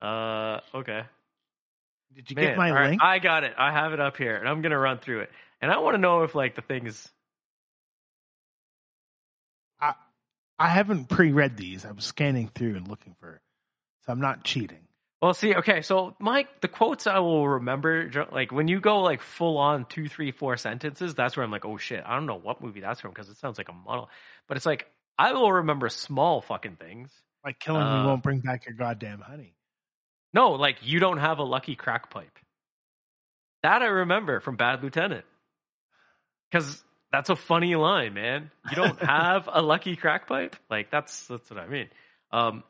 Uh, 0.00 0.60
okay. 0.72 1.02
Did 2.14 2.30
you 2.30 2.36
Man, 2.36 2.44
get 2.44 2.56
my 2.56 2.70
right, 2.70 2.90
link? 2.90 3.02
I 3.02 3.18
got 3.18 3.44
it. 3.44 3.54
I 3.56 3.72
have 3.72 3.92
it 3.92 4.00
up 4.00 4.16
here, 4.16 4.36
and 4.36 4.48
I'm 4.48 4.62
gonna 4.62 4.78
run 4.78 4.98
through 4.98 5.20
it. 5.20 5.30
And 5.60 5.70
I 5.70 5.78
want 5.78 5.94
to 5.94 5.98
know 6.00 6.22
if 6.22 6.34
like 6.34 6.54
the 6.54 6.62
things. 6.62 7.10
I 9.80 9.94
I 10.58 10.68
haven't 10.68 11.08
pre-read 11.08 11.56
these. 11.56 11.84
I 11.84 11.92
was 11.92 12.04
scanning 12.04 12.48
through 12.54 12.76
and 12.76 12.86
looking 12.88 13.14
for, 13.20 13.40
so 14.06 14.12
I'm 14.12 14.20
not 14.20 14.44
cheating. 14.44 14.86
Well, 15.20 15.34
see, 15.34 15.54
okay, 15.54 15.82
so 15.82 16.16
Mike, 16.18 16.60
the 16.62 16.68
quotes 16.68 17.06
I 17.06 17.20
will 17.20 17.48
remember, 17.48 18.10
like 18.32 18.50
when 18.50 18.66
you 18.66 18.80
go 18.80 19.00
like 19.02 19.22
full 19.22 19.56
on 19.56 19.84
two, 19.84 20.08
three, 20.08 20.32
four 20.32 20.56
sentences, 20.56 21.14
that's 21.14 21.36
where 21.36 21.44
I'm 21.44 21.52
like, 21.52 21.64
oh 21.64 21.76
shit, 21.78 22.02
I 22.04 22.16
don't 22.16 22.26
know 22.26 22.38
what 22.38 22.60
movie 22.60 22.80
that's 22.80 23.00
from 23.00 23.12
because 23.12 23.28
it 23.28 23.36
sounds 23.38 23.56
like 23.56 23.68
a 23.68 23.72
model. 23.72 24.10
But 24.48 24.56
it's 24.56 24.66
like 24.66 24.90
I 25.18 25.32
will 25.32 25.52
remember 25.52 25.88
small 25.90 26.40
fucking 26.40 26.76
things. 26.76 27.12
Like 27.44 27.60
killing 27.60 27.82
Uh, 27.82 28.02
me 28.02 28.06
won't 28.06 28.22
bring 28.22 28.40
back 28.40 28.66
your 28.66 28.74
goddamn 28.74 29.20
honey. 29.20 29.54
No, 30.34 30.52
like 30.52 30.76
you 30.82 30.98
don't 30.98 31.18
have 31.18 31.38
a 31.38 31.44
lucky 31.44 31.76
crack 31.76 32.10
pipe. 32.10 32.38
That 33.62 33.82
I 33.82 33.86
remember 33.86 34.40
from 34.40 34.56
Bad 34.56 34.82
Lieutenant. 34.82 35.24
Because 36.50 36.82
that's 37.12 37.30
a 37.30 37.36
funny 37.36 37.76
line, 37.76 38.14
man. 38.14 38.50
You 38.70 38.76
don't 38.76 39.00
have 39.02 39.48
a 39.52 39.62
lucky 39.62 39.96
crack 39.96 40.26
pipe? 40.26 40.56
Like 40.70 40.90
that's 40.90 41.26
that's 41.26 41.50
what 41.50 41.60
I 41.60 41.68
mean. 41.68 41.88
Um 42.30 42.64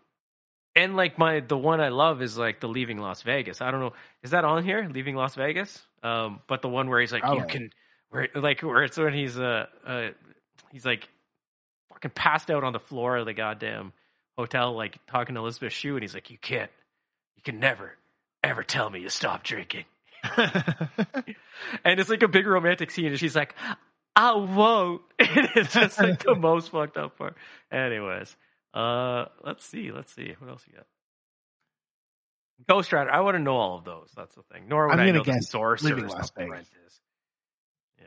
and 0.74 0.96
like 0.96 1.18
my 1.18 1.40
the 1.40 1.56
one 1.56 1.80
I 1.80 1.88
love 1.88 2.22
is 2.22 2.36
like 2.36 2.60
the 2.60 2.68
Leaving 2.68 2.98
Las 2.98 3.22
Vegas. 3.22 3.60
I 3.60 3.70
don't 3.70 3.80
know, 3.80 3.92
is 4.22 4.30
that 4.30 4.44
on 4.44 4.64
here? 4.64 4.88
Leaving 4.90 5.14
Las 5.14 5.34
Vegas? 5.34 5.80
Um, 6.02 6.40
but 6.48 6.62
the 6.62 6.68
one 6.68 6.88
where 6.88 7.00
he's 7.00 7.12
like, 7.12 7.22
you 7.22 7.28
Probably. 7.28 7.48
can 7.48 7.70
where 8.10 8.28
like 8.34 8.60
where 8.62 8.82
it's 8.82 8.98
when 8.98 9.12
he's 9.14 9.38
uh, 9.38 9.66
uh 9.86 10.08
he's 10.70 10.84
like 10.84 11.08
fucking 11.90 12.10
passed 12.12 12.50
out 12.50 12.64
on 12.64 12.72
the 12.72 12.80
floor 12.80 13.16
of 13.16 13.26
the 13.26 13.34
goddamn 13.34 13.92
hotel, 14.36 14.74
like 14.74 14.98
talking 15.06 15.34
to 15.34 15.40
Elizabeth 15.40 15.72
Shue, 15.72 15.94
and 15.94 16.02
he's 16.02 16.14
like, 16.14 16.30
You 16.30 16.38
can't 16.38 16.70
you 17.37 17.43
can 17.43 17.61
never, 17.61 17.97
ever 18.43 18.62
tell 18.62 18.91
me 18.91 19.03
to 19.03 19.11
stop 19.11 19.43
drinking. 19.43 19.85
And 21.85 22.01
it's 22.01 22.11
like 22.11 22.22
a 22.22 22.28
big 22.28 22.47
romantic 22.47 22.91
scene, 22.91 23.07
and 23.07 23.18
she's 23.18 23.37
like, 23.37 23.55
I 24.14 24.35
won't. 24.35 25.03
And 25.18 25.49
it's 25.55 25.72
just 25.72 25.99
like 25.99 26.22
the 26.22 26.35
most 26.35 26.70
fucked 26.70 26.97
up 26.97 27.16
part. 27.16 27.37
Anyways, 27.70 28.37
uh, 28.74 29.26
let's 29.45 29.64
see, 29.64 29.93
let's 29.93 30.12
see. 30.12 30.35
What 30.39 30.51
else 30.51 30.64
you 30.68 30.74
got? 30.76 30.87
Ghost 32.68 32.93
Rider. 32.93 33.11
I 33.11 33.20
want 33.20 33.37
to 33.37 33.43
know 33.43 33.57
all 33.57 33.78
of 33.78 33.85
those. 33.85 34.11
That's 34.16 34.35
the 34.35 34.43
thing. 34.53 34.64
Nor 34.68 34.89
would 34.89 34.99
I'm 34.99 35.09
I 35.09 35.11
know 35.11 35.22
the 35.22 35.41
source 35.41 35.85
or 35.85 35.97
Las 35.97 36.30
Vegas. 36.37 36.61
Is. 36.61 37.01
Yeah. 37.99 38.05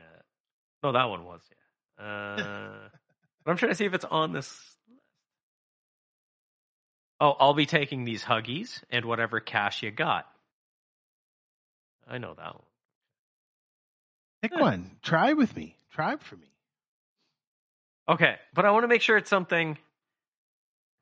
No, 0.82 0.92
that 0.92 1.04
one 1.04 1.24
was. 1.24 1.40
Yeah. 1.98 2.04
Uh, 2.04 2.88
but 3.44 3.50
I'm 3.50 3.56
trying 3.56 3.72
to 3.72 3.76
see 3.76 3.86
if 3.86 3.94
it's 3.94 4.04
on 4.04 4.32
this. 4.32 4.75
Oh, 7.20 7.34
I'll 7.38 7.54
be 7.54 7.66
taking 7.66 8.04
these 8.04 8.22
huggies 8.22 8.82
and 8.90 9.04
whatever 9.04 9.40
cash 9.40 9.82
you 9.82 9.90
got. 9.90 10.26
I 12.08 12.18
know 12.18 12.34
that 12.34 12.54
one. 12.54 12.62
Pick 14.42 14.54
one. 14.54 14.90
Try 15.02 15.32
with 15.32 15.56
me. 15.56 15.76
Try 15.92 16.16
for 16.16 16.36
me. 16.36 16.46
Okay, 18.08 18.36
but 18.54 18.64
I 18.64 18.70
want 18.70 18.84
to 18.84 18.88
make 18.88 19.02
sure 19.02 19.16
it's 19.16 19.30
something. 19.30 19.76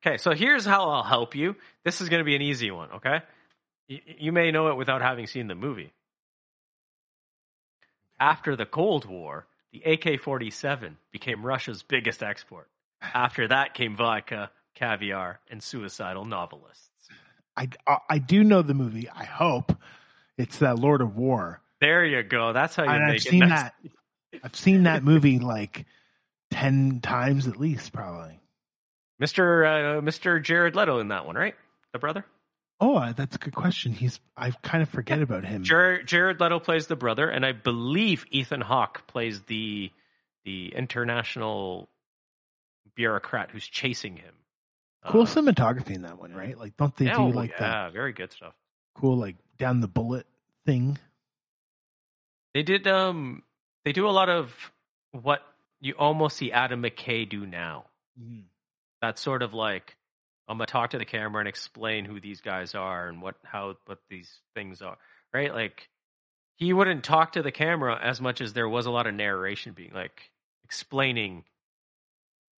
Okay, 0.06 0.16
so 0.18 0.32
here's 0.32 0.64
how 0.64 0.88
I'll 0.90 1.02
help 1.02 1.34
you. 1.34 1.56
This 1.84 2.00
is 2.00 2.08
going 2.08 2.20
to 2.20 2.24
be 2.24 2.36
an 2.36 2.42
easy 2.42 2.70
one, 2.70 2.90
okay? 2.92 3.20
You, 3.88 4.00
you 4.18 4.32
may 4.32 4.50
know 4.50 4.68
it 4.68 4.76
without 4.76 5.02
having 5.02 5.26
seen 5.26 5.46
the 5.46 5.54
movie. 5.54 5.92
After 8.18 8.56
the 8.56 8.66
Cold 8.66 9.04
War, 9.04 9.46
the 9.72 9.82
AK 9.82 10.20
47 10.20 10.96
became 11.10 11.44
Russia's 11.44 11.82
biggest 11.82 12.22
export. 12.22 12.68
After 13.02 13.48
that 13.48 13.74
came 13.74 13.96
vodka, 13.96 14.50
caviar, 14.74 15.40
and 15.50 15.62
suicidal 15.62 16.24
novelists. 16.24 16.90
I, 17.56 17.68
I, 17.86 17.98
I 18.10 18.18
do 18.18 18.42
know 18.44 18.62
the 18.62 18.74
movie. 18.74 19.08
I 19.08 19.24
hope 19.24 19.72
it's 20.36 20.60
uh, 20.60 20.74
Lord 20.74 21.00
of 21.00 21.16
War. 21.16 21.60
There 21.80 22.04
you 22.04 22.22
go. 22.22 22.52
That's 22.52 22.74
how 22.74 22.84
you 22.84 22.90
And 22.90 23.04
make 23.06 23.10
I've 23.10 23.16
it. 23.16 23.28
seen 23.28 23.48
that. 23.48 23.74
I've 24.42 24.56
seen 24.56 24.82
that 24.84 25.04
movie 25.04 25.38
like 25.38 25.86
ten 26.50 27.00
times 27.00 27.46
at 27.46 27.58
least, 27.58 27.92
probably. 27.92 28.40
Mr. 29.22 29.64
Uh, 29.64 30.00
Mr. 30.00 30.42
Jared 30.42 30.74
Leto 30.74 30.98
in 30.98 31.08
that 31.08 31.26
one, 31.26 31.36
right? 31.36 31.54
The 31.92 31.98
brother? 31.98 32.24
Oh, 32.80 32.96
uh, 32.96 33.12
that's 33.12 33.36
a 33.36 33.38
good 33.38 33.54
question. 33.54 33.92
He's 33.92 34.18
I 34.36 34.50
kind 34.50 34.82
of 34.82 34.88
forget 34.88 35.22
about 35.22 35.44
him. 35.44 35.62
Jared, 35.62 36.08
Jared 36.08 36.40
Leto 36.40 36.58
plays 36.58 36.88
the 36.88 36.96
brother, 36.96 37.28
and 37.28 37.46
I 37.46 37.52
believe 37.52 38.26
Ethan 38.30 38.60
Hawke 38.60 39.06
plays 39.06 39.42
the 39.42 39.92
the 40.44 40.74
international 40.74 41.88
bureaucrat 42.96 43.50
who's 43.52 43.66
chasing 43.66 44.16
him. 44.16 44.34
Cool 45.06 45.22
Uh, 45.22 45.26
cinematography 45.26 45.90
in 45.90 46.02
that 46.02 46.18
one, 46.18 46.32
right? 46.32 46.58
Like, 46.58 46.76
don't 46.76 46.96
they 46.96 47.06
yeah, 47.06 47.16
do 47.16 47.22
oh, 47.22 47.26
like 47.28 47.50
that 47.58 47.60
yeah, 47.60 47.90
very 47.90 48.12
good 48.12 48.32
stuff. 48.32 48.54
cool 48.94 49.16
like 49.16 49.36
down 49.58 49.80
the 49.80 49.88
bullet 49.88 50.26
thing? 50.66 50.98
They 52.54 52.62
did 52.62 52.86
um 52.86 53.42
they 53.84 53.92
do 53.92 54.06
a 54.08 54.10
lot 54.10 54.28
of 54.28 54.54
what 55.12 55.42
you 55.80 55.94
almost 55.98 56.36
see 56.36 56.52
Adam 56.52 56.82
McKay 56.82 57.28
do 57.28 57.44
now. 57.46 57.86
That's 59.02 59.20
sort 59.20 59.42
of 59.42 59.52
like 59.52 59.96
I'm 60.48 60.56
gonna 60.56 60.66
talk 60.66 60.90
to 60.90 60.98
the 60.98 61.04
camera 61.04 61.40
and 61.40 61.48
explain 61.48 62.04
who 62.04 62.20
these 62.20 62.40
guys 62.40 62.74
are 62.74 63.08
and 63.08 63.20
what 63.20 63.36
how 63.42 63.76
what 63.86 63.98
these 64.08 64.40
things 64.54 64.80
are. 64.82 64.96
Right? 65.32 65.52
Like 65.52 65.88
he 66.56 66.72
wouldn't 66.72 67.04
talk 67.04 67.32
to 67.32 67.42
the 67.42 67.52
camera 67.52 67.98
as 68.02 68.20
much 68.20 68.40
as 68.40 68.52
there 68.52 68.68
was 68.68 68.86
a 68.86 68.90
lot 68.90 69.06
of 69.06 69.14
narration 69.14 69.72
being 69.72 69.92
like 69.92 70.30
explaining 70.64 71.44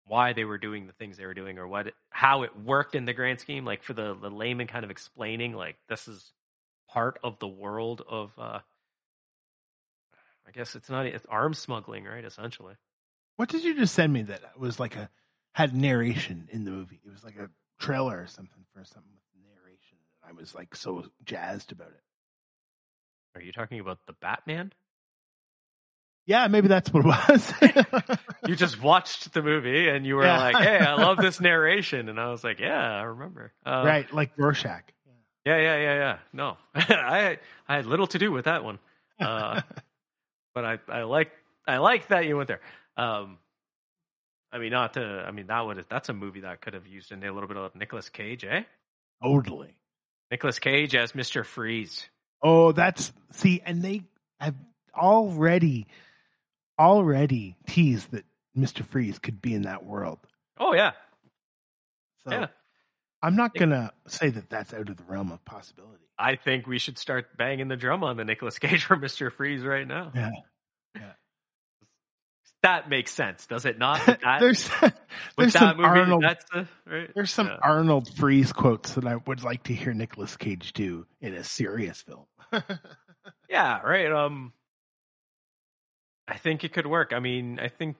why 0.06 0.32
they 0.32 0.44
were 0.44 0.58
doing 0.58 0.86
the 0.86 0.92
things 0.92 1.16
they 1.16 1.26
were 1.26 1.34
doing 1.34 1.58
or 1.58 1.66
what 1.66 1.92
how 2.10 2.42
it 2.42 2.50
worked 2.56 2.94
in 2.94 3.04
the 3.04 3.12
grand 3.12 3.40
scheme 3.40 3.64
like 3.64 3.82
for 3.82 3.94
the, 3.94 4.14
the 4.20 4.30
layman 4.30 4.66
kind 4.66 4.84
of 4.84 4.90
explaining 4.90 5.54
like 5.54 5.76
this 5.88 6.08
is 6.08 6.32
part 6.88 7.18
of 7.24 7.38
the 7.38 7.48
world 7.48 8.02
of 8.08 8.32
uh 8.38 8.58
I 10.46 10.50
guess 10.50 10.74
it's 10.74 10.90
not 10.90 11.06
it's 11.06 11.26
arms 11.26 11.58
smuggling, 11.58 12.04
right? 12.04 12.24
Essentially. 12.24 12.74
What 13.36 13.48
did 13.48 13.64
you 13.64 13.74
just 13.74 13.94
send 13.94 14.12
me 14.12 14.22
that 14.22 14.58
was 14.58 14.78
like 14.78 14.96
a 14.96 15.08
had 15.52 15.74
narration 15.74 16.48
in 16.52 16.64
the 16.64 16.70
movie? 16.70 17.00
It 17.04 17.10
was 17.10 17.24
like 17.24 17.36
a 17.36 17.50
trailer 17.80 18.20
or 18.20 18.26
something 18.26 18.64
for 18.72 18.84
something 18.84 19.12
with 19.12 19.42
narration. 19.42 19.98
I 20.26 20.32
was 20.32 20.54
like 20.54 20.74
so 20.76 21.04
jazzed 21.24 21.72
about 21.72 21.88
it. 21.88 22.02
Are 23.34 23.42
you 23.42 23.52
talking 23.52 23.80
about 23.80 23.98
the 24.06 24.12
Batman? 24.12 24.72
Yeah, 26.26 26.46
maybe 26.48 26.68
that's 26.68 26.90
what 26.92 27.04
it 27.04 27.06
was. 27.30 28.18
You 28.46 28.56
just 28.56 28.82
watched 28.82 29.32
the 29.32 29.42
movie 29.42 29.88
and 29.88 30.04
you 30.04 30.16
were 30.16 30.24
Yeah. 30.24 30.38
like, 30.38 30.56
"Hey, 30.56 30.76
I 30.78 30.94
love 30.96 31.16
this 31.16 31.40
narration," 31.40 32.10
and 32.10 32.20
I 32.20 32.28
was 32.30 32.44
like, 32.44 32.60
"Yeah, 32.60 32.78
I 32.78 33.02
remember." 33.04 33.52
Uh, 33.64 33.82
right, 33.86 34.12
like 34.12 34.32
Rorschach. 34.36 34.82
Yeah, 35.46 35.56
yeah, 35.58 35.76
yeah, 35.76 35.94
yeah. 35.94 36.18
No, 36.32 36.56
I 36.74 37.38
I 37.66 37.76
had 37.76 37.86
little 37.86 38.06
to 38.08 38.18
do 38.18 38.30
with 38.30 38.44
that 38.44 38.62
one, 38.62 38.78
uh, 39.18 39.62
but 40.54 40.64
I 40.66 40.78
I 40.88 41.02
like 41.04 41.32
I 41.66 41.78
like 41.78 42.08
that 42.08 42.26
you 42.26 42.36
went 42.36 42.48
there. 42.48 42.60
Um, 42.98 43.38
I 44.52 44.58
mean, 44.58 44.72
not 44.72 44.92
to. 44.94 45.02
I 45.26 45.30
mean, 45.30 45.46
that 45.46 45.60
would 45.60 45.84
that's 45.88 46.10
a 46.10 46.14
movie 46.14 46.40
that 46.40 46.60
could 46.60 46.74
have 46.74 46.86
used 46.86 47.12
in 47.12 47.24
a 47.24 47.32
little 47.32 47.48
bit 47.48 47.56
of 47.56 47.74
Nicolas 47.74 48.10
Cage, 48.10 48.44
eh? 48.44 48.62
totally. 49.22 49.74
Nicolas 50.30 50.58
Cage 50.58 50.94
as 50.94 51.14
Mister 51.14 51.44
Freeze. 51.44 52.06
Oh, 52.42 52.72
that's 52.72 53.10
see, 53.32 53.62
and 53.64 53.82
they 53.82 54.02
have 54.38 54.54
already 54.94 55.86
already 56.78 57.56
teased 57.66 58.10
that 58.12 58.24
Mister 58.54 58.84
Freeze 58.84 59.18
could 59.18 59.40
be 59.42 59.54
in 59.54 59.62
that 59.62 59.84
world. 59.84 60.18
Oh 60.58 60.74
yeah, 60.74 60.92
So 62.24 62.32
yeah. 62.32 62.46
I'm 63.22 63.36
not 63.36 63.54
gonna 63.54 63.92
say 64.06 64.30
that 64.30 64.48
that's 64.50 64.72
out 64.74 64.88
of 64.88 64.96
the 64.96 65.02
realm 65.04 65.32
of 65.32 65.44
possibility. 65.44 66.04
I 66.18 66.36
think 66.36 66.66
we 66.66 66.78
should 66.78 66.96
start 66.98 67.36
banging 67.36 67.68
the 67.68 67.76
drum 67.76 68.04
on 68.04 68.16
the 68.16 68.24
Nicolas 68.24 68.58
Cage 68.58 68.84
for 68.86 68.96
Mister 68.96 69.30
Freeze 69.30 69.62
right 69.62 69.86
now. 69.86 70.12
Yeah, 70.14 70.30
That 72.62 72.88
makes 72.88 73.10
sense, 73.12 73.46
does 73.46 73.66
it 73.66 73.78
not? 73.78 74.00
That, 74.22 74.40
there's 74.40 74.70
there's 75.36 75.52
that 75.52 75.58
some 75.58 75.76
movie, 75.76 75.88
Arnold 75.88 76.22
that's 76.22 76.44
the 76.52 76.66
right. 76.86 77.10
there's 77.14 77.30
some 77.30 77.48
Yeah. 77.48 77.56
Arnold 77.62 78.08
Freeze 78.16 78.52
quotes 78.52 78.94
that 78.94 79.06
I 79.06 79.16
would 79.16 79.42
like 79.42 79.64
to 79.64 79.74
hear 79.74 79.92
Nicolas 79.92 80.36
Cage 80.36 80.72
do 80.72 81.06
in 81.20 81.34
a 81.34 81.44
serious 81.44 82.00
film. 82.02 82.24
Yeah, 83.48 83.80
right. 83.80 84.10
Um, 84.12 84.52
I 86.26 86.38
think 86.38 86.64
it 86.64 86.72
could 86.72 86.86
work. 86.86 87.12
I 87.14 87.20
mean, 87.20 87.58
I 87.60 87.68
think, 87.68 87.96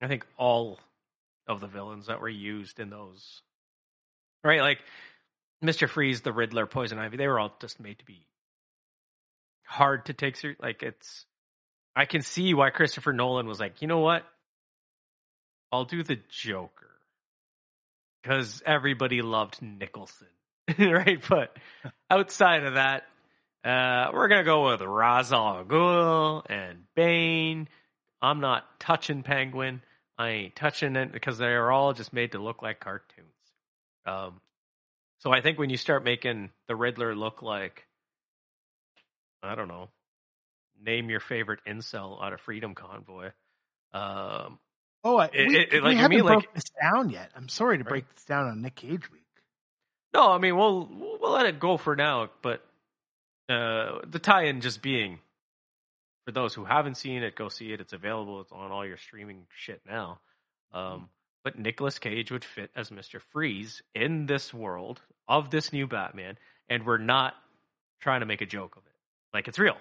I 0.00 0.08
think 0.08 0.26
all 0.36 0.78
of 1.46 1.60
the 1.60 1.66
villains 1.66 2.06
that 2.06 2.20
were 2.20 2.28
used 2.28 2.78
in 2.78 2.90
those 2.90 3.42
right? 4.44 4.60
Like 4.60 4.78
Mister 5.60 5.88
Freeze, 5.88 6.20
the 6.20 6.32
Riddler, 6.32 6.66
Poison 6.66 6.98
Ivy, 6.98 7.16
they 7.16 7.28
were 7.28 7.38
all 7.38 7.54
just 7.60 7.80
made 7.80 7.98
to 7.98 8.04
be 8.04 8.26
hard 9.64 10.06
to 10.06 10.12
take 10.12 10.36
serious. 10.36 10.58
Like 10.60 10.82
it's, 10.82 11.26
I 11.94 12.04
can 12.04 12.22
see 12.22 12.54
why 12.54 12.70
Christopher 12.70 13.12
Nolan 13.12 13.46
was 13.46 13.60
like, 13.60 13.82
you 13.82 13.88
know 13.88 14.00
what? 14.00 14.24
I'll 15.70 15.84
do 15.84 16.02
the 16.02 16.18
Joker 16.30 16.90
because 18.22 18.62
everybody 18.64 19.20
loved 19.20 19.60
Nicholson, 19.60 20.28
right? 20.78 21.22
But 21.28 21.56
outside 22.10 22.64
of 22.64 22.74
that, 22.74 23.04
uh, 23.64 24.10
we're 24.12 24.28
gonna 24.28 24.44
go 24.44 24.70
with 24.70 24.80
Ra's 24.82 25.32
al 25.32 25.64
Ghul 25.64 26.42
and 26.48 26.84
Bane. 26.94 27.68
I'm 28.22 28.40
not 28.40 28.64
touching 28.80 29.22
Penguin. 29.22 29.82
I 30.16 30.28
ain't 30.30 30.56
touching 30.56 30.96
it 30.96 31.12
because 31.12 31.38
they 31.38 31.46
are 31.46 31.70
all 31.70 31.92
just 31.92 32.12
made 32.12 32.32
to 32.32 32.38
look 32.38 32.62
like 32.62 32.80
cartoons. 32.80 33.26
Um, 34.06 34.40
so 35.20 35.30
I 35.32 35.40
think 35.40 35.58
when 35.58 35.70
you 35.70 35.76
start 35.76 36.02
making 36.04 36.50
the 36.66 36.74
Riddler 36.74 37.14
look 37.14 37.42
like, 37.42 37.86
I 39.42 39.54
don't 39.54 39.68
know, 39.68 39.88
name 40.82 41.10
your 41.10 41.20
favorite 41.20 41.60
incel 41.66 42.22
out 42.22 42.32
of 42.32 42.40
Freedom 42.40 42.74
Convoy. 42.74 43.30
Um, 43.92 44.58
Oh, 45.04 45.16
I, 45.16 45.26
It- 45.26 45.46
we, 45.48 45.56
it- 45.56 45.72
it- 45.74 45.82
we 45.84 45.90
like, 45.90 45.96
haven't 45.96 46.16
mean, 46.16 46.24
like- 46.24 46.40
broke 46.42 46.54
this 46.54 46.64
down 46.82 47.08
yet. 47.10 47.30
I'm 47.36 47.48
sorry 47.48 47.78
to 47.78 47.84
Right. 47.84 47.88
break 47.88 48.14
this 48.14 48.24
down 48.24 48.46
on 48.48 48.60
Nick 48.62 48.74
Cage 48.74 49.08
week. 49.12 49.22
No, 50.12 50.32
I 50.32 50.38
mean 50.38 50.56
we'll 50.56 50.86
we'll 50.90 51.30
let 51.32 51.46
it 51.46 51.60
go 51.60 51.76
for 51.76 51.94
now, 51.94 52.30
but 52.42 52.66
uh, 53.48 54.00
the 54.06 54.18
tie-in 54.18 54.60
just 54.60 54.82
being 54.82 55.18
for 56.24 56.32
those 56.32 56.52
who 56.52 56.64
haven't 56.64 56.96
seen 56.96 57.22
it, 57.22 57.34
go 57.34 57.48
see 57.48 57.72
it. 57.72 57.80
It's 57.80 57.92
available. 57.92 58.40
It's 58.42 58.52
on 58.52 58.70
all 58.70 58.86
your 58.86 58.98
streaming 58.98 59.46
shit 59.56 59.80
now. 59.86 60.20
Um, 60.72 61.08
but 61.44 61.58
Nicolas 61.58 61.98
Cage 61.98 62.30
would 62.30 62.44
fit 62.44 62.70
as 62.76 62.90
Mister 62.90 63.20
Freeze 63.32 63.82
in 63.94 64.26
this 64.26 64.52
world 64.52 65.00
of 65.26 65.50
this 65.50 65.72
new 65.72 65.86
Batman, 65.86 66.36
and 66.68 66.84
we're 66.84 66.98
not 66.98 67.34
trying 68.00 68.20
to 68.20 68.26
make 68.26 68.42
a 68.42 68.46
joke 68.46 68.76
of 68.76 68.82
it. 68.84 68.92
Like 69.32 69.48
it's 69.48 69.58
real. 69.58 69.76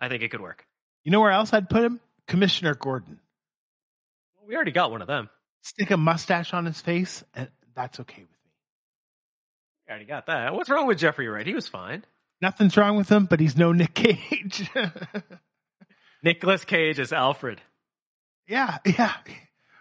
I 0.00 0.08
think 0.08 0.22
it 0.22 0.30
could 0.30 0.40
work. 0.40 0.64
You 1.04 1.10
know 1.10 1.20
where 1.20 1.32
else 1.32 1.52
I'd 1.52 1.68
put 1.68 1.82
him? 1.82 2.00
Commissioner 2.28 2.74
Gordon. 2.74 3.18
We 4.46 4.54
already 4.54 4.70
got 4.70 4.90
one 4.90 5.02
of 5.02 5.08
them. 5.08 5.28
Stick 5.62 5.90
a 5.90 5.96
mustache 5.96 6.54
on 6.54 6.66
his 6.66 6.80
face, 6.80 7.24
and 7.34 7.48
that's 7.74 7.98
okay 8.00 8.22
with 8.22 8.30
me. 8.30 8.52
We 9.86 9.90
already 9.90 10.06
got 10.06 10.26
that. 10.26 10.54
What's 10.54 10.70
wrong 10.70 10.86
with 10.86 10.98
Jeffrey 10.98 11.28
Wright? 11.28 11.46
He 11.46 11.54
was 11.54 11.66
fine. 11.68 12.04
Nothing's 12.40 12.76
wrong 12.76 12.96
with 12.96 13.08
him, 13.10 13.26
but 13.26 13.38
he's 13.40 13.56
no 13.56 13.72
Nick 13.72 13.94
Cage. 13.94 14.70
Nicolas 16.22 16.64
Cage 16.64 16.98
is 16.98 17.12
Alfred. 17.12 17.60
yeah, 18.48 18.78
yeah. 18.84 19.14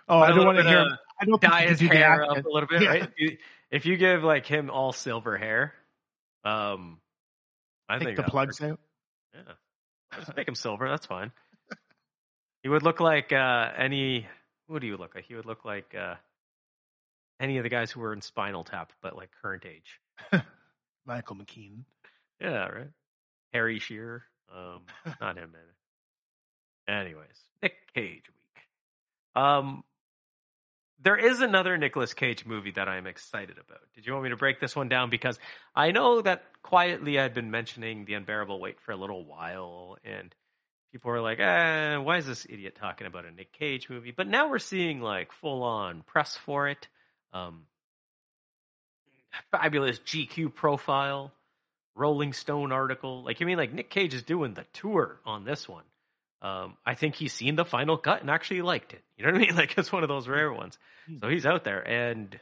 Oh, 0.07 0.19
I 0.19 0.29
don't 0.31 0.45
want 0.45 0.57
to 0.57 0.63
hear 0.63 0.79
him. 0.79 0.97
I 1.21 1.25
don't 1.25 1.41
dye 1.41 1.67
his 1.67 1.79
do 1.79 1.87
hair 1.87 2.23
up 2.23 2.43
a 2.45 2.49
little 2.49 2.67
bit, 2.67 2.81
Yeah. 2.81 2.89
right? 2.89 3.03
If 3.03 3.11
you, 3.17 3.37
if 3.71 3.85
you 3.85 3.97
give 3.97 4.23
like 4.23 4.45
him 4.45 4.69
all 4.69 4.91
silver 4.93 5.37
hair, 5.37 5.73
um, 6.43 6.99
I 7.87 7.97
Take 7.99 8.07
think 8.07 8.17
the 8.17 8.23
plugs 8.23 8.61
out. 8.61 8.79
Yeah, 9.33 9.41
just 10.17 10.35
make 10.35 10.47
him 10.47 10.55
silver. 10.55 10.89
That's 10.89 11.05
fine. 11.05 11.31
He 12.63 12.69
would 12.69 12.83
look 12.83 12.99
like 12.99 13.31
uh, 13.31 13.69
any. 13.77 14.27
What 14.67 14.81
do 14.81 14.87
you 14.87 14.97
look 14.97 15.13
like? 15.15 15.25
He 15.25 15.35
would 15.35 15.45
look 15.45 15.65
like 15.65 15.93
uh, 15.95 16.15
any 17.39 17.57
of 17.57 17.63
the 17.63 17.69
guys 17.69 17.91
who 17.91 17.99
were 17.99 18.13
in 18.13 18.21
Spinal 18.21 18.63
Tap, 18.63 18.91
but 19.01 19.15
like 19.15 19.29
current 19.41 19.65
age. 19.65 19.99
Michael 21.05 21.35
McKean. 21.35 21.83
Yeah, 22.41 22.67
right. 22.67 22.89
Harry 23.53 23.79
Shearer. 23.79 24.23
Um, 24.55 24.81
not 25.21 25.37
him, 25.37 25.51
man. 25.51 27.01
Anyways, 27.01 27.37
Nick 27.61 27.73
Cage 27.93 28.23
week. 28.27 29.43
Um, 29.43 29.83
there 31.01 31.17
is 31.17 31.41
another 31.41 31.77
Nicolas 31.77 32.13
Cage 32.13 32.45
movie 32.45 32.71
that 32.71 32.89
I'm 32.89 33.07
excited 33.07 33.57
about. 33.57 33.81
Did 33.95 34.05
you 34.05 34.13
want 34.13 34.23
me 34.25 34.29
to 34.31 34.35
break 34.35 34.59
this 34.59 34.75
one 34.75 34.89
down? 34.89 35.09
Because 35.09 35.39
I 35.75 35.91
know 35.91 36.21
that 36.21 36.43
quietly 36.61 37.19
I've 37.19 37.33
been 37.33 37.51
mentioning 37.51 38.05
The 38.05 38.15
Unbearable 38.15 38.59
Weight 38.59 38.81
for 38.81 38.91
a 38.91 38.97
little 38.97 39.25
while, 39.25 39.97
and 40.03 40.33
people 40.91 41.11
are 41.11 41.21
like, 41.21 41.39
eh, 41.39 41.97
why 41.97 42.17
is 42.17 42.25
this 42.25 42.45
idiot 42.49 42.75
talking 42.79 43.07
about 43.07 43.25
a 43.25 43.31
Nick 43.31 43.53
Cage 43.53 43.89
movie? 43.89 44.11
But 44.15 44.27
now 44.27 44.49
we're 44.49 44.59
seeing 44.59 44.99
like 44.99 45.31
full 45.31 45.63
on 45.63 46.01
press 46.05 46.35
for 46.35 46.67
it. 46.67 46.87
Um, 47.31 47.63
fabulous 49.51 49.99
GQ 49.99 50.53
profile. 50.53 51.31
Rolling 51.99 52.33
Stone 52.33 52.71
article. 52.71 53.23
Like, 53.23 53.39
you 53.39 53.45
mean 53.45 53.57
like 53.57 53.73
Nick 53.73 53.89
Cage 53.89 54.13
is 54.13 54.23
doing 54.23 54.53
the 54.53 54.65
tour 54.73 55.19
on 55.25 55.43
this 55.43 55.67
one? 55.67 55.83
Um, 56.41 56.77
I 56.85 56.95
think 56.95 57.15
he's 57.15 57.33
seen 57.33 57.55
the 57.55 57.65
final 57.65 57.97
cut 57.97 58.21
and 58.21 58.29
actually 58.29 58.61
liked 58.61 58.93
it. 58.93 59.03
You 59.17 59.25
know 59.25 59.33
what 59.33 59.41
I 59.41 59.45
mean? 59.45 59.55
Like, 59.57 59.77
it's 59.77 59.91
one 59.91 60.03
of 60.03 60.09
those 60.09 60.27
rare 60.27 60.51
ones. 60.51 60.77
So 61.21 61.27
he's 61.27 61.45
out 61.45 61.65
there. 61.65 61.81
And 61.85 62.39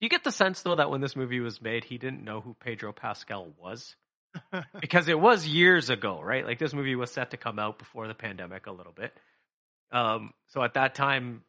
you 0.00 0.10
get 0.10 0.22
the 0.22 0.32
sense, 0.32 0.60
though, 0.62 0.76
that 0.76 0.90
when 0.90 1.00
this 1.00 1.16
movie 1.16 1.40
was 1.40 1.62
made, 1.62 1.84
he 1.84 1.96
didn't 1.96 2.24
know 2.24 2.40
who 2.42 2.54
Pedro 2.60 2.92
Pascal 2.92 3.48
was. 3.58 3.94
because 4.80 5.08
it 5.08 5.18
was 5.18 5.46
years 5.46 5.88
ago, 5.88 6.20
right? 6.20 6.44
Like, 6.44 6.58
this 6.58 6.74
movie 6.74 6.94
was 6.96 7.10
set 7.10 7.30
to 7.30 7.36
come 7.38 7.58
out 7.58 7.78
before 7.78 8.06
the 8.08 8.14
pandemic 8.14 8.66
a 8.66 8.72
little 8.72 8.92
bit. 8.92 9.14
Um, 9.90 10.34
so 10.48 10.62
at 10.62 10.74
that 10.74 10.94
time, 10.94 11.42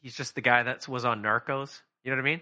he's 0.00 0.14
just 0.16 0.34
the 0.34 0.40
guy 0.42 0.62
that 0.64 0.86
was 0.88 1.04
on 1.04 1.22
Narcos. 1.22 1.80
You 2.04 2.10
know 2.10 2.16
what 2.18 2.22
I 2.22 2.30
mean? 2.30 2.40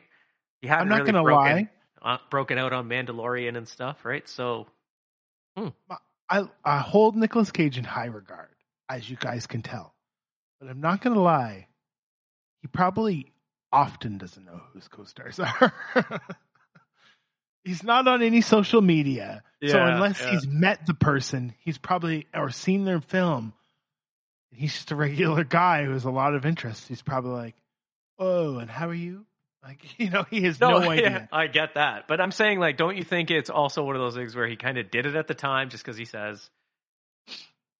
He 0.60 0.68
hadn't 0.68 0.82
I'm 0.82 0.88
not 0.88 0.98
really 1.00 1.12
gonna 1.12 1.22
broken- 1.22 1.56
lie. 1.56 1.68
Uh, 2.04 2.18
broken 2.30 2.58
out 2.58 2.72
on 2.72 2.88
Mandalorian 2.88 3.56
and 3.56 3.66
stuff, 3.66 4.04
right? 4.04 4.28
So 4.28 4.66
I 6.28 6.44
I 6.64 6.78
hold 6.78 7.16
Nicolas 7.16 7.50
Cage 7.50 7.78
in 7.78 7.84
high 7.84 8.06
regard, 8.06 8.50
as 8.88 9.08
you 9.08 9.16
guys 9.16 9.46
can 9.46 9.62
tell. 9.62 9.94
But 10.60 10.68
I'm 10.68 10.80
not 10.80 11.00
gonna 11.00 11.20
lie, 11.20 11.68
he 12.60 12.68
probably 12.68 13.32
often 13.72 14.18
doesn't 14.18 14.44
know 14.44 14.60
who 14.72 14.78
his 14.78 14.88
co-stars 14.88 15.40
are. 15.40 15.72
he's 17.64 17.82
not 17.82 18.06
on 18.06 18.22
any 18.22 18.42
social 18.42 18.82
media, 18.82 19.42
so 19.66 19.82
unless 19.82 20.20
yeah. 20.20 20.32
he's 20.32 20.46
met 20.46 20.86
the 20.86 20.94
person, 20.94 21.54
he's 21.60 21.78
probably 21.78 22.26
or 22.34 22.50
seen 22.50 22.84
their 22.84 23.00
film. 23.00 23.54
He's 24.52 24.74
just 24.74 24.90
a 24.92 24.96
regular 24.96 25.44
guy 25.44 25.84
who 25.84 25.92
has 25.92 26.04
a 26.04 26.10
lot 26.10 26.34
of 26.34 26.44
interest. 26.44 26.86
He's 26.86 27.02
probably 27.02 27.32
like, 27.32 27.56
"Oh, 28.18 28.58
and 28.58 28.70
how 28.70 28.88
are 28.88 28.94
you?" 28.94 29.24
Like 29.64 29.80
you 29.98 30.10
know, 30.10 30.24
he 30.28 30.42
has 30.42 30.60
no, 30.60 30.78
yeah, 30.82 30.88
idea. 30.88 31.28
I 31.32 31.46
get 31.46 31.74
that, 31.74 32.06
but 32.06 32.20
I'm 32.20 32.32
saying 32.32 32.60
like, 32.60 32.76
don't 32.76 32.96
you 32.96 33.04
think 33.04 33.30
it's 33.30 33.50
also 33.50 33.82
one 33.82 33.96
of 33.96 34.02
those 34.02 34.14
things 34.14 34.36
where 34.36 34.46
he 34.46 34.56
kind 34.56 34.78
of 34.78 34.90
did 34.90 35.06
it 35.06 35.14
at 35.14 35.26
the 35.26 35.34
time 35.34 35.70
just 35.70 35.84
because 35.84 35.96
he 35.96 36.04
says 36.04 36.48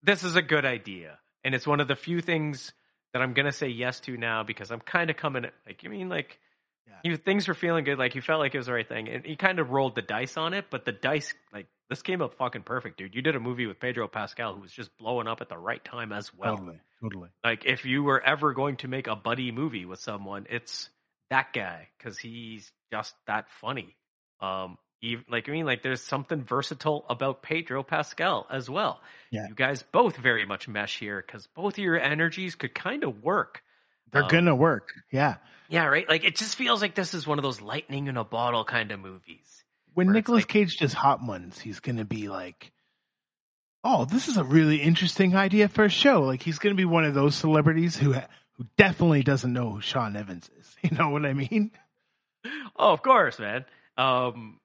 this 0.02 0.24
is 0.24 0.36
a 0.36 0.42
good 0.42 0.64
idea, 0.64 1.18
and 1.42 1.54
it's 1.54 1.66
one 1.66 1.80
of 1.80 1.88
the 1.88 1.96
few 1.96 2.20
things 2.20 2.72
that 3.12 3.22
I'm 3.22 3.34
gonna 3.34 3.52
say 3.52 3.68
yes 3.68 4.00
to 4.00 4.16
now 4.16 4.42
because 4.42 4.70
I'm 4.70 4.80
kind 4.80 5.10
of 5.10 5.16
coming 5.16 5.46
like 5.66 5.82
you 5.82 5.90
mean 5.90 6.08
like. 6.08 6.38
Yeah. 6.86 7.12
He, 7.12 7.16
things 7.16 7.48
were 7.48 7.54
feeling 7.54 7.84
good, 7.84 7.98
like 7.98 8.12
he 8.12 8.20
felt 8.20 8.40
like 8.40 8.54
it 8.54 8.58
was 8.58 8.66
the 8.66 8.74
right 8.74 8.86
thing, 8.86 9.08
and 9.08 9.24
he 9.24 9.36
kind 9.36 9.58
of 9.58 9.70
rolled 9.70 9.94
the 9.94 10.02
dice 10.02 10.36
on 10.36 10.52
it. 10.52 10.66
But 10.68 10.84
the 10.84 10.92
dice, 10.92 11.32
like 11.50 11.66
this, 11.88 12.02
came 12.02 12.20
up 12.20 12.34
fucking 12.34 12.62
perfect, 12.62 12.98
dude. 12.98 13.14
You 13.14 13.22
did 13.22 13.36
a 13.36 13.40
movie 13.40 13.64
with 13.64 13.80
Pedro 13.80 14.06
Pascal, 14.06 14.54
who 14.54 14.60
was 14.60 14.70
just 14.70 14.94
blowing 14.98 15.26
up 15.26 15.40
at 15.40 15.48
the 15.48 15.56
right 15.56 15.82
time 15.82 16.12
as 16.12 16.30
well. 16.34 16.58
Totally, 16.58 16.80
totally. 17.00 17.28
Like 17.42 17.64
if 17.64 17.86
you 17.86 18.02
were 18.02 18.20
ever 18.20 18.52
going 18.52 18.76
to 18.76 18.88
make 18.88 19.06
a 19.06 19.16
buddy 19.16 19.50
movie 19.50 19.86
with 19.86 20.00
someone, 20.00 20.46
it's 20.50 20.90
that 21.30 21.52
guy 21.52 21.88
because 21.98 22.18
he's 22.18 22.70
just 22.92 23.14
that 23.26 23.50
funny. 23.60 23.96
Um, 24.40 24.76
even, 25.00 25.24
like 25.28 25.48
I 25.48 25.52
mean, 25.52 25.66
like 25.66 25.82
there's 25.82 26.00
something 26.00 26.42
versatile 26.42 27.04
about 27.08 27.42
Pedro 27.42 27.82
Pascal 27.82 28.46
as 28.50 28.70
well. 28.70 29.00
Yeah. 29.30 29.48
you 29.48 29.54
guys 29.54 29.82
both 29.82 30.16
very 30.16 30.46
much 30.46 30.68
mesh 30.68 30.98
here 30.98 31.22
because 31.26 31.46
both 31.48 31.74
of 31.74 31.78
your 31.78 31.98
energies 31.98 32.54
could 32.54 32.74
kind 32.74 33.04
of 33.04 33.22
work. 33.22 33.62
They're 34.12 34.22
Um, 34.22 34.28
gonna 34.28 34.54
work. 34.54 34.90
Yeah. 35.10 35.36
Yeah, 35.68 35.86
right. 35.86 36.08
Like 36.08 36.24
it 36.24 36.36
just 36.36 36.56
feels 36.56 36.80
like 36.80 36.94
this 36.94 37.14
is 37.14 37.26
one 37.26 37.38
of 37.38 37.42
those 37.42 37.60
lightning 37.60 38.06
in 38.06 38.16
a 38.16 38.24
bottle 38.24 38.64
kind 38.64 38.92
of 38.92 39.00
movies. 39.00 39.64
when 39.94 40.10
Nicolas 40.12 40.42
like- 40.42 40.48
Cage 40.48 40.76
does 40.78 40.92
hot 40.92 41.22
ones, 41.22 41.58
he's 41.60 41.80
gonna 41.80 42.04
be 42.04 42.28
like, 42.28 42.72
"Oh, 43.82 44.04
this 44.04 44.28
is 44.28 44.36
a 44.36 44.44
really 44.44 44.76
interesting 44.82 45.36
idea 45.36 45.68
for 45.68 45.84
a 45.84 45.88
show." 45.88 46.22
Like 46.22 46.42
he's 46.42 46.58
gonna 46.58 46.74
be 46.74 46.84
one 46.84 47.04
of 47.04 47.14
those 47.14 47.34
celebrities 47.36 47.96
who 47.96 48.12
ha- 48.14 48.26
who 48.56 48.66
definitely 48.76 49.22
doesn't 49.22 49.52
know 49.52 49.70
who 49.70 49.80
Sean 49.80 50.16
Evans 50.16 50.50
is. 50.58 50.76
You 50.90 50.98
know 50.98 51.08
what 51.08 51.24
I 51.24 51.32
mean? 51.32 51.70
Oh, 52.76 52.92
of 52.92 53.02
course, 53.02 53.38
man. 53.38 53.64
Um, 53.96 54.60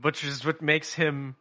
which 0.00 0.22
is 0.22 0.44
what 0.44 0.62
makes 0.62 0.94
him 0.94 1.34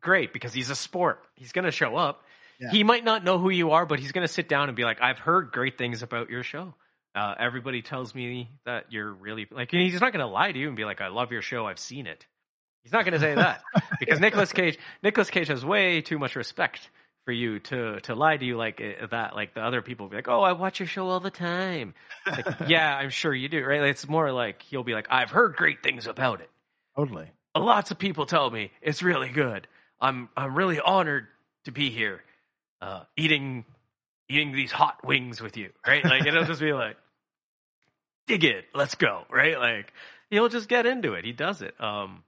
great 0.00 0.32
because 0.32 0.52
he's 0.52 0.70
a 0.70 0.76
sport. 0.76 1.24
He's 1.34 1.50
going 1.50 1.64
to 1.64 1.72
show 1.72 1.96
up. 1.96 2.22
Yeah. 2.60 2.70
He 2.70 2.84
might 2.84 3.04
not 3.04 3.24
know 3.24 3.38
who 3.38 3.50
you 3.50 3.72
are, 3.72 3.84
but 3.84 3.98
he's 3.98 4.12
going 4.12 4.26
to 4.26 4.32
sit 4.32 4.48
down 4.48 4.68
and 4.68 4.76
be 4.76 4.84
like, 4.84 5.00
"I've 5.02 5.18
heard 5.18 5.50
great 5.50 5.78
things 5.78 6.02
about 6.02 6.30
your 6.30 6.44
show. 6.44 6.74
Uh, 7.14 7.34
everybody 7.38 7.82
tells 7.82 8.14
me 8.14 8.50
that 8.66 8.84
you're 8.90 9.12
really 9.12 9.48
like." 9.50 9.72
He's 9.72 10.00
not 10.00 10.12
going 10.12 10.24
to 10.24 10.32
lie 10.32 10.52
to 10.52 10.58
you 10.58 10.68
and 10.68 10.76
be 10.76 10.84
like, 10.84 11.00
"I 11.00 11.08
love 11.08 11.32
your 11.32 11.42
show. 11.42 11.66
I've 11.66 11.80
seen 11.80 12.06
it." 12.06 12.24
He's 12.84 12.92
not 12.92 13.04
going 13.04 13.14
to 13.14 13.20
say 13.20 13.34
that 13.34 13.62
because 14.00 14.20
Nicolas 14.20 14.52
Cage, 14.52 14.78
Nicolas 15.02 15.30
Cage 15.30 15.48
has 15.48 15.64
way 15.64 16.02
too 16.02 16.18
much 16.18 16.36
respect 16.36 16.88
for 17.24 17.32
you 17.32 17.60
to 17.60 18.00
to 18.00 18.14
lie 18.14 18.36
to 18.36 18.44
you 18.44 18.56
like 18.56 18.80
uh, 18.80 19.06
that. 19.06 19.34
Like 19.34 19.54
the 19.54 19.60
other 19.60 19.82
people 19.82 20.08
be 20.08 20.16
like, 20.16 20.28
"Oh, 20.28 20.42
I 20.42 20.52
watch 20.52 20.80
your 20.80 20.86
show 20.86 21.08
all 21.08 21.20
the 21.20 21.30
time." 21.30 21.94
Like, 22.26 22.46
yeah, 22.68 22.96
I'm 22.96 23.10
sure 23.10 23.34
you 23.34 23.48
do, 23.48 23.64
right? 23.64 23.82
It's 23.82 24.08
more 24.08 24.32
like 24.32 24.62
he'll 24.62 24.84
be 24.84 24.94
like, 24.94 25.06
"I've 25.10 25.30
heard 25.30 25.56
great 25.56 25.82
things 25.82 26.06
about 26.06 26.40
it. 26.40 26.50
Totally. 26.96 27.30
Lots 27.56 27.90
of 27.90 27.98
people 27.98 28.26
tell 28.26 28.50
me 28.50 28.70
it's 28.80 29.02
really 29.02 29.28
good. 29.28 29.66
I'm 30.00 30.28
I'm 30.36 30.54
really 30.54 30.80
honored 30.80 31.26
to 31.64 31.72
be 31.72 31.90
here, 31.90 32.22
uh, 32.80 33.04
eating 33.16 33.64
eating 34.28 34.52
these 34.52 34.72
hot 34.72 35.06
wings 35.06 35.40
with 35.40 35.56
you, 35.56 35.70
right? 35.86 36.04
Like 36.04 36.26
it'll 36.26 36.44
just 36.44 36.60
be 36.60 36.72
like, 36.72 36.96
dig 38.26 38.44
it, 38.44 38.64
let's 38.74 38.94
go, 38.94 39.24
right? 39.30 39.58
Like 39.58 39.92
he'll 40.30 40.48
just 40.48 40.68
get 40.68 40.86
into 40.86 41.14
it. 41.14 41.24
He 41.24 41.32
does 41.32 41.62
it. 41.62 41.78
Um, 41.80 42.24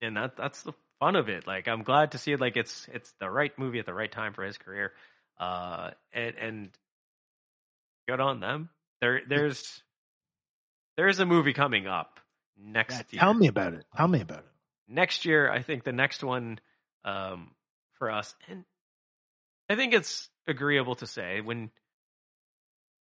and 0.00 0.16
that 0.16 0.36
that's 0.36 0.62
the 0.62 0.72
fun 1.00 1.16
of 1.16 1.28
it. 1.28 1.46
Like 1.46 1.68
I'm 1.68 1.82
glad 1.82 2.12
to 2.12 2.18
see 2.18 2.32
it. 2.32 2.40
Like 2.40 2.56
it's 2.56 2.88
it's 2.92 3.12
the 3.20 3.30
right 3.30 3.56
movie 3.58 3.78
at 3.78 3.86
the 3.86 3.94
right 3.94 4.10
time 4.10 4.32
for 4.34 4.44
his 4.44 4.58
career. 4.58 4.92
Uh, 5.38 5.90
and 6.12 6.34
and 6.36 6.70
good 8.08 8.20
on 8.20 8.40
them. 8.40 8.70
There 9.00 9.20
there's 9.28 9.82
there's 10.96 11.20
a 11.20 11.26
movie 11.26 11.52
coming 11.52 11.86
up 11.86 12.20
next 12.58 13.12
Yeah, 13.12 13.20
year. 13.20 13.20
tell 13.20 13.34
me 13.34 13.46
about 13.48 13.74
it. 13.74 13.86
Tell 13.96 14.08
me 14.08 14.20
about 14.20 14.40
it. 14.40 14.44
next 14.88 15.24
year. 15.24 15.50
I 15.50 15.62
think 15.62 15.84
the 15.84 15.92
next 15.92 16.24
one 16.24 16.58
um, 17.04 17.52
for 17.94 18.10
us, 18.10 18.34
and 18.48 18.64
I 19.68 19.76
think 19.76 19.94
it's 19.94 20.28
agreeable 20.46 20.96
to 20.96 21.06
say 21.06 21.40
when 21.40 21.70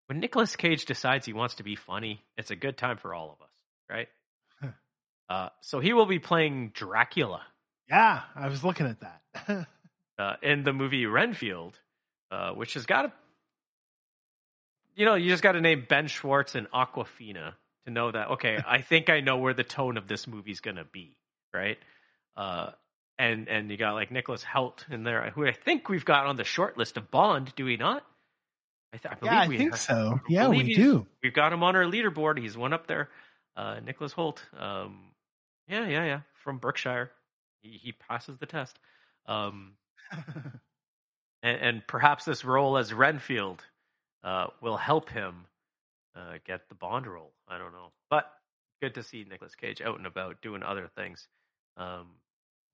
when 0.07 0.19
Nicolas 0.19 0.55
Cage 0.55 0.85
decides 0.85 1.25
he 1.25 1.33
wants 1.33 1.55
to 1.55 1.63
be 1.63 1.75
funny, 1.75 2.23
it's 2.37 2.51
a 2.51 2.55
good 2.55 2.77
time 2.77 2.97
for 2.97 3.13
all 3.13 3.31
of 3.31 3.41
us, 3.43 3.53
right? 3.89 4.07
Huh. 4.61 4.67
uh, 5.29 5.49
so 5.61 5.79
he 5.79 5.93
will 5.93 6.05
be 6.05 6.19
playing 6.19 6.71
Dracula 6.73 7.41
Yeah, 7.89 8.21
I 8.35 8.47
was 8.47 8.63
looking 8.63 8.87
at 8.87 8.99
that. 9.01 9.67
uh, 10.19 10.33
in 10.41 10.63
the 10.63 10.73
movie 10.73 11.05
Renfield, 11.05 11.77
uh, 12.31 12.51
which 12.51 12.73
has 12.73 12.85
got 12.85 13.03
to, 13.03 13.11
you 14.95 15.05
know, 15.05 15.15
you 15.15 15.29
just 15.29 15.43
got 15.43 15.53
to 15.53 15.61
name 15.61 15.85
Ben 15.87 16.07
Schwartz 16.07 16.55
and 16.55 16.69
Awkwafina 16.71 17.53
to 17.85 17.91
know 17.91 18.11
that. 18.11 18.31
Okay, 18.31 18.57
I 18.67 18.81
think 18.81 19.09
I 19.09 19.19
know 19.21 19.37
where 19.37 19.53
the 19.53 19.63
tone 19.63 19.97
of 19.97 20.07
this 20.07 20.27
movie's 20.27 20.61
gonna 20.61 20.85
be, 20.91 21.17
right? 21.53 21.77
Uh, 22.35 22.71
and 23.17 23.47
and 23.47 23.69
you 23.69 23.77
got 23.77 23.93
like 23.93 24.11
Nicholas 24.11 24.43
Hoult 24.43 24.85
in 24.89 25.03
there, 25.03 25.29
who 25.31 25.45
I 25.45 25.51
think 25.53 25.89
we've 25.89 26.05
got 26.05 26.25
on 26.25 26.35
the 26.35 26.43
short 26.43 26.77
list 26.77 26.97
of 26.97 27.11
Bond. 27.11 27.53
Do 27.55 27.65
we 27.65 27.77
not? 27.77 28.03
I, 28.93 28.97
th- 28.97 29.11
I 29.11 29.15
believe 29.15 29.33
yeah, 29.33 29.41
I 29.41 29.47
we 29.47 29.57
think 29.57 29.71
have. 29.71 29.79
so. 29.79 30.19
Yeah, 30.29 30.47
we 30.47 30.73
do. 30.73 31.05
We've 31.21 31.33
got 31.33 31.51
him 31.51 31.63
on 31.63 31.75
our 31.75 31.83
leaderboard. 31.83 32.39
He's 32.39 32.57
one 32.57 32.73
up 32.73 32.87
there. 32.87 33.09
Uh, 33.55 33.79
Nicholas 33.85 34.13
Hoult. 34.13 34.39
Um, 34.57 34.99
yeah, 35.67 35.87
yeah, 35.87 36.05
yeah. 36.05 36.19
From 36.43 36.57
Berkshire. 36.59 37.11
He, 37.65 37.79
he 37.81 37.91
passes 37.91 38.37
the 38.37 38.45
test. 38.45 38.77
Um, 39.25 39.73
and, 41.43 41.57
and 41.61 41.87
perhaps 41.87 42.25
this 42.25 42.45
role 42.45 42.77
as 42.77 42.93
Renfield 42.93 43.63
uh, 44.23 44.47
will 44.61 44.77
help 44.77 45.09
him 45.09 45.45
uh, 46.15 46.35
get 46.45 46.69
the 46.69 46.75
Bond 46.75 47.07
role. 47.07 47.33
I 47.47 47.57
don't 47.57 47.73
know. 47.73 47.91
But 48.09 48.31
good 48.81 48.95
to 48.95 49.03
see 49.03 49.25
Nicolas 49.29 49.55
Cage 49.55 49.81
out 49.81 49.97
and 49.97 50.05
about 50.05 50.41
doing 50.41 50.63
other 50.63 50.89
things. 50.95 51.27
Um, 51.77 52.07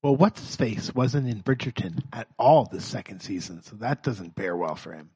well, 0.03 0.15
what's 0.15 0.41
his 0.41 0.55
face 0.55 0.93
wasn't 0.93 1.27
in 1.27 1.43
Bridgerton 1.43 2.03
at 2.11 2.27
all 2.37 2.65
this 2.65 2.85
second 2.85 3.21
season, 3.21 3.61
so 3.61 3.75
that 3.77 4.03
doesn't 4.03 4.35
bear 4.35 4.57
well 4.57 4.75
for 4.75 4.93
him, 4.93 5.11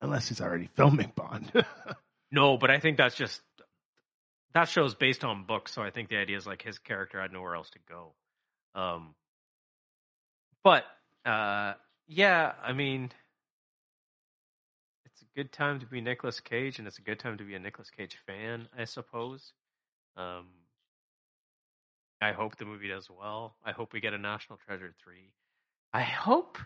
unless 0.00 0.28
he's 0.28 0.40
already 0.40 0.68
filming 0.76 1.12
Bond. 1.14 1.52
no, 2.30 2.56
but 2.56 2.70
I 2.70 2.78
think 2.78 2.96
that's 2.96 3.16
just 3.16 3.40
that 4.54 4.68
show's 4.68 4.94
based 4.94 5.24
on 5.24 5.44
books, 5.44 5.72
so 5.72 5.82
I 5.82 5.90
think 5.90 6.08
the 6.08 6.16
idea 6.16 6.36
is 6.36 6.46
like 6.46 6.62
his 6.62 6.78
character 6.78 7.20
had 7.20 7.32
nowhere 7.32 7.54
else 7.54 7.70
to 7.70 7.78
go. 7.88 8.12
Um, 8.78 9.14
but 10.62 10.84
uh, 11.26 11.74
yeah, 12.06 12.52
I 12.62 12.72
mean, 12.72 13.10
it's 15.04 15.22
a 15.22 15.26
good 15.36 15.50
time 15.52 15.80
to 15.80 15.86
be 15.86 16.00
Nicolas 16.00 16.38
Cage, 16.38 16.78
and 16.78 16.86
it's 16.86 16.98
a 16.98 17.02
good 17.02 17.18
time 17.18 17.38
to 17.38 17.44
be 17.44 17.54
a 17.54 17.58
Nicolas 17.58 17.90
Cage 17.90 18.16
fan, 18.24 18.68
I 18.76 18.84
suppose. 18.84 19.52
Um, 20.16 20.46
I 22.20 22.32
hope 22.32 22.56
the 22.56 22.64
movie 22.64 22.88
does 22.88 23.08
well. 23.10 23.56
I 23.64 23.72
hope 23.72 23.92
we 23.92 24.00
get 24.00 24.14
a 24.14 24.18
National 24.18 24.58
Treasure 24.64 24.94
three. 25.02 25.32
I 25.92 26.02
hope 26.02 26.58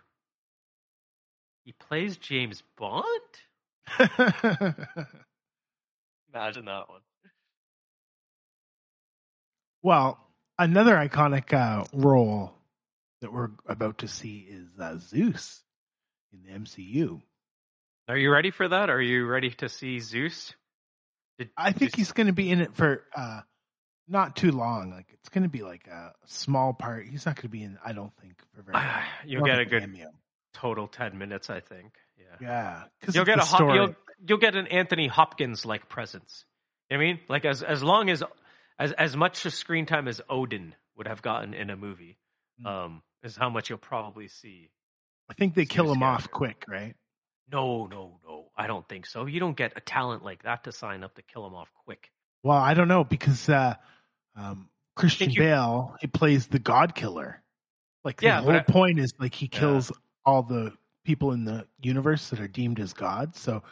he 1.65 1.73
plays 1.73 2.19
James 2.19 2.63
Bond. 2.77 3.07
Imagine 6.35 6.67
that 6.67 6.89
one. 6.89 7.01
well, 9.83 10.32
another 10.59 10.95
iconic 10.95 11.53
uh, 11.53 11.85
role 11.93 12.53
that 13.21 13.33
we're 13.33 13.51
about 13.67 13.99
to 13.99 14.09
see 14.09 14.47
is 14.49 14.67
uh, 14.81 14.97
Zeus 14.99 15.63
in 16.33 16.43
the 16.43 16.59
MCU. 16.59 17.21
Are 18.09 18.17
you 18.17 18.31
ready 18.31 18.51
for 18.51 18.69
that? 18.69 18.91
Are 18.91 19.01
you 19.01 19.27
ready 19.27 19.51
to 19.51 19.69
see 19.69 20.01
Zeus? 20.01 20.55
Did, 21.39 21.51
I 21.57 21.73
think 21.73 21.97
he's 21.97 22.13
going 22.13 22.27
to 22.27 22.33
be 22.33 22.51
in 22.51 22.61
it 22.61 22.75
for 22.75 23.05
uh, 23.17 23.41
not 24.09 24.37
too 24.37 24.51
long. 24.51 24.91
Like 24.91 25.07
it's 25.13 25.29
going 25.29 25.45
to 25.45 25.49
be 25.49 25.63
like 25.63 25.87
a 25.87 26.13
small 26.27 26.73
part. 26.73 27.07
He's 27.07 27.25
not 27.25 27.37
going 27.37 27.43
to 27.43 27.49
be 27.49 27.63
in. 27.63 27.79
I 27.85 27.93
don't 27.93 28.13
think 28.21 28.35
for 28.55 28.63
very. 28.63 28.75
long. 28.75 29.03
You'll 29.27 29.45
get 29.45 29.59
a 29.61 29.65
good 29.65 29.83
cameo. 29.83 30.11
total 30.53 30.89
ten 30.89 31.17
minutes, 31.17 31.49
I 31.49 31.61
think. 31.61 31.93
Yeah. 32.19 32.25
Yeah, 32.41 32.83
You'll 33.13 33.25
get 33.25 33.39
a 33.39 33.43
hop, 33.43 33.61
you'll 33.61 33.95
you'll 34.27 34.39
get 34.39 34.57
an 34.57 34.67
Anthony 34.67 35.07
Hopkins 35.07 35.65
like 35.65 35.89
presence. 35.89 36.45
You 36.91 36.97
know 36.97 37.05
what 37.05 37.05
I 37.05 37.13
mean, 37.13 37.21
like 37.29 37.45
as 37.45 37.63
as 37.63 37.83
long 37.83 38.11
as 38.11 38.23
as 38.79 38.93
as 38.93 39.17
much 39.17 39.39
screen 39.39 39.87
time 39.87 40.09
as 40.09 40.21
Odin 40.29 40.75
would 40.97 41.07
have 41.09 41.23
gotten 41.23 41.55
in 41.55 41.71
a 41.71 41.77
movie, 41.77 42.19
Mm. 42.61 42.67
um, 42.67 43.03
is 43.23 43.37
how 43.37 43.49
much 43.49 43.71
you'll 43.71 43.79
probably 43.79 44.29
see. 44.29 44.71
I 45.31 45.35
think 45.35 45.55
they 45.55 45.65
kill 45.65 45.87
Zeus 45.87 45.97
him 45.97 46.03
off 46.03 46.31
quick, 46.31 46.65
right? 46.69 46.95
No, 47.51 47.87
no, 47.87 48.19
no. 48.27 48.51
I 48.57 48.67
don't 48.67 48.87
think 48.89 49.07
so. 49.07 49.27
You 49.27 49.41
don't 49.41 49.57
get 49.57 49.73
a 49.77 49.81
talent 49.81 50.23
like 50.25 50.43
that 50.43 50.65
to 50.65 50.73
sign 50.73 51.03
up 51.05 51.15
to 51.15 51.23
kill 51.23 51.47
him 51.47 51.55
off 51.55 51.69
quick. 51.85 52.11
Well, 52.43 52.59
I 52.59 52.75
don't 52.75 52.89
know 52.89 53.05
because 53.05 53.49
uh, 53.49 53.75
um, 54.37 54.69
Christian 54.97 55.31
you- 55.31 55.41
Bale 55.41 55.97
he 56.01 56.07
plays 56.07 56.47
the 56.49 56.59
God 56.59 56.95
Killer. 56.95 57.43
Like 58.05 58.21
the 58.21 58.27
Yeah, 58.27 58.41
whole 58.43 58.53
I- 58.53 58.61
point 58.63 58.99
is 58.99 59.15
like 59.19 59.35
he 59.35 59.47
Yeah. 59.53 59.59
kills 59.61 59.93
all 60.25 60.43
the 60.43 60.77
people 61.05 61.33
in 61.33 61.45
the 61.45 61.67
universe 61.81 62.31
that 62.31 62.41
are 62.41 62.49
deemed 62.49 62.79
as 62.81 62.93
gods. 62.93 63.41
So 63.41 63.63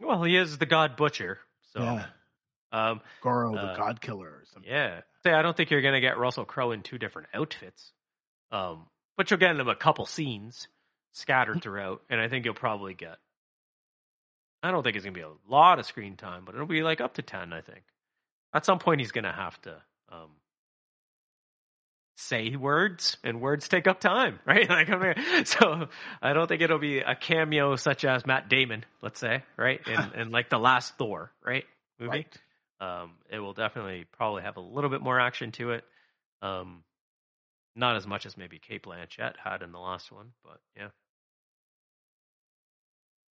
Well, 0.00 0.22
he 0.24 0.36
is 0.36 0.58
the 0.58 0.66
God 0.66 0.96
Butcher, 0.96 1.38
so 1.72 1.82
yeah, 1.82 2.06
um, 2.72 3.00
Gorr 3.22 3.46
uh, 3.46 3.52
the 3.52 3.74
God 3.76 4.00
Killer 4.00 4.28
or 4.28 4.44
something. 4.52 4.70
Yeah. 4.70 5.00
Say, 5.24 5.32
I 5.32 5.42
don't 5.42 5.56
think 5.56 5.70
you're 5.70 5.82
going 5.82 5.94
to 5.94 6.00
get 6.00 6.18
Russell 6.18 6.44
Crowe 6.44 6.72
in 6.72 6.82
two 6.82 6.98
different 6.98 7.28
outfits. 7.34 7.92
Um, 8.50 8.86
but 9.16 9.30
you'll 9.30 9.40
get 9.40 9.56
him 9.56 9.68
a 9.68 9.74
couple 9.74 10.06
scenes 10.06 10.68
scattered 11.12 11.62
throughout, 11.62 12.02
and 12.08 12.20
I 12.20 12.28
think 12.28 12.44
you'll 12.44 12.54
probably 12.54 12.94
get. 12.94 13.16
I 14.62 14.70
don't 14.70 14.82
think 14.82 14.96
it's 14.96 15.04
going 15.04 15.14
to 15.14 15.20
be 15.20 15.24
a 15.24 15.52
lot 15.52 15.78
of 15.78 15.86
screen 15.86 16.16
time, 16.16 16.44
but 16.44 16.54
it'll 16.54 16.66
be 16.66 16.82
like 16.82 17.00
up 17.00 17.14
to 17.14 17.22
10, 17.22 17.52
I 17.52 17.60
think. 17.60 17.82
At 18.52 18.64
some 18.64 18.78
point, 18.78 19.00
he's 19.00 19.12
going 19.12 19.24
to 19.24 19.32
have 19.32 19.60
to 19.62 19.76
um, 20.10 20.30
say 22.16 22.56
words, 22.56 23.16
and 23.22 23.40
words 23.40 23.68
take 23.68 23.86
up 23.86 24.00
time, 24.00 24.40
right? 24.46 24.68
Like, 24.68 24.90
I 24.90 24.96
mean, 24.96 25.44
so 25.44 25.88
I 26.20 26.32
don't 26.32 26.46
think 26.48 26.62
it'll 26.62 26.78
be 26.78 26.98
a 26.98 27.14
cameo 27.14 27.76
such 27.76 28.04
as 28.04 28.26
Matt 28.26 28.48
Damon, 28.48 28.84
let's 29.02 29.20
say, 29.20 29.42
right? 29.56 29.80
In, 29.86 30.20
in 30.20 30.30
like 30.30 30.50
the 30.50 30.58
last 30.58 30.96
Thor, 30.98 31.30
right? 31.44 31.64
Movie 31.98 32.10
Right. 32.10 32.38
Um, 32.80 33.12
it 33.30 33.38
will 33.38 33.54
definitely 33.54 34.04
probably 34.12 34.42
have 34.42 34.56
a 34.56 34.60
little 34.60 34.90
bit 34.90 35.00
more 35.00 35.18
action 35.18 35.52
to 35.52 35.72
it. 35.72 35.84
Um, 36.42 36.84
not 37.74 37.96
as 37.96 38.06
much 38.06 38.26
as 38.26 38.36
maybe 38.36 38.58
Cate 38.58 38.82
Blanchett 38.84 39.34
had 39.42 39.62
in 39.62 39.72
the 39.72 39.78
last 39.78 40.12
one, 40.12 40.32
but 40.44 40.60
yeah. 40.76 40.88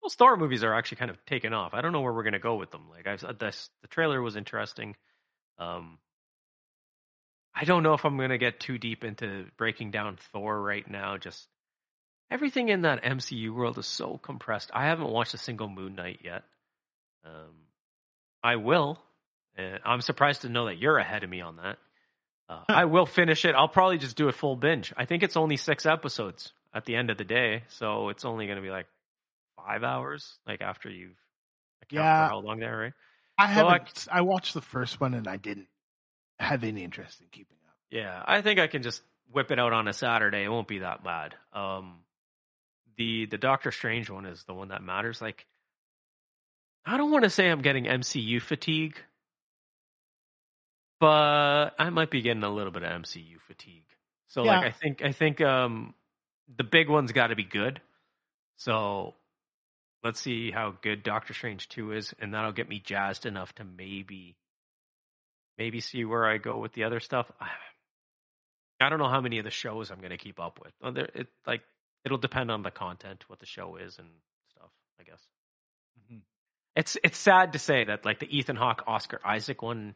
Well, 0.02 0.10
Thor 0.10 0.36
movies 0.36 0.62
are 0.62 0.74
actually 0.74 0.98
kind 0.98 1.10
of 1.10 1.24
taken 1.24 1.54
off. 1.54 1.72
I 1.72 1.80
don't 1.80 1.92
know 1.92 2.02
where 2.02 2.12
we're 2.12 2.24
gonna 2.24 2.38
go 2.38 2.56
with 2.56 2.70
them. 2.70 2.88
Like 2.90 3.06
I 3.06 3.16
said, 3.16 3.38
this 3.38 3.70
the 3.82 3.88
trailer 3.88 4.20
was 4.20 4.36
interesting. 4.36 4.96
Um, 5.58 5.98
I 7.54 7.64
don't 7.64 7.82
know 7.82 7.94
if 7.94 8.04
I'm 8.04 8.18
gonna 8.18 8.38
get 8.38 8.60
too 8.60 8.76
deep 8.78 9.04
into 9.04 9.46
breaking 9.56 9.92
down 9.92 10.18
Thor 10.32 10.60
right 10.60 10.88
now. 10.88 11.16
Just 11.16 11.48
everything 12.30 12.68
in 12.68 12.82
that 12.82 13.02
MCU 13.02 13.54
world 13.54 13.78
is 13.78 13.86
so 13.86 14.18
compressed. 14.18 14.70
I 14.74 14.86
haven't 14.86 15.08
watched 15.08 15.34
a 15.34 15.38
single 15.38 15.68
Moon 15.68 15.94
Knight 15.94 16.20
yet. 16.22 16.44
Um, 17.24 17.54
I 18.42 18.56
will. 18.56 19.00
And 19.56 19.78
I'm 19.84 20.00
surprised 20.00 20.42
to 20.42 20.48
know 20.48 20.66
that 20.66 20.78
you're 20.78 20.98
ahead 20.98 21.22
of 21.24 21.30
me 21.30 21.40
on 21.40 21.56
that. 21.56 21.78
Uh, 22.48 22.60
I 22.68 22.84
will 22.86 23.06
finish 23.06 23.44
it. 23.44 23.54
I'll 23.54 23.68
probably 23.68 23.98
just 23.98 24.16
do 24.16 24.28
a 24.28 24.32
full 24.32 24.56
binge. 24.56 24.92
I 24.96 25.04
think 25.06 25.22
it's 25.22 25.36
only 25.36 25.56
six 25.56 25.86
episodes 25.86 26.52
at 26.74 26.84
the 26.84 26.96
end 26.96 27.10
of 27.10 27.16
the 27.16 27.24
day, 27.24 27.62
so 27.68 28.08
it's 28.10 28.24
only 28.24 28.46
going 28.46 28.56
to 28.56 28.62
be 28.62 28.70
like 28.70 28.86
five 29.56 29.82
hours, 29.84 30.36
like 30.46 30.60
after 30.60 30.90
you've 30.90 31.16
Yeah. 31.90 32.28
how 32.28 32.40
long 32.40 32.58
they're 32.58 32.76
right. 32.76 32.92
I 33.38 33.54
So 33.54 33.66
I- 33.68 33.72
haven't. 33.78 34.08
I, 34.12 34.20
watched 34.22 34.54
the 34.54 34.60
first 34.60 35.00
one 35.00 35.14
and 35.14 35.26
I 35.28 35.36
didn't 35.36 35.68
have 36.38 36.64
any 36.64 36.82
interest 36.84 37.20
in 37.20 37.28
keeping 37.32 37.56
up. 37.66 37.74
Yeah, 37.90 38.22
I 38.26 38.42
think 38.42 38.58
I 38.60 38.66
can 38.66 38.82
just 38.82 39.02
whip 39.32 39.50
it 39.50 39.58
out 39.58 39.72
on 39.72 39.88
a 39.88 39.92
Saturday. 39.92 40.42
It 40.44 40.48
won't 40.48 40.68
be 40.68 40.80
that 40.80 41.02
bad. 41.04 41.34
Um, 41.52 42.00
the 42.96 43.26
the 43.26 43.38
Doctor 43.38 43.70
Strange 43.72 44.10
one 44.10 44.26
is 44.26 44.44
the 44.44 44.54
one 44.54 44.68
that 44.68 44.82
matters. 44.82 45.22
Like, 45.22 45.46
I 46.84 46.96
don't 46.96 47.10
want 47.10 47.24
to 47.24 47.30
say 47.30 47.48
I'm 47.48 47.62
getting 47.62 47.84
MCU 47.86 48.40
fatigue, 48.42 48.96
but 51.00 51.70
I 51.78 51.90
might 51.90 52.10
be 52.10 52.22
getting 52.22 52.42
a 52.44 52.50
little 52.52 52.72
bit 52.72 52.82
of 52.82 52.90
MCU 53.02 53.40
fatigue. 53.46 53.84
So 54.28 54.42
like, 54.42 54.64
I 54.66 54.70
think 54.72 55.02
I 55.02 55.12
think 55.12 55.40
um, 55.40 55.94
the 56.56 56.64
big 56.64 56.88
one's 56.88 57.12
got 57.12 57.28
to 57.28 57.36
be 57.36 57.44
good. 57.44 57.80
So 58.56 59.14
let's 60.02 60.20
see 60.20 60.50
how 60.50 60.74
good 60.82 61.02
Doctor 61.02 61.34
Strange 61.34 61.68
two 61.68 61.92
is, 61.92 62.14
and 62.18 62.34
that'll 62.34 62.52
get 62.52 62.68
me 62.68 62.78
jazzed 62.80 63.26
enough 63.26 63.54
to 63.56 63.64
maybe 63.64 64.36
maybe 65.58 65.80
see 65.80 66.04
where 66.04 66.26
I 66.26 66.38
go 66.38 66.58
with 66.58 66.72
the 66.72 66.84
other 66.84 67.00
stuff. 67.00 67.30
I 68.80 68.88
don't 68.88 68.98
know 68.98 69.08
how 69.08 69.20
many 69.20 69.38
of 69.38 69.44
the 69.44 69.50
shows 69.50 69.90
I'm 69.90 69.98
going 69.98 70.10
to 70.10 70.16
keep 70.16 70.40
up 70.40 70.58
with. 70.62 70.94
There- 70.94 71.08
It 71.14 71.28
like 71.46 71.62
it'll 72.04 72.18
depend 72.18 72.50
on 72.50 72.62
the 72.62 72.70
content, 72.70 73.24
what 73.28 73.38
the 73.40 73.46
show 73.46 73.76
is, 73.76 73.98
and 73.98 74.08
stuff. 74.50 74.70
I 75.00 75.04
guess 75.04 75.20
Mm-hmm. 76.00 76.18
it's 76.74 76.96
it's 77.04 77.16
sad 77.18 77.52
to 77.52 77.58
say 77.60 77.84
that 77.84 78.04
like 78.04 78.18
the 78.18 78.36
Ethan 78.36 78.56
Hawke 78.56 78.82
Oscar 78.88 79.20
Isaac 79.24 79.62
one 79.62 79.94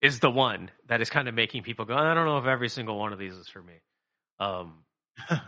is 0.00 0.20
the 0.20 0.30
one 0.30 0.70
that 0.88 1.00
is 1.00 1.10
kind 1.10 1.28
of 1.28 1.34
making 1.34 1.62
people 1.62 1.84
go. 1.84 1.94
I 1.94 2.14
don't 2.14 2.26
know 2.26 2.38
if 2.38 2.46
every 2.46 2.68
single 2.68 2.98
one 2.98 3.12
of 3.12 3.18
these 3.18 3.34
is 3.34 3.48
for 3.48 3.62
me. 3.62 3.74
Um, 4.38 4.74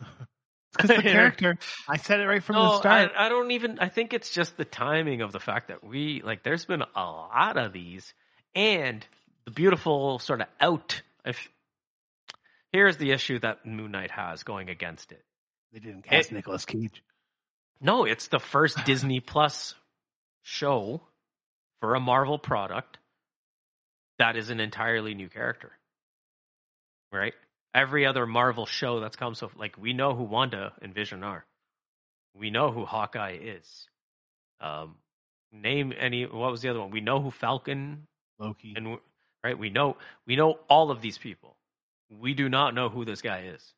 Because 0.73 0.97
the 0.97 1.03
character, 1.03 1.59
I 1.89 1.97
said 1.97 2.21
it 2.21 2.27
right 2.27 2.43
from 2.43 2.57
the 2.57 2.79
start. 2.79 3.13
I, 3.17 3.27
I 3.27 3.29
don't 3.29 3.51
even. 3.51 3.79
I 3.81 3.89
think 3.89 4.13
it's 4.13 4.31
just 4.31 4.57
the 4.57 4.65
timing 4.65 5.21
of 5.23 5.33
the 5.33 5.41
fact 5.41 5.69
that 5.69 5.83
we 5.83 6.23
like. 6.25 6.43
There's 6.43 6.65
been 6.65 6.83
a 6.83 7.03
lot 7.03 7.57
of 7.57 7.73
these, 7.73 8.15
and 8.55 9.05
the 9.45 9.51
beautiful 9.51 10.19
sort 10.19 10.43
of 10.43 10.47
out. 10.61 11.03
If 11.25 11.49
here's 12.73 12.97
the 12.97 13.11
issue 13.11 13.39
that 13.41 13.67
Moon 13.67 13.91
Knight 13.91 14.11
has 14.13 14.43
going 14.43 14.69
against 14.69 15.13
it. 15.13 15.25
they 15.73 15.81
didn't 15.81 16.03
cast 16.03 16.31
Nicolas 16.31 16.65
Cage. 16.65 17.03
No, 17.81 18.05
it's 18.05 18.29
the 18.29 18.39
first 18.39 18.77
Disney 18.85 19.21
Plus 19.21 19.75
show 20.43 21.01
for 21.81 21.95
a 21.95 22.01
Marvel 22.01 22.39
product 22.39 22.99
that 24.21 24.37
is 24.37 24.51
an 24.51 24.61
entirely 24.61 25.15
new 25.15 25.29
character. 25.29 25.73
Right? 27.13 27.35
Every 27.75 28.07
other 28.07 28.27
Marvel 28.27 28.67
show 28.67 29.01
that's 29.01 29.17
come 29.17 29.35
so 29.35 29.51
like 29.57 29.77
we 29.77 29.93
know 29.93 30.15
who 30.15 30.25
Wanda 30.25 30.73
and 30.81 30.95
Vision 30.95 31.25
are. 31.25 31.45
We 32.35 32.51
know 32.51 32.71
who 32.71 32.85
Hawkeye 32.85 33.39
is. 33.43 33.89
Um 34.61 34.97
name 35.53 35.93
any 35.99 36.25
what 36.25 36.51
was 36.51 36.63
the 36.63 36.69
other 36.69 36.81
one? 36.81 36.91
We 36.93 37.01
know 37.01 37.21
who 37.21 37.31
Falcon 37.31 38.07
Loki. 38.39 38.75
and 38.77 38.99
right 39.45 39.59
we 39.59 39.71
know 39.71 39.97
we 40.27 40.37
know 40.37 40.59
all 40.69 40.91
of 40.91 41.01
these 41.01 41.19
people 41.19 41.57
we 42.21 42.35
do 42.35 42.49
not 42.49 42.75
know 42.75 42.89
who 42.89 43.05
this 43.05 43.23
guy 43.23 43.45
is 43.55 43.75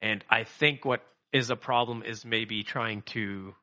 and 0.00 0.24
i 0.30 0.44
think 0.44 0.84
what 0.84 1.02
is 1.32 1.50
a 1.50 1.56
problem 1.56 2.02
is 2.02 2.24
maybe 2.24 2.62
trying 2.62 3.02
to 3.02 3.54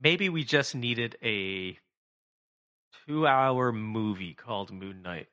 maybe 0.00 0.28
we 0.28 0.44
just 0.44 0.74
needed 0.74 1.16
a 1.22 1.78
two 3.06 3.26
hour 3.26 3.72
movie 3.72 4.34
called 4.34 4.72
moon 4.72 5.02
knight. 5.02 5.28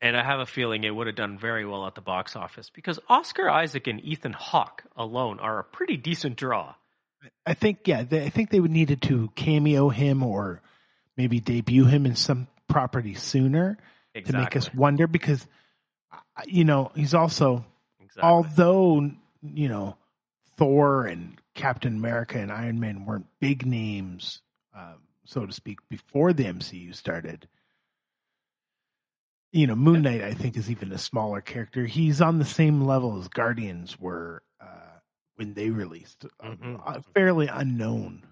And 0.00 0.16
i 0.16 0.22
have 0.22 0.40
a 0.40 0.46
feeling 0.46 0.84
it 0.84 0.94
would 0.94 1.06
have 1.06 1.16
done 1.16 1.38
very 1.38 1.64
well 1.64 1.86
at 1.86 1.94
the 1.94 2.02
box 2.02 2.36
office 2.36 2.70
because 2.70 3.00
oscar 3.08 3.48
isaac 3.48 3.86
and 3.86 4.00
ethan 4.04 4.32
hawke 4.32 4.84
alone 4.94 5.40
are 5.40 5.58
a 5.58 5.64
pretty 5.64 5.96
decent 5.96 6.36
draw. 6.36 6.74
I 7.44 7.54
think, 7.54 7.80
yeah, 7.86 8.02
they, 8.02 8.24
I 8.24 8.28
think 8.28 8.50
they 8.50 8.60
would 8.60 8.70
needed 8.70 9.02
to 9.02 9.30
cameo 9.34 9.88
him 9.88 10.22
or 10.22 10.62
maybe 11.16 11.40
debut 11.40 11.84
him 11.84 12.06
in 12.06 12.14
some 12.14 12.46
property 12.68 13.14
sooner 13.14 13.78
exactly 14.14 14.32
to 14.32 14.38
make 14.38 14.56
us 14.56 14.74
wonder 14.74 15.06
because, 15.06 15.46
you 16.46 16.64
know, 16.64 16.92
he's 16.94 17.14
also, 17.14 17.64
exactly. 18.00 18.22
although, 18.22 19.10
you 19.42 19.68
know, 19.68 19.96
Thor 20.56 21.06
and 21.06 21.38
Captain 21.54 21.96
America 21.96 22.38
and 22.38 22.52
Iron 22.52 22.80
Man 22.80 23.04
weren't 23.04 23.26
big 23.40 23.66
names, 23.66 24.40
um, 24.74 24.96
so 25.26 25.44
to 25.46 25.52
speak, 25.52 25.78
before 25.88 26.32
the 26.32 26.44
MCU 26.44 26.94
started. 26.94 27.48
You 29.52 29.66
know, 29.66 29.76
Moon 29.76 30.02
Knight, 30.02 30.22
I 30.22 30.34
think, 30.34 30.56
is 30.56 30.70
even 30.70 30.92
a 30.92 30.98
smaller 30.98 31.40
character. 31.40 31.84
He's 31.86 32.20
on 32.20 32.38
the 32.38 32.44
same 32.44 32.82
level 32.82 33.18
as 33.18 33.28
Guardians 33.28 33.98
were 33.98 34.42
uh, 34.60 34.98
when 35.36 35.54
they 35.54 35.70
released, 35.70 36.26
Mhm. 36.42 36.80
uh, 36.84 37.00
fairly 37.14 37.46
unknown 37.48 38.22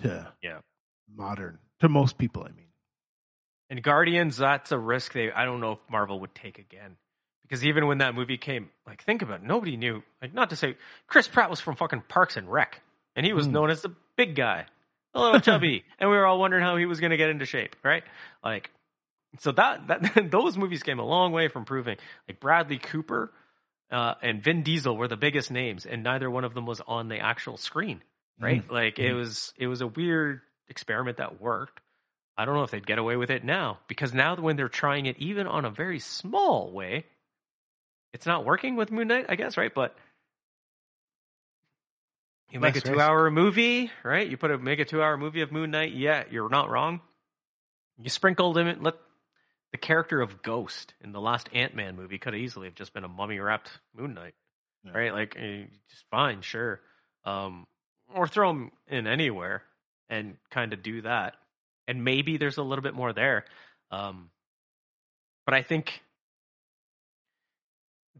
to 0.00 0.32
Yeah. 0.42 0.60
modern 1.08 1.58
to 1.80 1.88
most 1.88 2.18
people. 2.18 2.42
I 2.44 2.48
mean, 2.52 2.66
And 3.70 3.82
Guardians, 3.82 4.36
that's 4.36 4.70
a 4.72 4.78
risk 4.78 5.12
they 5.12 5.32
I 5.32 5.44
don't 5.44 5.60
know 5.60 5.72
if 5.72 5.80
Marvel 5.90 6.20
would 6.20 6.34
take 6.34 6.58
again. 6.58 6.96
Because 7.42 7.64
even 7.64 7.86
when 7.86 7.98
that 7.98 8.14
movie 8.14 8.38
came, 8.38 8.70
like 8.86 9.02
think 9.04 9.22
about 9.22 9.40
it, 9.40 9.46
nobody 9.46 9.76
knew. 9.76 10.02
Like 10.20 10.34
not 10.34 10.50
to 10.50 10.56
say 10.56 10.76
Chris 11.06 11.26
Pratt 11.28 11.48
was 11.48 11.60
from 11.60 11.76
fucking 11.76 12.02
Parks 12.08 12.36
and 12.36 12.50
Rec. 12.50 12.80
And 13.14 13.24
he 13.24 13.32
was 13.32 13.46
Hmm. 13.46 13.52
known 13.52 13.70
as 13.70 13.82
the 13.82 13.94
big 14.16 14.34
guy. 14.34 14.66
A 15.16 15.20
little 15.20 15.40
chubby. 15.48 15.84
and 15.98 16.10
we 16.10 16.16
were 16.16 16.26
all 16.26 16.38
wondering 16.38 16.62
how 16.62 16.76
he 16.76 16.86
was 16.86 17.00
gonna 17.00 17.16
get 17.16 17.30
into 17.30 17.46
shape, 17.46 17.74
right? 17.82 18.04
Like 18.44 18.70
so 19.40 19.52
that 19.52 19.86
that 19.88 20.30
those 20.30 20.56
movies 20.56 20.82
came 20.82 20.98
a 20.98 21.04
long 21.04 21.32
way 21.32 21.48
from 21.48 21.64
proving 21.64 21.96
like 22.28 22.40
Bradley 22.40 22.78
Cooper 22.78 23.32
uh, 23.90 24.14
and 24.22 24.42
Vin 24.42 24.62
Diesel 24.62 24.96
were 24.96 25.08
the 25.08 25.16
biggest 25.16 25.50
names, 25.50 25.86
and 25.86 26.02
neither 26.02 26.28
one 26.30 26.44
of 26.44 26.54
them 26.54 26.66
was 26.66 26.80
on 26.86 27.08
the 27.08 27.18
actual 27.20 27.56
screen, 27.56 28.02
right? 28.40 28.68
Like 28.70 28.98
it 28.98 29.12
Mhm. 29.12 29.16
was 29.16 29.52
it 29.58 29.66
was 29.68 29.80
a 29.80 29.86
weird 29.86 30.40
experiment 30.68 31.18
that 31.18 31.40
worked. 31.40 31.80
I 32.36 32.44
don't 32.44 32.54
know 32.54 32.64
if 32.64 32.70
they'd 32.70 32.86
get 32.86 32.98
away 32.98 33.16
with 33.16 33.30
it 33.30 33.44
now 33.44 33.78
because 33.88 34.12
now 34.12 34.36
when 34.36 34.56
they're 34.56 34.68
trying 34.68 35.06
it 35.06 35.16
even 35.18 35.46
on 35.46 35.64
a 35.64 35.70
very 35.70 36.00
small 36.00 36.70
way, 36.70 37.04
it's 38.12 38.26
not 38.26 38.44
working 38.44 38.76
with 38.76 38.90
Moon 38.90 39.08
Knight, 39.08 39.26
I 39.28 39.36
guess, 39.36 39.56
right? 39.56 39.72
But 39.74 39.96
you 42.50 42.60
make 42.60 42.74
Less 42.74 42.84
a 42.84 42.88
two-hour 42.92 43.30
movie, 43.30 43.90
right? 44.04 44.26
You 44.28 44.36
put 44.36 44.50
a 44.50 44.58
make 44.58 44.78
a 44.78 44.84
two-hour 44.84 45.16
movie 45.16 45.40
of 45.42 45.50
Moon 45.52 45.70
Knight. 45.70 45.92
Yeah, 45.92 46.24
you're 46.30 46.48
not 46.48 46.70
wrong. 46.70 47.00
You 47.98 48.08
sprinkled 48.10 48.56
him. 48.58 48.66
in- 48.68 48.82
Let 48.82 48.94
the 49.72 49.78
character 49.78 50.20
of 50.20 50.42
Ghost 50.42 50.94
in 51.02 51.12
the 51.12 51.20
last 51.20 51.48
Ant 51.52 51.74
Man 51.74 51.96
movie 51.96 52.18
could 52.18 52.34
easily 52.34 52.68
have 52.68 52.74
just 52.74 52.92
been 52.94 53.04
a 53.04 53.08
mummy 53.08 53.38
wrapped 53.40 53.70
Moon 53.94 54.14
Knight, 54.14 54.34
Yeah. 54.84 54.92
right? 54.92 55.12
Like, 55.12 55.34
eh, 55.36 55.64
just 55.90 56.04
fine, 56.10 56.40
sure. 56.42 56.80
Um, 57.24 57.66
or 58.14 58.28
throw 58.28 58.50
him 58.50 58.70
in 58.86 59.06
anywhere 59.06 59.64
and 60.08 60.36
kind 60.50 60.72
of 60.72 60.82
do 60.82 61.02
that, 61.02 61.34
and 61.88 62.04
maybe 62.04 62.36
there's 62.36 62.58
a 62.58 62.62
little 62.62 62.82
bit 62.82 62.94
more 62.94 63.12
there. 63.12 63.44
Um, 63.90 64.30
but 65.44 65.54
I 65.54 65.62
think 65.62 66.00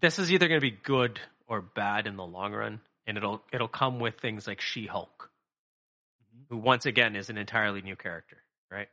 this 0.01 0.19
is 0.19 0.33
either 0.33 0.49
going 0.49 0.61
to 0.61 0.71
be 0.71 0.77
good 0.83 1.21
or 1.47 1.61
bad 1.63 2.07
in 2.09 2.17
the 2.17 2.27
long 2.27 2.53
run, 2.53 2.81
and 3.07 3.17
it'll 3.17 3.43
it'll 3.53 3.69
come 3.69 4.01
with 4.01 4.19
things 4.21 4.47
like 4.47 4.61
She 4.61 4.87
Hulk, 4.87 5.31
who 6.51 6.57
once 6.57 6.87
again 6.87 7.17
is 7.17 7.31
an 7.31 7.39
entirely 7.39 7.83
new 7.83 7.97
character, 7.97 8.39
right? 8.71 8.89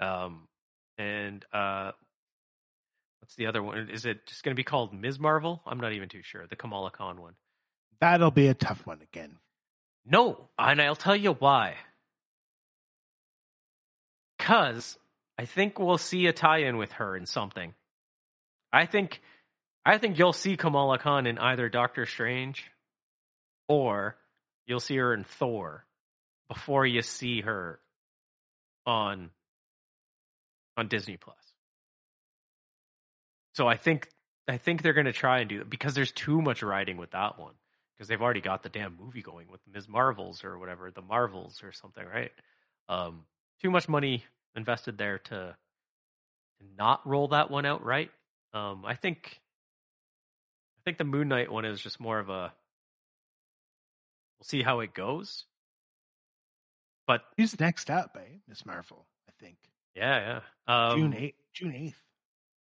Um, 0.00 0.48
and 0.98 1.44
uh, 1.52 1.92
what's 3.20 3.34
the 3.36 3.46
other 3.46 3.62
one? 3.62 3.88
Is 3.90 4.04
it 4.04 4.26
just 4.26 4.42
going 4.42 4.54
to 4.54 4.58
be 4.58 4.64
called 4.64 4.92
Ms. 4.92 5.18
Marvel? 5.18 5.62
I'm 5.66 5.80
not 5.80 5.92
even 5.92 6.08
too 6.08 6.22
sure. 6.22 6.46
The 6.46 6.56
Kamala 6.56 6.90
Khan 6.90 7.20
one. 7.20 7.34
that'll 8.00 8.30
be 8.30 8.48
a 8.48 8.54
tough 8.54 8.86
one 8.86 9.00
again. 9.02 9.36
No, 10.04 10.48
and 10.58 10.80
I'll 10.80 10.96
tell 10.96 11.16
you 11.16 11.32
why. 11.34 11.74
Because 14.38 14.96
I 15.38 15.44
think 15.44 15.78
we'll 15.78 15.98
see 15.98 16.26
a 16.26 16.32
tie-in 16.32 16.76
with 16.78 16.92
her 16.92 17.16
in 17.16 17.26
something. 17.26 17.74
I 18.72 18.86
think, 18.86 19.20
I 19.84 19.98
think 19.98 20.18
you'll 20.18 20.32
see 20.32 20.56
Kamala 20.56 20.98
Khan 20.98 21.26
in 21.26 21.38
either 21.38 21.68
Doctor 21.68 22.06
Strange, 22.06 22.64
or 23.68 24.16
you'll 24.66 24.80
see 24.80 24.96
her 24.96 25.14
in 25.14 25.24
Thor, 25.24 25.84
before 26.48 26.86
you 26.86 27.02
see 27.02 27.42
her 27.42 27.78
on 28.86 29.30
on 30.76 30.88
Disney 30.88 31.16
Plus. 31.16 31.36
So 33.54 33.66
I 33.66 33.76
think 33.76 34.08
I 34.48 34.56
think 34.56 34.82
they're 34.82 34.94
going 34.94 35.06
to 35.06 35.12
try 35.12 35.40
and 35.40 35.48
do 35.48 35.58
that 35.58 35.70
because 35.70 35.94
there's 35.94 36.12
too 36.12 36.40
much 36.40 36.62
riding 36.62 36.96
with 36.96 37.10
that 37.10 37.38
one 37.38 37.54
because 37.98 38.08
they've 38.08 38.22
already 38.22 38.40
got 38.40 38.62
the 38.62 38.68
damn 38.68 38.96
movie 38.96 39.22
going 39.22 39.48
with 39.50 39.60
Ms. 39.72 39.88
Marvels 39.88 40.44
or 40.44 40.58
whatever, 40.58 40.90
the 40.90 41.02
Marvels 41.02 41.62
or 41.64 41.72
something, 41.72 42.04
right? 42.06 42.30
Um, 42.88 43.24
too 43.60 43.70
much 43.70 43.88
money 43.88 44.24
invested 44.54 44.96
there 44.96 45.18
to, 45.18 45.34
to 45.34 46.64
not 46.78 47.06
roll 47.06 47.28
that 47.28 47.50
one 47.50 47.66
out 47.66 47.84
right. 47.84 48.10
Um, 48.54 48.84
I 48.86 48.94
think, 48.94 49.40
I 50.78 50.80
think 50.84 50.98
the 50.98 51.04
Moon 51.04 51.28
Knight 51.28 51.50
one 51.50 51.64
is 51.64 51.80
just 51.80 52.00
more 52.00 52.18
of 52.18 52.30
a. 52.30 52.52
We'll 54.38 54.46
see 54.46 54.62
how 54.62 54.80
it 54.80 54.94
goes. 54.94 55.44
But 57.06 57.22
Who's 57.36 57.58
next 57.58 57.90
up, 57.90 58.16
eh? 58.20 58.36
Miss 58.48 58.64
Marvel, 58.66 59.06
I 59.28 59.32
think. 59.42 59.56
yeah, 59.94 60.40
yeah. 60.68 60.90
Um, 60.90 61.00
June 61.00 61.14
eighth. 61.14 61.38
June 61.54 61.74
eighth. 61.74 62.00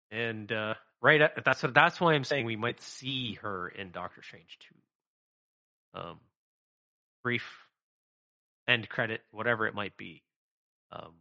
and 0.09 0.51
uh, 0.51 0.73
right, 1.01 1.21
at, 1.21 1.45
that's 1.45 1.61
that's 1.73 2.01
why 2.01 2.13
I'm 2.13 2.23
saying 2.23 2.45
we 2.45 2.55
might 2.55 2.81
see 2.81 3.35
her 3.41 3.67
in 3.69 3.91
Doctor 3.91 4.21
Strange 4.23 4.57
too. 4.59 5.99
Um, 5.99 6.19
brief 7.23 7.43
end 8.67 8.89
credit, 8.89 9.21
whatever 9.31 9.67
it 9.67 9.75
might 9.75 9.95
be. 9.97 10.23
Um, 10.91 11.13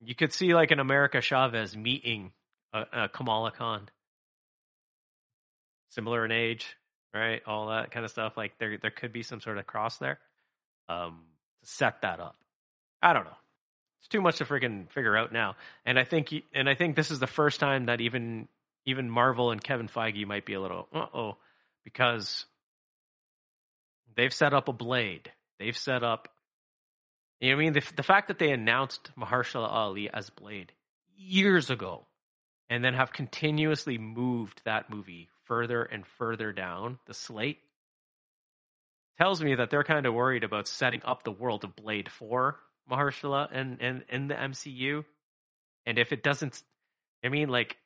you 0.00 0.14
could 0.14 0.32
see 0.32 0.54
like 0.54 0.70
an 0.70 0.80
America 0.80 1.20
Chavez 1.20 1.76
meeting 1.76 2.32
a, 2.72 2.84
a 2.92 3.08
Kamala 3.08 3.50
Khan, 3.50 3.88
similar 5.90 6.24
in 6.24 6.32
age, 6.32 6.76
right? 7.14 7.42
All 7.46 7.68
that 7.68 7.90
kind 7.90 8.04
of 8.04 8.10
stuff. 8.10 8.36
Like 8.36 8.58
there, 8.58 8.78
there 8.78 8.90
could 8.90 9.12
be 9.12 9.22
some 9.22 9.40
sort 9.40 9.58
of 9.58 9.66
cross 9.66 9.98
there. 9.98 10.18
Um, 10.88 11.20
to 11.62 11.68
set 11.68 12.02
that 12.02 12.20
up. 12.20 12.36
I 13.02 13.12
don't 13.12 13.24
know. 13.24 13.36
It's 14.00 14.08
too 14.08 14.20
much 14.20 14.38
to 14.38 14.44
freaking 14.44 14.90
figure 14.90 15.16
out 15.16 15.32
now. 15.32 15.56
And 15.84 15.98
I 15.98 16.04
think, 16.04 16.32
and 16.54 16.68
I 16.68 16.74
think 16.74 16.96
this 16.96 17.10
is 17.10 17.18
the 17.18 17.26
first 17.26 17.60
time 17.60 17.86
that 17.86 18.00
even, 18.00 18.48
even 18.86 19.10
Marvel 19.10 19.50
and 19.50 19.62
Kevin 19.62 19.88
Feige 19.88 20.26
might 20.26 20.46
be 20.46 20.54
a 20.54 20.60
little, 20.60 20.88
uh 20.94 21.06
oh, 21.12 21.36
because 21.84 22.46
they've 24.16 24.32
set 24.32 24.54
up 24.54 24.68
a 24.68 24.72
blade. 24.72 25.30
They've 25.58 25.76
set 25.76 26.02
up, 26.04 26.28
you 27.40 27.50
know 27.50 27.56
what 27.56 27.60
I 27.60 27.64
mean? 27.64 27.72
The, 27.74 27.82
the 27.96 28.02
fact 28.02 28.28
that 28.28 28.38
they 28.38 28.50
announced 28.50 29.10
Mahershala 29.18 29.68
Ali 29.68 30.08
as 30.08 30.30
Blade 30.30 30.72
years 31.16 31.70
ago 31.70 32.06
and 32.70 32.84
then 32.84 32.94
have 32.94 33.12
continuously 33.12 33.98
moved 33.98 34.62
that 34.64 34.90
movie 34.90 35.28
further 35.48 35.82
and 35.82 36.06
further 36.18 36.52
down 36.52 36.98
the 37.06 37.14
slate 37.14 37.58
tells 39.18 39.42
me 39.42 39.56
that 39.56 39.70
they're 39.70 39.84
kind 39.84 40.06
of 40.06 40.14
worried 40.14 40.44
about 40.44 40.68
setting 40.68 41.02
up 41.04 41.24
the 41.24 41.32
world 41.32 41.64
of 41.64 41.74
Blade 41.74 42.08
4 42.10 42.56
Mahershala 42.90 43.48
and, 43.52 43.78
and 43.80 44.04
in 44.08 44.28
the 44.28 44.34
MCU 44.34 45.04
And 45.86 45.98
if 45.98 46.12
it 46.12 46.22
doesn't, 46.22 46.62
I 47.24 47.28
mean, 47.28 47.48
like, 47.48 47.76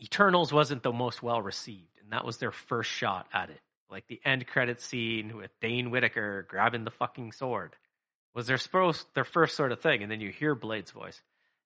Eternals 0.00 0.52
wasn't 0.52 0.82
the 0.82 0.92
most 0.92 1.22
well 1.22 1.40
received, 1.40 1.98
and 2.02 2.12
that 2.12 2.24
was 2.24 2.38
their 2.38 2.50
first 2.50 2.90
shot 2.90 3.28
at 3.32 3.50
it. 3.50 3.60
Like 3.90 4.06
the 4.08 4.20
end 4.24 4.46
credit 4.46 4.80
scene 4.80 5.36
with 5.36 5.50
Dane 5.60 5.90
Whitaker 5.90 6.46
grabbing 6.48 6.84
the 6.84 6.90
fucking 6.90 7.32
sword 7.32 7.76
was 8.34 8.48
their 8.48 8.58
their 9.14 9.24
first 9.24 9.56
sort 9.56 9.70
of 9.70 9.80
thing, 9.80 10.02
and 10.02 10.10
then 10.10 10.20
you 10.20 10.30
hear 10.30 10.56
Blade's 10.56 10.90
voice, 10.90 11.20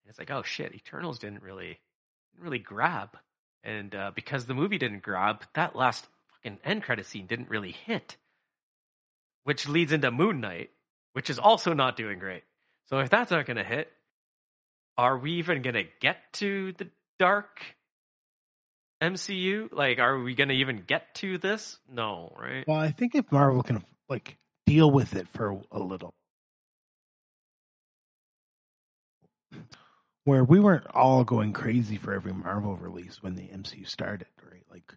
and 0.05 0.11
it's 0.11 0.19
like, 0.19 0.31
oh 0.31 0.43
shit, 0.43 0.75
Eternals 0.75 1.19
didn't 1.19 1.43
really 1.43 1.79
didn't 2.33 2.45
really 2.45 2.59
grab, 2.59 3.16
and 3.63 3.95
uh, 3.95 4.13
because 4.15 4.47
the 4.47 4.55
movie 4.55 4.79
didn't 4.79 5.03
grab, 5.03 5.43
that 5.55 5.77
last 5.77 6.07
fucking 6.29 6.59
end 6.65 6.83
credit 6.83 7.07
scene 7.07 7.27
didn't 7.27 7.51
really 7.51 7.73
hit, 7.73 8.17
which 9.45 9.69
leads 9.69 9.93
into 9.93 10.11
Moon 10.11 10.41
Knight, 10.41 10.71
which 11.13 11.31
is 11.31 11.39
also 11.39 11.73
not 11.73 11.97
doing 11.97 12.19
great. 12.19 12.45
So 12.87 12.99
if 12.99 13.11
that's 13.11 13.31
not 13.31 13.47
going 13.47 13.57
to 13.57 13.65
hit, 13.65 13.91
are 14.97 15.19
we 15.19 15.33
even 15.33 15.63
going 15.63 15.75
to 15.75 15.85
get 16.01 16.33
to 16.35 16.73
the 16.73 16.89
dark 17.19 17.61
MCU? 19.03 19.73
Like, 19.73 19.99
are 19.99 20.19
we 20.19 20.35
going 20.35 20.49
to 20.49 20.55
even 20.55 20.83
get 20.87 21.15
to 21.17 21.39
this? 21.39 21.79
No, 21.91 22.35
right? 22.39 22.65
Well, 22.67 22.79
I 22.79 22.91
think 22.91 23.15
if 23.15 23.31
Marvel 23.31 23.63
can 23.63 23.85
like 24.09 24.37
deal 24.67 24.91
with 24.91 25.15
it 25.15 25.29
for 25.29 25.61
a 25.71 25.79
little, 25.79 26.15
where 30.29 30.45
we 30.45 30.61
weren't 30.61 30.87
all 30.93 31.24
going 31.24 31.55
crazy 31.55 31.97
for 31.97 32.12
every 32.12 32.35
Marvel 32.35 32.76
release 32.76 33.22
when 33.22 33.35
the 33.35 33.49
MCU 33.49 33.89
started, 33.89 34.26
right? 34.53 34.62
Like 34.70 34.93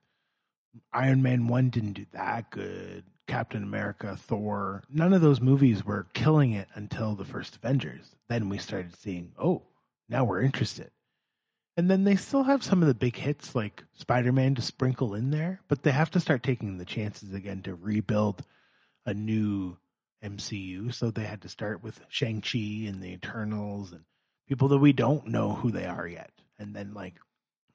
Iron 0.92 1.22
Man 1.22 1.48
1 1.48 1.70
didn't 1.70 1.94
do 1.94 2.06
that 2.12 2.52
good. 2.52 3.06
Captain 3.28 3.64
America, 3.64 4.18
Thor, 4.18 4.84
none 4.90 5.14
of 5.14 5.22
those 5.22 5.40
movies 5.40 5.86
were 5.86 6.06
killing 6.14 6.52
it 6.52 6.68
until 6.76 7.16
the 7.16 7.24
first 7.24 7.56
Avengers. 7.56 8.14
Then 8.28 8.50
we 8.50 8.58
started 8.58 8.94
seeing, 8.98 9.32
oh, 9.42 9.62
now 10.10 10.26
we're 10.26 10.42
interested. 10.42 10.92
And 11.78 11.90
then 11.90 12.04
they 12.04 12.18
still 12.18 12.44
have 12.44 12.62
some 12.62 12.82
of 12.82 12.90
the 12.90 12.94
big 12.94 13.16
hits 13.16 13.56
like 13.56 13.86
Spider 13.94 14.34
Man 14.34 14.56
to 14.56 14.62
sprinkle 14.62 15.16
in 15.16 15.32
there, 15.32 15.62
but 15.70 15.82
they 15.82 15.92
have 15.92 16.12
to 16.12 16.20
start 16.20 16.44
taking 16.44 16.78
the 16.78 16.84
chances 16.84 17.34
again 17.34 17.62
to 17.62 17.76
rebuild 17.76 18.44
a 19.06 19.14
new 19.14 19.78
MCU. 20.22 20.94
So 20.94 21.10
they 21.10 21.24
had 21.24 21.44
to 21.44 21.50
start 21.50 21.82
with 21.82 21.98
Shang-Chi 22.10 22.86
and 22.90 23.02
the 23.02 23.14
Eternals 23.14 23.94
and 23.94 24.04
people 24.52 24.68
that 24.68 24.80
we 24.80 24.92
don't 24.92 25.28
know 25.28 25.54
who 25.54 25.72
they 25.72 25.86
are 25.86 26.06
yet. 26.06 26.30
And 26.60 26.76
then 26.76 26.94
like 26.94 27.14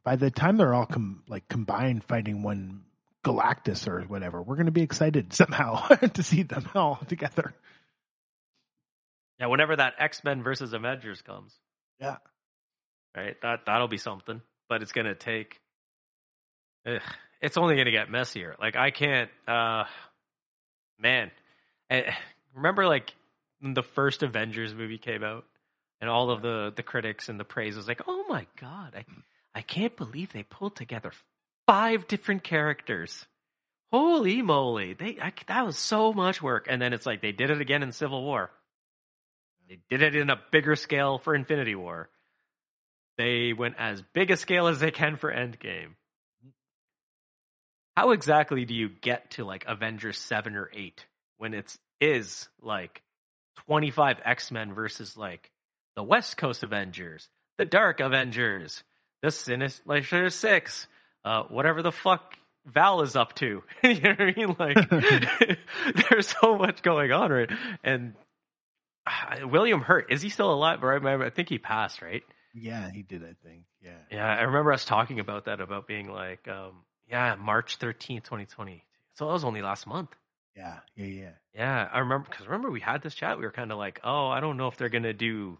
by 0.04 0.16
the 0.16 0.30
time 0.30 0.58
they're 0.58 0.74
all 0.74 0.84
com- 0.84 1.22
like 1.26 1.48
combined 1.48 2.04
fighting 2.04 2.42
one 2.42 2.82
Galactus 3.24 3.88
or 3.88 4.02
whatever, 4.02 4.42
we're 4.42 4.56
going 4.56 4.66
to 4.66 4.72
be 4.72 4.82
excited 4.82 5.32
somehow 5.32 5.86
to 6.14 6.22
see 6.22 6.42
them 6.42 6.68
all 6.74 6.96
together. 7.08 7.54
Yeah, 9.40 9.46
whenever 9.46 9.74
that 9.76 9.94
X 9.98 10.22
Men 10.22 10.42
versus 10.42 10.74
Avengers 10.74 11.22
comes. 11.22 11.54
Yeah. 11.98 12.16
Right? 13.16 13.40
That 13.40 13.60
that'll 13.64 13.88
be 13.88 13.96
something. 13.96 14.42
But 14.68 14.82
it's 14.82 14.92
gonna 14.92 15.14
take 15.14 15.58
ugh, 16.86 17.00
it's 17.40 17.56
only 17.56 17.76
gonna 17.76 17.90
get 17.90 18.10
messier. 18.10 18.54
Like 18.60 18.76
I 18.76 18.90
can't 18.90 19.30
uh 19.48 19.84
man. 20.98 21.30
eh, 21.88 22.12
remember 22.54 22.86
like 22.86 23.14
the 23.62 23.82
first 23.82 24.22
Avengers 24.22 24.74
movie 24.74 24.98
came 24.98 25.24
out 25.24 25.46
and 26.00 26.10
all 26.10 26.30
of 26.30 26.42
the 26.42 26.72
the 26.74 26.82
critics 26.82 27.28
and 27.28 27.38
the 27.40 27.44
praise 27.44 27.76
was 27.76 27.88
like, 27.88 28.02
"Oh 28.06 28.24
my 28.28 28.46
god, 28.60 28.94
I 28.96 29.04
I 29.54 29.62
can't 29.62 29.96
believe 29.96 30.32
they 30.32 30.42
pulled 30.42 30.76
together 30.76 31.12
five 31.66 32.06
different 32.06 32.44
characters. 32.44 33.26
Holy 33.92 34.42
moly. 34.42 34.94
They 34.94 35.18
I, 35.20 35.32
that 35.46 35.66
was 35.66 35.78
so 35.78 36.12
much 36.12 36.42
work." 36.42 36.66
And 36.68 36.80
then 36.80 36.92
it's 36.92 37.06
like 37.06 37.22
they 37.22 37.32
did 37.32 37.50
it 37.50 37.60
again 37.60 37.82
in 37.82 37.92
Civil 37.92 38.22
War. 38.22 38.50
They 39.68 39.78
did 39.90 40.02
it 40.02 40.14
in 40.14 40.30
a 40.30 40.40
bigger 40.52 40.76
scale 40.76 41.18
for 41.18 41.34
Infinity 41.34 41.74
War. 41.74 42.08
They 43.18 43.52
went 43.52 43.76
as 43.78 44.02
big 44.12 44.30
a 44.30 44.36
scale 44.36 44.68
as 44.68 44.78
they 44.78 44.90
can 44.90 45.16
for 45.16 45.32
Endgame. 45.32 45.94
How 47.96 48.10
exactly 48.10 48.66
do 48.66 48.74
you 48.74 48.90
get 48.90 49.30
to 49.32 49.44
like 49.44 49.64
Avengers 49.66 50.18
7 50.18 50.54
or 50.54 50.70
8 50.72 51.04
when 51.38 51.54
it's 51.54 51.78
is 51.98 52.46
like 52.60 53.02
25 53.66 54.18
X-Men 54.22 54.74
versus 54.74 55.16
like 55.16 55.50
the 55.96 56.02
West 56.02 56.36
Coast 56.36 56.62
Avengers, 56.62 57.28
the 57.58 57.64
Dark 57.64 58.00
Avengers, 58.00 58.84
the 59.22 59.30
Sinister 59.30 60.30
Six, 60.30 60.86
uh, 61.24 61.44
whatever 61.44 61.82
the 61.82 61.92
fuck 61.92 62.36
Val 62.66 63.02
is 63.02 63.16
up 63.16 63.34
to. 63.36 63.62
you 63.82 64.00
know 64.00 64.10
what 64.10 64.20
I 64.20 64.34
mean? 64.36 64.56
Like, 64.58 64.88
there's 66.10 66.34
so 66.40 66.56
much 66.56 66.82
going 66.82 67.12
on, 67.12 67.30
right? 67.30 67.50
And 67.82 68.14
uh, 69.06 69.48
William 69.48 69.80
Hurt 69.80 70.12
is 70.12 70.22
he 70.22 70.28
still 70.28 70.52
alive? 70.52 70.82
Or 70.84 70.92
I 70.92 70.96
remember, 70.96 71.24
I 71.24 71.30
think 71.30 71.48
he 71.48 71.58
passed, 71.58 72.02
right? 72.02 72.22
Yeah, 72.54 72.90
he 72.90 73.02
did, 73.02 73.22
I 73.22 73.34
think. 73.46 73.64
Yeah. 73.82 73.98
Yeah, 74.10 74.26
I 74.26 74.42
remember 74.42 74.72
us 74.72 74.84
talking 74.84 75.20
about 75.20 75.44
that 75.44 75.60
about 75.60 75.86
being 75.86 76.08
like, 76.08 76.48
um, 76.48 76.84
yeah, 77.08 77.36
March 77.36 77.76
thirteenth, 77.76 78.24
twenty 78.24 78.46
twenty. 78.46 78.84
So 79.14 79.26
that 79.26 79.32
was 79.32 79.44
only 79.44 79.62
last 79.62 79.86
month. 79.86 80.10
Yeah, 80.56 80.78
yeah, 80.96 81.06
yeah. 81.06 81.30
Yeah, 81.54 81.88
I 81.92 82.00
remember 82.00 82.26
because 82.30 82.46
remember 82.46 82.70
we 82.70 82.80
had 82.80 83.02
this 83.02 83.14
chat. 83.14 83.38
We 83.38 83.44
were 83.44 83.52
kind 83.52 83.70
of 83.70 83.78
like, 83.78 84.00
oh, 84.02 84.28
I 84.28 84.40
don't 84.40 84.56
know 84.56 84.68
if 84.68 84.76
they're 84.76 84.88
gonna 84.88 85.12
do. 85.12 85.58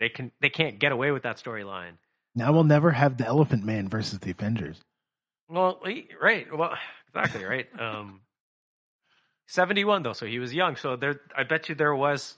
They 0.00 0.08
can. 0.08 0.32
They 0.40 0.50
can't 0.50 0.78
get 0.78 0.92
away 0.92 1.10
with 1.10 1.22
that 1.22 1.36
storyline. 1.36 1.92
Now 2.34 2.52
we'll 2.52 2.64
never 2.64 2.90
have 2.90 3.16
the 3.16 3.26
Elephant 3.26 3.64
Man 3.64 3.88
versus 3.88 4.18
the 4.18 4.30
Avengers. 4.30 4.78
Well, 5.48 5.80
right. 6.20 6.46
Well, 6.54 6.74
exactly 7.08 7.44
right. 7.44 7.66
Um, 7.78 8.20
seventy-one 9.46 10.02
though, 10.02 10.12
so 10.12 10.26
he 10.26 10.38
was 10.38 10.52
young. 10.52 10.76
So 10.76 10.96
there, 10.96 11.20
I 11.36 11.44
bet 11.44 11.68
you 11.68 11.74
there 11.74 11.94
was 11.94 12.36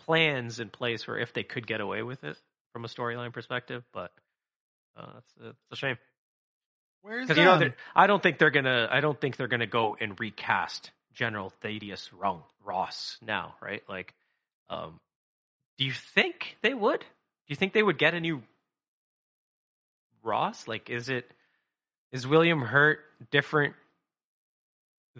plans 0.00 0.60
in 0.60 0.68
place 0.68 1.02
for 1.02 1.18
if 1.18 1.32
they 1.32 1.42
could 1.42 1.66
get 1.66 1.80
away 1.80 2.02
with 2.02 2.22
it 2.22 2.36
from 2.72 2.84
a 2.84 2.88
storyline 2.88 3.32
perspective. 3.32 3.82
But 3.92 4.12
uh, 4.96 5.12
it's, 5.18 5.34
it's 5.40 5.72
a 5.72 5.76
shame 5.76 5.96
Where's 7.06 7.28
because 7.28 7.38
you 7.38 7.44
know 7.44 7.52
um, 7.52 7.74
I 7.94 8.08
don't 8.08 8.20
think 8.20 8.38
they're 8.38 8.50
gonna. 8.50 8.88
I 8.90 8.98
don't 8.98 9.20
think 9.20 9.36
they're 9.36 9.46
gonna 9.46 9.68
go 9.68 9.96
and 10.00 10.18
recast 10.18 10.90
General 11.14 11.52
Thaddeus 11.62 12.12
Ro- 12.12 12.44
Ross 12.64 13.16
now, 13.22 13.54
right? 13.62 13.82
Like, 13.88 14.12
um, 14.68 14.98
do 15.78 15.84
you 15.84 15.92
think 15.92 16.56
they 16.62 16.74
would? 16.74 17.00
Do 17.00 17.06
you 17.48 17.56
think 17.56 17.72
they 17.72 17.82
would 17.82 17.98
get 17.98 18.14
a 18.14 18.20
new 18.20 18.42
Ross? 20.22 20.66
Like, 20.66 20.90
is 20.90 21.08
it 21.08 21.30
is 22.12 22.26
William 22.26 22.60
Hurt 22.60 23.00
different 23.30 23.74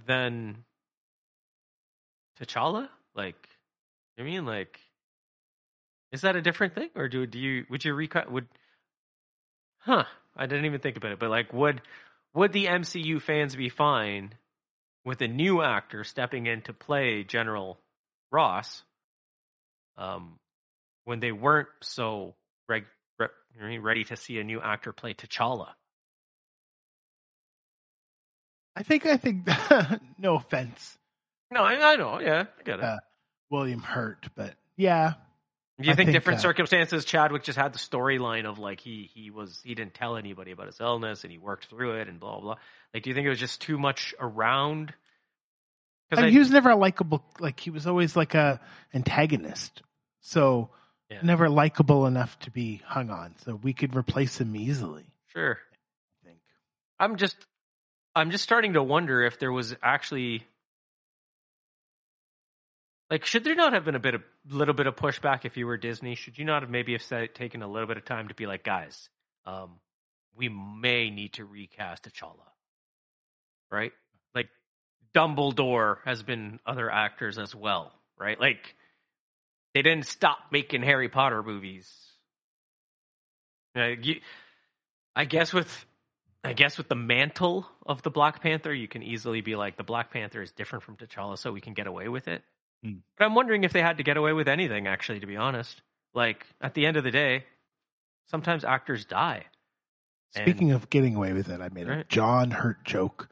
than 0.06 0.64
T'Challa? 2.40 2.88
Like, 3.14 3.48
I 4.18 4.22
mean, 4.22 4.44
like, 4.46 4.80
is 6.12 6.22
that 6.22 6.36
a 6.36 6.42
different 6.42 6.74
thing, 6.74 6.90
or 6.94 7.08
do 7.08 7.26
do 7.26 7.38
you 7.38 7.66
would 7.70 7.84
you 7.84 7.94
recut 7.94 8.30
would? 8.30 8.46
Huh? 9.78 10.04
I 10.36 10.46
didn't 10.46 10.66
even 10.66 10.80
think 10.80 10.96
about 10.96 11.12
it, 11.12 11.18
but 11.18 11.30
like, 11.30 11.52
would 11.52 11.80
would 12.34 12.52
the 12.52 12.66
MCU 12.66 13.20
fans 13.22 13.56
be 13.56 13.68
fine 13.68 14.34
with 15.04 15.20
a 15.20 15.28
new 15.28 15.62
actor 15.62 16.04
stepping 16.04 16.46
in 16.46 16.62
to 16.62 16.72
play 16.72 17.24
General 17.24 17.78
Ross? 18.30 18.82
Um, 19.96 20.38
when 21.06 21.20
they 21.20 21.32
weren't 21.32 21.68
so 21.82 22.34
reg- 22.68 22.84
re- 23.18 23.78
ready 23.78 24.04
to 24.04 24.16
see 24.16 24.38
a 24.38 24.44
new 24.44 24.60
actor 24.60 24.92
play 24.92 25.14
T'Challa. 25.14 25.68
I 28.76 28.82
think 28.82 29.06
I 29.06 29.16
think 29.16 29.48
no 30.18 30.34
offense, 30.36 30.98
No, 31.50 31.62
I, 31.62 31.92
I 31.92 31.96
know. 31.96 32.20
Yeah, 32.20 32.44
I 32.58 32.62
get 32.62 32.78
it. 32.78 32.84
Uh, 32.84 32.98
William 33.50 33.80
Hurt, 33.80 34.26
but 34.34 34.54
yeah, 34.76 35.14
Do 35.80 35.88
you 35.88 35.94
think, 35.94 36.08
think, 36.08 36.12
different 36.12 36.40
uh, 36.40 36.42
circumstances? 36.42 37.04
Chadwick 37.06 37.42
just 37.44 37.56
had 37.58 37.72
the 37.72 37.78
storyline 37.78 38.44
of 38.44 38.58
like 38.58 38.80
he 38.80 39.08
he 39.14 39.30
was 39.30 39.60
he 39.64 39.74
didn't 39.74 39.94
tell 39.94 40.16
anybody 40.16 40.50
about 40.50 40.66
his 40.66 40.78
illness 40.80 41.22
and 41.24 41.32
he 41.32 41.38
worked 41.38 41.66
through 41.70 42.00
it 42.00 42.08
and 42.08 42.20
blah 42.20 42.32
blah. 42.32 42.40
blah. 42.40 42.54
Like, 42.92 43.02
do 43.04 43.10
you 43.10 43.14
think 43.14 43.24
it 43.26 43.30
was 43.30 43.38
just 43.40 43.62
too 43.62 43.78
much 43.78 44.14
around? 44.20 44.92
and 46.10 46.20
I- 46.20 46.30
he 46.30 46.38
was 46.38 46.50
never 46.50 46.70
a 46.70 46.76
likable. 46.76 47.24
Like 47.40 47.58
he 47.58 47.70
was 47.70 47.86
always 47.86 48.14
like 48.14 48.34
a 48.34 48.60
antagonist, 48.92 49.82
so 50.20 50.68
Yeah. 51.10 51.20
never 51.22 51.48
likable 51.48 52.06
enough 52.06 52.36
to 52.40 52.50
be 52.50 52.82
hung 52.84 53.10
on. 53.10 53.34
So 53.44 53.54
we 53.54 53.72
could 53.72 53.94
replace 53.94 54.40
him 54.40 54.56
easily. 54.56 55.04
sure. 55.32 55.58
I 56.22 56.26
think. 56.26 56.38
I'm 56.98 57.16
just 57.16 57.36
I'm 58.14 58.30
just 58.30 58.44
starting 58.44 58.72
to 58.72 58.82
wonder 58.82 59.22
if 59.22 59.38
there 59.38 59.52
was 59.52 59.76
actually 59.82 60.44
like 63.10 63.24
should 63.24 63.44
there 63.44 63.54
not 63.54 63.72
have 63.72 63.84
been 63.84 63.94
a 63.94 64.00
bit 64.00 64.14
of 64.14 64.22
little 64.48 64.74
bit 64.74 64.86
of 64.86 64.96
pushback 64.96 65.44
if 65.44 65.56
you 65.56 65.66
were 65.66 65.76
Disney? 65.76 66.14
Should 66.14 66.38
you 66.38 66.44
not 66.44 66.62
have 66.62 66.70
maybe 66.70 66.92
have 66.92 67.02
said, 67.02 67.34
taken 67.34 67.62
a 67.62 67.68
little 67.68 67.86
bit 67.86 67.96
of 67.96 68.04
time 68.04 68.28
to 68.28 68.34
be 68.34 68.46
like, 68.46 68.64
guys, 68.64 69.08
um, 69.44 69.78
we 70.36 70.48
may 70.48 71.10
need 71.10 71.34
to 71.34 71.44
recast 71.44 72.04
T'Challa, 72.04 72.48
right? 73.70 73.92
Like 74.34 74.48
Dumbledore 75.14 75.98
has 76.04 76.22
been 76.22 76.58
other 76.66 76.90
actors 76.90 77.38
as 77.38 77.54
well, 77.54 77.92
right? 78.18 78.38
Like 78.40 78.74
they 79.76 79.82
didn't 79.82 80.06
stop 80.06 80.38
making 80.50 80.82
Harry 80.82 81.10
Potter 81.10 81.42
movies. 81.42 81.86
I 83.74 85.26
guess 85.26 85.52
with 85.52 85.84
I 86.42 86.54
guess 86.54 86.78
with 86.78 86.88
the 86.88 86.94
mantle 86.94 87.66
of 87.84 88.00
the 88.00 88.08
Black 88.08 88.40
Panther, 88.40 88.72
you 88.72 88.88
can 88.88 89.02
easily 89.02 89.42
be 89.42 89.54
like 89.54 89.76
the 89.76 89.84
Black 89.84 90.10
Panther 90.10 90.40
is 90.40 90.50
different 90.52 90.82
from 90.82 90.96
T'Challa, 90.96 91.36
so 91.36 91.52
we 91.52 91.60
can 91.60 91.74
get 91.74 91.86
away 91.86 92.08
with 92.08 92.26
it. 92.26 92.42
Hmm. 92.82 93.00
But 93.18 93.26
I'm 93.26 93.34
wondering 93.34 93.64
if 93.64 93.74
they 93.74 93.82
had 93.82 93.98
to 93.98 94.02
get 94.02 94.16
away 94.16 94.32
with 94.32 94.48
anything, 94.48 94.86
actually, 94.86 95.20
to 95.20 95.26
be 95.26 95.36
honest. 95.36 95.82
Like 96.14 96.46
at 96.58 96.72
the 96.72 96.86
end 96.86 96.96
of 96.96 97.04
the 97.04 97.10
day, 97.10 97.44
sometimes 98.30 98.64
actors 98.64 99.04
die. 99.04 99.44
Speaking 100.34 100.72
of 100.72 100.88
getting 100.88 101.16
away 101.16 101.34
with 101.34 101.50
it, 101.50 101.60
I 101.60 101.68
made 101.68 101.86
a 101.86 102.04
John 102.04 102.50
Hurt 102.50 102.82
joke 102.86 103.28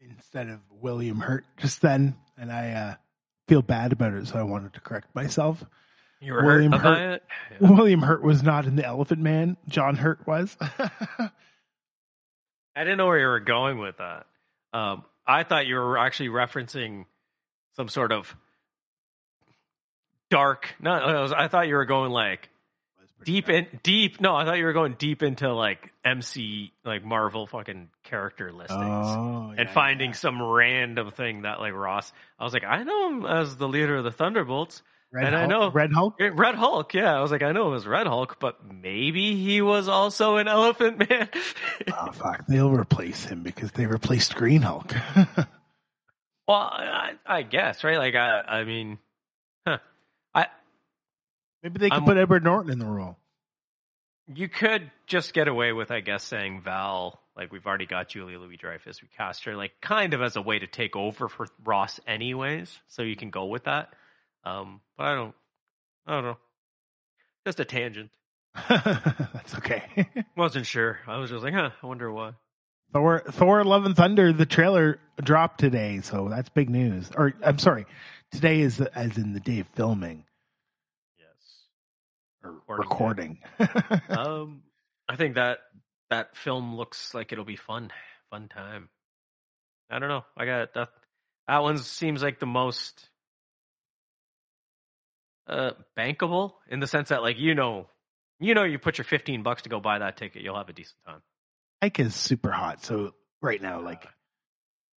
instead 0.00 0.48
of 0.48 0.60
William 0.70 1.20
Hurt 1.20 1.44
just 1.58 1.82
then, 1.82 2.16
and 2.38 2.50
I 2.50 2.70
uh, 2.70 2.94
feel 3.48 3.62
bad 3.62 3.92
about 3.92 4.14
it, 4.14 4.28
so 4.28 4.38
I 4.38 4.42
wanted 4.42 4.74
to 4.74 4.80
correct 4.80 5.14
myself. 5.14 5.64
You 6.20 6.34
were 6.34 6.44
William 6.44 6.72
hurt 6.72 6.82
Hurt-. 6.82 7.22
Yeah. 7.60 7.72
William 7.72 8.02
Hurt 8.02 8.22
was 8.22 8.42
not 8.42 8.66
in 8.66 8.76
the 8.76 8.84
Elephant 8.84 9.20
Man. 9.20 9.56
John 9.68 9.96
Hurt 9.96 10.26
was. 10.26 10.56
I 10.60 11.30
didn't 12.76 12.98
know 12.98 13.06
where 13.06 13.18
you 13.18 13.26
were 13.26 13.40
going 13.40 13.78
with 13.78 13.96
that. 13.98 14.26
Um, 14.72 15.04
I 15.26 15.42
thought 15.42 15.66
you 15.66 15.76
were 15.76 15.98
actually 15.98 16.28
referencing 16.28 17.06
some 17.76 17.88
sort 17.88 18.12
of 18.12 18.34
dark. 20.30 20.74
No, 20.80 21.28
I 21.36 21.48
thought 21.48 21.68
you 21.68 21.74
were 21.74 21.86
going 21.86 22.12
like 22.12 22.48
deep 23.24 23.48
in 23.48 23.66
deep. 23.82 24.20
No, 24.20 24.34
I 24.34 24.44
thought 24.44 24.58
you 24.58 24.64
were 24.64 24.72
going 24.72 24.94
deep 24.98 25.22
into 25.22 25.52
like 25.52 25.92
MC 26.04 26.72
like 26.84 27.04
Marvel 27.04 27.46
fucking 27.46 27.88
character 28.04 28.52
listings. 28.52 28.80
Oh, 28.80 29.54
and 29.56 29.68
finding 29.70 30.10
yeah. 30.10 30.16
some 30.16 30.42
random 30.42 31.10
thing 31.10 31.42
that 31.42 31.60
like 31.60 31.72
Ross. 31.72 32.12
I 32.38 32.44
was 32.44 32.52
like, 32.52 32.64
I 32.64 32.82
know 32.82 33.08
him 33.08 33.26
as 33.26 33.56
the 33.56 33.68
leader 33.68 33.96
of 33.96 34.04
the 34.04 34.12
Thunderbolts, 34.12 34.82
Red 35.10 35.26
and 35.26 35.36
I 35.36 35.46
know- 35.46 35.70
Red 35.70 35.92
Hulk. 35.92 36.16
Red 36.18 36.54
Hulk. 36.54 36.92
Yeah, 36.92 37.16
I 37.16 37.20
was 37.22 37.30
like, 37.30 37.42
I 37.42 37.52
know 37.52 37.68
it 37.68 37.72
was 37.72 37.86
Red 37.86 38.06
Hulk, 38.06 38.38
but 38.40 38.58
maybe 38.70 39.36
he 39.36 39.62
was 39.62 39.88
also 39.88 40.36
an 40.36 40.48
Elephant 40.48 41.08
Man. 41.08 41.28
Oh 41.90 42.12
fuck! 42.12 42.46
They'll 42.46 42.70
replace 42.70 43.24
him 43.24 43.42
because 43.42 43.72
they 43.72 43.86
replaced 43.86 44.34
Green 44.34 44.60
Hulk. 44.62 44.94
well, 45.16 45.46
I, 46.48 47.12
I 47.24 47.42
guess 47.42 47.82
right. 47.82 47.96
Like, 47.98 48.14
I, 48.14 48.40
I 48.40 48.64
mean, 48.64 48.98
huh. 49.66 49.78
Maybe 51.62 51.78
they 51.78 51.88
could 51.90 51.94
I'm- 51.96 52.04
put 52.04 52.16
Edward 52.16 52.44
Norton 52.44 52.72
in 52.72 52.78
the 52.78 52.86
role. 52.86 53.16
you 54.32 54.48
could 54.48 54.90
just 55.06 55.32
get 55.32 55.48
away 55.48 55.72
with, 55.72 55.90
I 55.90 56.00
guess, 56.00 56.22
saying 56.24 56.60
Val. 56.62 57.20
Like, 57.36 57.50
we've 57.52 57.66
already 57.66 57.86
got 57.86 58.08
Julia 58.08 58.38
Louis 58.38 58.56
Dreyfus. 58.56 59.00
We 59.00 59.08
cast 59.16 59.44
her 59.44 59.54
like 59.56 59.72
kind 59.80 60.12
of 60.12 60.20
as 60.22 60.36
a 60.36 60.42
way 60.42 60.58
to 60.58 60.66
take 60.66 60.96
over 60.96 61.28
for 61.28 61.46
Ross, 61.64 61.98
anyways. 62.06 62.76
So 62.88 63.02
you 63.02 63.16
can 63.16 63.30
go 63.30 63.46
with 63.46 63.64
that. 63.64 63.88
Um, 64.44 64.80
but 64.96 65.06
I 65.06 65.14
don't. 65.14 65.34
I 66.06 66.12
don't 66.14 66.24
know. 66.24 66.36
Just 67.46 67.60
a 67.60 67.64
tangent. 67.64 68.10
That's 68.68 69.54
okay. 69.56 70.08
Wasn't 70.36 70.66
sure. 70.66 70.98
I 71.06 71.18
was 71.18 71.30
just 71.30 71.44
like, 71.44 71.54
huh. 71.54 71.70
I 71.82 71.86
wonder 71.86 72.10
why. 72.12 72.32
Thor, 72.92 73.22
Thor: 73.30 73.64
Love 73.64 73.84
and 73.84 73.94
Thunder. 73.96 74.32
The 74.32 74.46
trailer 74.46 74.98
dropped 75.22 75.60
today, 75.60 76.00
so 76.02 76.28
that's 76.30 76.48
big 76.48 76.70
news. 76.70 77.10
Or 77.14 77.34
I'm 77.44 77.58
sorry, 77.58 77.84
today 78.32 78.60
is 78.62 78.80
as 78.80 79.18
in 79.18 79.34
the 79.34 79.40
day 79.40 79.60
of 79.60 79.68
filming 79.74 80.24
Recording 82.50 82.88
recording. 82.90 83.38
um, 84.10 84.62
I 85.08 85.16
think 85.16 85.36
that 85.36 85.58
that 86.10 86.36
film 86.36 86.76
looks 86.76 87.14
like 87.14 87.32
it'll 87.32 87.44
be 87.44 87.56
fun, 87.56 87.90
fun 88.30 88.48
time. 88.48 88.88
I 89.90 89.98
don't 89.98 90.08
know. 90.08 90.24
I 90.36 90.46
got 90.46 90.74
that. 90.74 90.88
That 91.46 91.62
one 91.62 91.78
seems 91.78 92.22
like 92.22 92.40
the 92.40 92.46
most 92.46 93.08
uh 95.46 95.70
bankable 95.96 96.52
in 96.70 96.80
the 96.80 96.86
sense 96.86 97.08
that, 97.08 97.22
like, 97.22 97.38
you 97.38 97.54
know, 97.54 97.86
you 98.38 98.54
know, 98.54 98.64
you 98.64 98.78
put 98.78 98.98
your 98.98 99.04
fifteen 99.04 99.42
bucks 99.42 99.62
to 99.62 99.68
go 99.68 99.80
buy 99.80 99.98
that 99.98 100.16
ticket, 100.16 100.42
you'll 100.42 100.56
have 100.56 100.68
a 100.68 100.74
decent 100.74 100.98
time. 101.06 101.22
Taika 101.82 102.00
is 102.00 102.14
super 102.14 102.50
hot, 102.50 102.84
so 102.84 103.14
right 103.40 103.62
now, 103.62 103.80
like 103.80 104.06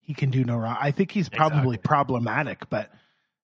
he 0.02 0.14
can 0.14 0.30
do 0.30 0.44
no 0.44 0.58
wrong. 0.58 0.78
I 0.80 0.92
think 0.92 1.12
he's 1.12 1.30
probably 1.30 1.76
Exactly. 1.76 1.78
problematic, 1.78 2.70
but 2.70 2.92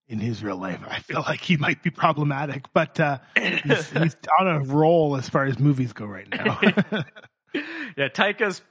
in 0.08 0.20
his 0.20 0.44
real 0.44 0.58
life, 0.58 0.80
I 0.88 1.00
feel 1.00 1.22
like 1.22 1.42
he 1.42 1.58
might 1.58 1.84
be 1.84 1.90
problematic. 1.90 2.66
But 2.74 3.00
uh, 3.00 3.20
he's, 3.38 3.90
he's 3.90 4.16
on 4.40 4.48
a 4.48 4.60
roll 4.62 5.16
as 5.18 5.30
far 5.30 5.46
as 5.46 5.60
movies 5.60 5.94
go 5.94 6.06
right 6.06 6.28
now. 6.30 6.60
yeah, 7.54 8.08
Taika's 8.10 8.62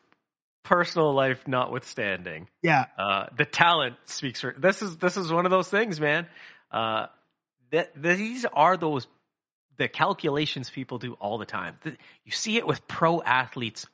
personal 0.62 1.14
life 1.14 1.47
notwithstanding, 1.47 2.49
yeah, 2.62 2.87
uh, 2.99 3.26
the 3.37 3.45
talent 3.45 3.97
speaks 4.07 4.41
for. 4.41 4.55
This 4.59 4.82
is 4.82 4.97
this 4.99 5.16
is 5.16 5.32
one 5.32 5.47
of 5.47 5.51
those 5.51 5.68
things, 5.68 6.01
man. 6.01 6.26
Uh, 6.70 7.07
that 7.70 7.91
these 8.01 8.45
are 8.45 8.76
those 8.76 9.07
the 9.76 9.89
calculations 9.89 10.70
people 10.70 10.99
do 10.99 11.14
all 11.14 11.39
the 11.39 11.47
time. 11.47 11.78
You 11.84 12.32
see 12.32 12.57
it 12.57 12.66
with 12.66 12.87
pro 12.89 13.22
athletes 13.22 13.87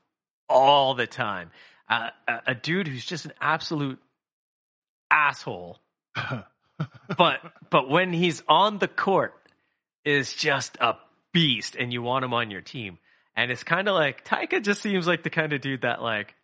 all 0.48 0.94
the 0.94 1.06
time. 1.06 1.50
Uh, 1.88 2.10
a, 2.28 2.40
a 2.48 2.54
dude 2.54 2.86
who's 2.86 3.04
just 3.04 3.24
an 3.26 3.32
absolute 3.40 3.98
asshole, 5.10 5.78
but 7.18 7.40
but 7.70 7.88
when 7.88 8.12
he's 8.12 8.42
on 8.48 8.78
the 8.78 8.88
court, 8.88 9.34
is 10.04 10.34
just 10.34 10.76
a 10.80 10.96
beast, 11.32 11.76
and 11.76 11.92
you 11.92 12.02
want 12.02 12.24
him 12.24 12.34
on 12.34 12.50
your 12.50 12.60
team. 12.60 12.98
And 13.34 13.50
it's 13.50 13.64
kind 13.64 13.88
of 13.88 13.94
like 13.94 14.24
Taika 14.24 14.62
just 14.62 14.82
seems 14.82 15.06
like 15.06 15.22
the 15.22 15.30
kind 15.30 15.52
of 15.52 15.60
dude 15.60 15.82
that 15.82 16.02
like 16.02 16.34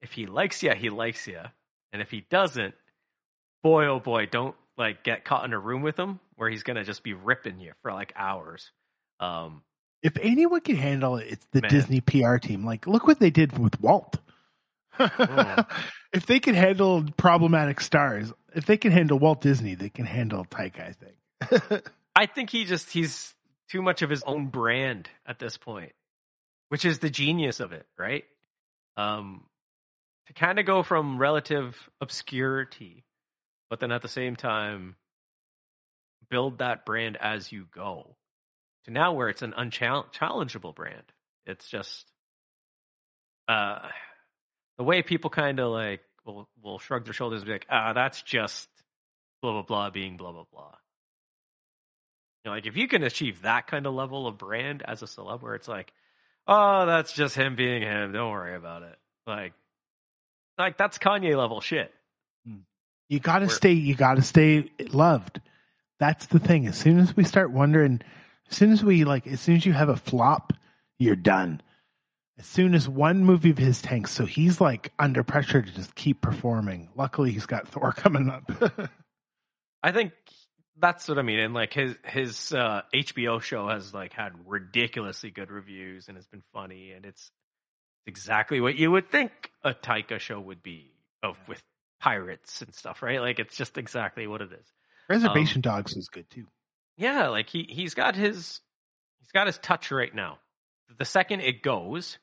if 0.00 0.12
he 0.12 0.26
likes 0.26 0.62
you, 0.62 0.72
he 0.72 0.90
likes 0.90 1.26
you, 1.26 1.40
and 1.92 2.02
if 2.02 2.10
he 2.10 2.24
doesn't, 2.30 2.74
boy 3.62 3.86
oh 3.86 4.00
boy, 4.00 4.26
don't 4.26 4.54
like 4.76 5.02
get 5.02 5.24
caught 5.24 5.44
in 5.44 5.52
a 5.52 5.58
room 5.58 5.82
with 5.82 5.98
him 5.98 6.20
where 6.36 6.48
he's 6.48 6.62
gonna 6.62 6.84
just 6.84 7.02
be 7.02 7.14
ripping 7.14 7.58
you 7.58 7.72
for 7.82 7.92
like 7.92 8.12
hours. 8.16 8.70
Um, 9.18 9.62
if 10.02 10.16
anyone 10.20 10.60
can 10.60 10.76
handle 10.76 11.16
it, 11.16 11.26
it's 11.30 11.46
the 11.52 11.62
Man. 11.62 11.70
Disney 11.70 12.00
PR 12.00 12.36
team. 12.36 12.64
Like, 12.64 12.86
look 12.86 13.06
what 13.06 13.18
they 13.18 13.30
did 13.30 13.58
with 13.58 13.80
Walt. 13.80 14.18
if 16.16 16.26
they 16.26 16.40
can 16.40 16.54
handle 16.54 17.04
problematic 17.16 17.80
stars, 17.80 18.32
if 18.54 18.64
they 18.64 18.78
can 18.78 18.90
handle 18.90 19.18
Walt 19.18 19.42
Disney, 19.42 19.74
they 19.74 19.90
can 19.90 20.06
handle 20.06 20.44
Taika. 20.46 20.80
I 20.80 20.92
think. 20.92 21.82
I 22.16 22.26
think 22.26 22.48
he 22.50 22.64
just 22.64 22.90
he's 22.90 23.34
too 23.68 23.82
much 23.82 24.00
of 24.00 24.08
his 24.08 24.22
own 24.22 24.46
brand 24.46 25.10
at 25.26 25.38
this 25.38 25.58
point, 25.58 25.92
which 26.70 26.86
is 26.86 26.98
the 27.00 27.10
genius 27.10 27.60
of 27.60 27.72
it, 27.72 27.86
right? 27.98 28.24
Um, 28.96 29.44
to 30.28 30.32
kind 30.32 30.58
of 30.58 30.64
go 30.64 30.82
from 30.82 31.18
relative 31.18 31.76
obscurity, 32.00 33.04
but 33.68 33.78
then 33.78 33.92
at 33.92 34.00
the 34.00 34.08
same 34.08 34.36
time 34.36 34.96
build 36.30 36.58
that 36.58 36.84
brand 36.84 37.16
as 37.20 37.52
you 37.52 37.66
go 37.72 38.16
to 38.84 38.90
now 38.90 39.12
where 39.12 39.28
it's 39.28 39.42
an 39.42 39.52
unchallengeable 39.56 40.74
brand. 40.74 41.04
It's 41.44 41.68
just 41.68 42.10
uh, 43.48 43.88
the 44.78 44.84
way 44.84 45.02
people 45.02 45.30
kind 45.30 45.60
of 45.60 45.70
like 45.70 46.00
will 46.26 46.48
will 46.62 46.78
shrug 46.78 47.04
their 47.04 47.12
shoulders 47.14 47.42
and 47.42 47.46
be 47.46 47.52
like, 47.52 47.66
ah, 47.70 47.92
that's 47.92 48.22
just 48.22 48.68
blah 49.42 49.52
blah 49.52 49.62
blah 49.62 49.90
being 49.90 50.16
blah 50.16 50.32
blah 50.32 50.44
blah. 50.52 50.74
You 52.44 52.50
know, 52.50 52.54
like 52.56 52.66
if 52.66 52.76
you 52.76 52.88
can 52.88 53.02
achieve 53.02 53.42
that 53.42 53.66
kind 53.66 53.86
of 53.86 53.94
level 53.94 54.26
of 54.26 54.38
brand 54.38 54.82
as 54.86 55.02
a 55.02 55.06
celeb, 55.06 55.42
where 55.42 55.54
it's 55.54 55.68
like, 55.68 55.92
oh, 56.46 56.86
that's 56.86 57.12
just 57.12 57.34
him 57.34 57.56
being 57.56 57.82
him. 57.82 58.12
Don't 58.12 58.30
worry 58.30 58.54
about 58.54 58.82
it. 58.82 58.96
Like, 59.26 59.52
like 60.58 60.76
that's 60.78 60.98
Kanye 60.98 61.36
level 61.36 61.60
shit. 61.60 61.92
You 63.08 63.20
got 63.20 63.38
to 63.40 63.46
We're- 63.46 63.54
stay. 63.54 63.72
You 63.72 63.94
got 63.94 64.14
to 64.14 64.22
stay 64.22 64.70
loved. 64.92 65.40
That's 65.98 66.26
the 66.26 66.38
thing. 66.38 66.66
As 66.66 66.76
soon 66.76 66.98
as 66.98 67.16
we 67.16 67.24
start 67.24 67.50
wondering, 67.52 68.00
as 68.50 68.56
soon 68.56 68.72
as 68.72 68.84
we 68.84 69.04
like, 69.04 69.26
as 69.26 69.40
soon 69.40 69.56
as 69.56 69.64
you 69.64 69.72
have 69.72 69.88
a 69.88 69.96
flop, 69.96 70.52
you're 70.98 71.16
done. 71.16 71.60
As 72.38 72.46
soon 72.46 72.74
as 72.74 72.86
one 72.86 73.24
movie 73.24 73.50
of 73.50 73.58
his 73.58 73.80
tanks, 73.80 74.12
so 74.12 74.26
he's 74.26 74.60
like 74.60 74.92
under 74.98 75.22
pressure 75.22 75.62
to 75.62 75.72
just 75.72 75.94
keep 75.94 76.20
performing. 76.20 76.90
Luckily, 76.94 77.32
he's 77.32 77.46
got 77.46 77.68
Thor 77.68 77.92
coming 77.96 78.28
up. 78.28 78.50
I 79.82 79.92
think 79.92 80.12
that's 80.78 81.08
what 81.08 81.18
I 81.18 81.22
mean. 81.22 81.38
And 81.38 81.54
like 81.54 81.72
his 81.72 81.96
his 82.04 82.52
uh, 82.52 82.82
HBO 82.94 83.40
show 83.40 83.68
has 83.68 83.94
like 83.94 84.12
had 84.12 84.32
ridiculously 84.44 85.30
good 85.30 85.50
reviews 85.50 86.08
and 86.08 86.18
it's 86.18 86.26
been 86.26 86.42
funny, 86.52 86.92
and 86.92 87.06
it's 87.06 87.30
exactly 88.06 88.60
what 88.60 88.76
you 88.76 88.90
would 88.90 89.10
think 89.10 89.30
a 89.64 89.72
Taika 89.72 90.18
show 90.18 90.40
would 90.40 90.62
be 90.62 90.92
of 91.22 91.36
with 91.48 91.62
pirates 92.00 92.62
and 92.62 92.74
stuff, 92.74 93.02
right? 93.02 93.20
Like 93.20 93.38
it's 93.38 93.56
just 93.56 93.78
exactly 93.78 94.26
what 94.26 94.42
it 94.42 94.52
is. 94.52 94.66
Reservation 95.08 95.60
Dogs 95.60 95.94
was 95.94 96.08
good 96.08 96.28
too. 96.30 96.46
Yeah, 96.96 97.28
like 97.28 97.48
he 97.48 97.66
he's 97.68 97.94
got 97.94 98.14
his 98.14 98.60
he's 99.20 99.32
got 99.32 99.46
his 99.46 99.58
touch 99.58 99.90
right 99.90 100.14
now. 100.14 100.38
The 100.98 101.04
second 101.04 101.40
it 101.40 101.62
goes, 101.62 102.18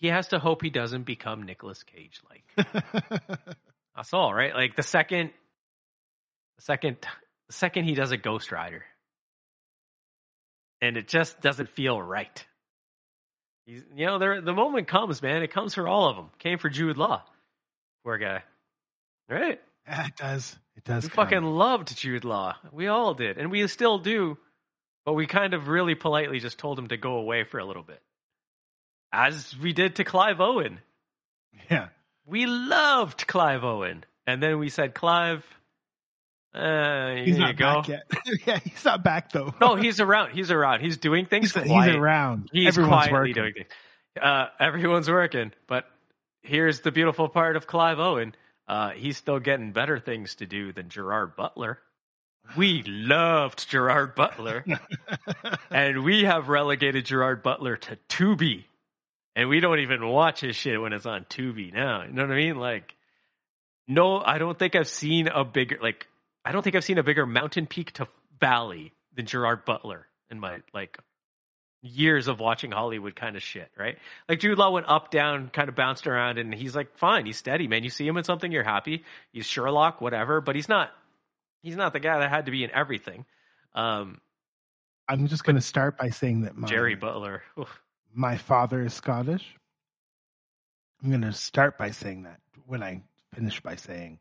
he 0.00 0.08
has 0.08 0.28
to 0.28 0.38
hope 0.38 0.62
he 0.62 0.70
doesn't 0.70 1.04
become 1.04 1.42
Nicolas 1.42 1.82
Cage 1.82 2.20
like. 2.28 2.68
That's 3.96 4.14
all, 4.14 4.32
right? 4.32 4.54
Like 4.54 4.76
the 4.76 4.82
second 4.82 5.30
the 6.56 6.62
second 6.62 6.96
the 7.48 7.52
second 7.52 7.84
he 7.84 7.94
does 7.94 8.12
a 8.12 8.16
Ghost 8.16 8.52
Rider. 8.52 8.84
And 10.80 10.96
it 10.96 11.08
just 11.08 11.40
doesn't 11.40 11.70
feel 11.70 12.00
right. 12.00 12.46
He's, 13.66 13.82
you 13.96 14.06
know, 14.06 14.18
there 14.18 14.40
the 14.40 14.52
moment 14.52 14.86
comes, 14.86 15.20
man. 15.20 15.42
It 15.42 15.52
comes 15.52 15.74
for 15.74 15.88
all 15.88 16.08
of 16.08 16.16
them. 16.16 16.30
Came 16.38 16.58
for 16.58 16.68
Jude 16.68 16.96
Law. 16.96 17.22
Poor 18.04 18.18
guy. 18.18 18.44
Right? 19.28 19.60
Yeah, 19.86 20.06
it 20.06 20.16
does. 20.16 20.56
It 20.76 20.84
does. 20.84 21.02
We 21.02 21.08
come. 21.10 21.26
fucking 21.26 21.42
loved 21.42 21.96
Jude 21.96 22.24
Law. 22.24 22.54
We 22.72 22.86
all 22.86 23.14
did, 23.14 23.36
and 23.36 23.50
we 23.50 23.66
still 23.66 23.98
do. 23.98 24.38
But 25.04 25.14
we 25.14 25.26
kind 25.26 25.54
of 25.54 25.68
really 25.68 25.94
politely 25.94 26.38
just 26.38 26.58
told 26.58 26.78
him 26.78 26.88
to 26.88 26.96
go 26.96 27.14
away 27.16 27.44
for 27.44 27.58
a 27.58 27.64
little 27.64 27.82
bit, 27.82 28.00
as 29.12 29.54
we 29.62 29.72
did 29.72 29.96
to 29.96 30.04
Clive 30.04 30.40
Owen. 30.40 30.78
yeah. 31.70 31.88
We 32.26 32.46
loved 32.46 33.26
Clive 33.26 33.64
Owen, 33.64 34.04
and 34.26 34.42
then 34.42 34.58
we 34.58 34.68
said, 34.68 34.94
Clive, 34.94 35.44
Uh, 36.54 37.14
He's 37.16 37.38
not 37.38 37.50
you 37.50 37.54
go. 37.56 37.74
back 37.82 37.88
yet. 37.88 38.02
yeah, 38.46 38.58
he's 38.58 38.84
not 38.84 39.02
back 39.04 39.32
though. 39.32 39.54
No, 39.60 39.74
he's 39.76 40.00
around. 40.00 40.32
He's 40.32 40.50
around. 40.50 40.80
He's 40.80 40.96
doing 40.98 41.26
things 41.26 41.52
he's, 41.54 41.62
he's 41.62 41.94
around. 41.94 42.48
He's 42.52 42.68
Everyone's 42.68 43.10
working. 43.10 43.34
doing 43.34 43.52
things. 43.54 43.66
Uh, 44.20 44.46
everyone's 44.58 45.08
working, 45.08 45.52
but 45.68 45.84
here's 46.42 46.80
the 46.80 46.90
beautiful 46.90 47.28
part 47.28 47.56
of 47.56 47.66
Clive 47.66 47.98
Owen. 48.00 48.34
Uh, 48.66 48.90
he's 48.90 49.16
still 49.16 49.38
getting 49.38 49.72
better 49.72 49.98
things 49.98 50.34
to 50.36 50.46
do 50.46 50.72
than 50.72 50.88
Gerard 50.88 51.36
Butler. 51.36 51.78
We 52.56 52.82
loved 52.86 53.68
Gerard 53.68 54.14
Butler, 54.14 54.64
and 55.70 56.02
we 56.02 56.24
have 56.24 56.48
relegated 56.48 57.04
Gerard 57.06 57.42
Butler 57.42 57.76
to 57.76 57.98
Tubi, 58.08 58.64
and 59.38 59.48
we 59.48 59.60
don't 59.60 59.78
even 59.78 60.04
watch 60.04 60.40
his 60.40 60.56
shit 60.56 60.82
when 60.82 60.92
it's 60.92 61.06
on 61.06 61.24
Tubi 61.26 61.72
now. 61.72 62.02
You 62.02 62.12
know 62.12 62.22
what 62.22 62.32
I 62.32 62.36
mean? 62.36 62.56
Like, 62.56 62.96
no, 63.86 64.18
I 64.20 64.38
don't 64.38 64.58
think 64.58 64.74
I've 64.74 64.88
seen 64.88 65.28
a 65.28 65.44
bigger 65.44 65.78
like. 65.80 66.08
I 66.44 66.50
don't 66.50 66.62
think 66.62 66.74
I've 66.74 66.84
seen 66.84 66.98
a 66.98 67.04
bigger 67.04 67.24
mountain 67.24 67.68
peak 67.68 67.92
to 67.92 68.08
valley 68.40 68.92
than 69.14 69.26
Gerard 69.26 69.64
Butler 69.64 70.08
in 70.28 70.40
my 70.40 70.58
like 70.74 70.98
years 71.82 72.26
of 72.26 72.40
watching 72.40 72.72
Hollywood 72.72 73.14
kind 73.14 73.36
of 73.36 73.42
shit, 73.42 73.70
right? 73.78 73.96
Like 74.28 74.40
Jude 74.40 74.58
Law 74.58 74.72
went 74.72 74.86
up, 74.88 75.12
down, 75.12 75.50
kind 75.50 75.68
of 75.68 75.76
bounced 75.76 76.08
around, 76.08 76.38
and 76.38 76.52
he's 76.52 76.74
like 76.74 76.98
fine, 76.98 77.24
he's 77.24 77.36
steady, 77.36 77.68
man. 77.68 77.84
You 77.84 77.90
see 77.90 78.08
him 78.08 78.16
in 78.16 78.24
something, 78.24 78.50
you're 78.50 78.64
happy. 78.64 79.04
He's 79.32 79.46
Sherlock, 79.46 80.00
whatever, 80.00 80.40
but 80.40 80.56
he's 80.56 80.68
not. 80.68 80.90
He's 81.62 81.76
not 81.76 81.92
the 81.92 82.00
guy 82.00 82.18
that 82.18 82.28
had 82.28 82.46
to 82.46 82.50
be 82.50 82.64
in 82.64 82.72
everything. 82.72 83.24
Um, 83.72 84.20
I'm 85.08 85.28
just 85.28 85.44
going 85.44 85.56
to 85.56 85.62
start 85.62 85.96
by 85.96 86.10
saying 86.10 86.42
that 86.42 86.56
my, 86.56 86.66
Jerry 86.66 86.96
Butler. 86.96 87.44
oof. 87.56 87.80
My 88.14 88.36
father 88.36 88.82
is 88.84 88.94
Scottish. 88.94 89.44
I'm 91.02 91.10
going 91.10 91.22
to 91.22 91.32
start 91.32 91.78
by 91.78 91.90
saying 91.92 92.24
that 92.24 92.40
when 92.66 92.82
I 92.82 93.02
finish 93.34 93.60
by 93.60 93.76
saying 93.76 94.18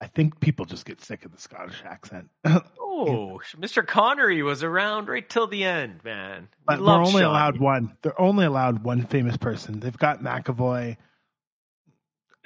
I 0.00 0.06
think 0.08 0.38
people 0.40 0.64
just 0.64 0.84
get 0.84 1.00
sick 1.02 1.24
of 1.24 1.32
the 1.32 1.40
Scottish 1.40 1.82
accent. 1.84 2.30
Oh, 2.96 3.40
Mr. 3.56 3.84
Connery 3.84 4.40
was 4.44 4.62
around 4.62 5.08
right 5.08 5.28
till 5.28 5.48
the 5.48 5.64
end, 5.64 6.04
man. 6.04 6.42
We 6.68 6.76
but 6.76 6.76
they're 6.76 6.94
only 6.94 7.10
Sean. 7.22 7.24
allowed 7.24 7.58
one. 7.58 7.96
They're 8.02 8.20
only 8.20 8.44
allowed 8.46 8.84
one 8.84 9.04
famous 9.06 9.36
person. 9.36 9.80
They've 9.80 9.98
got 9.98 10.20
McAvoy. 10.22 10.96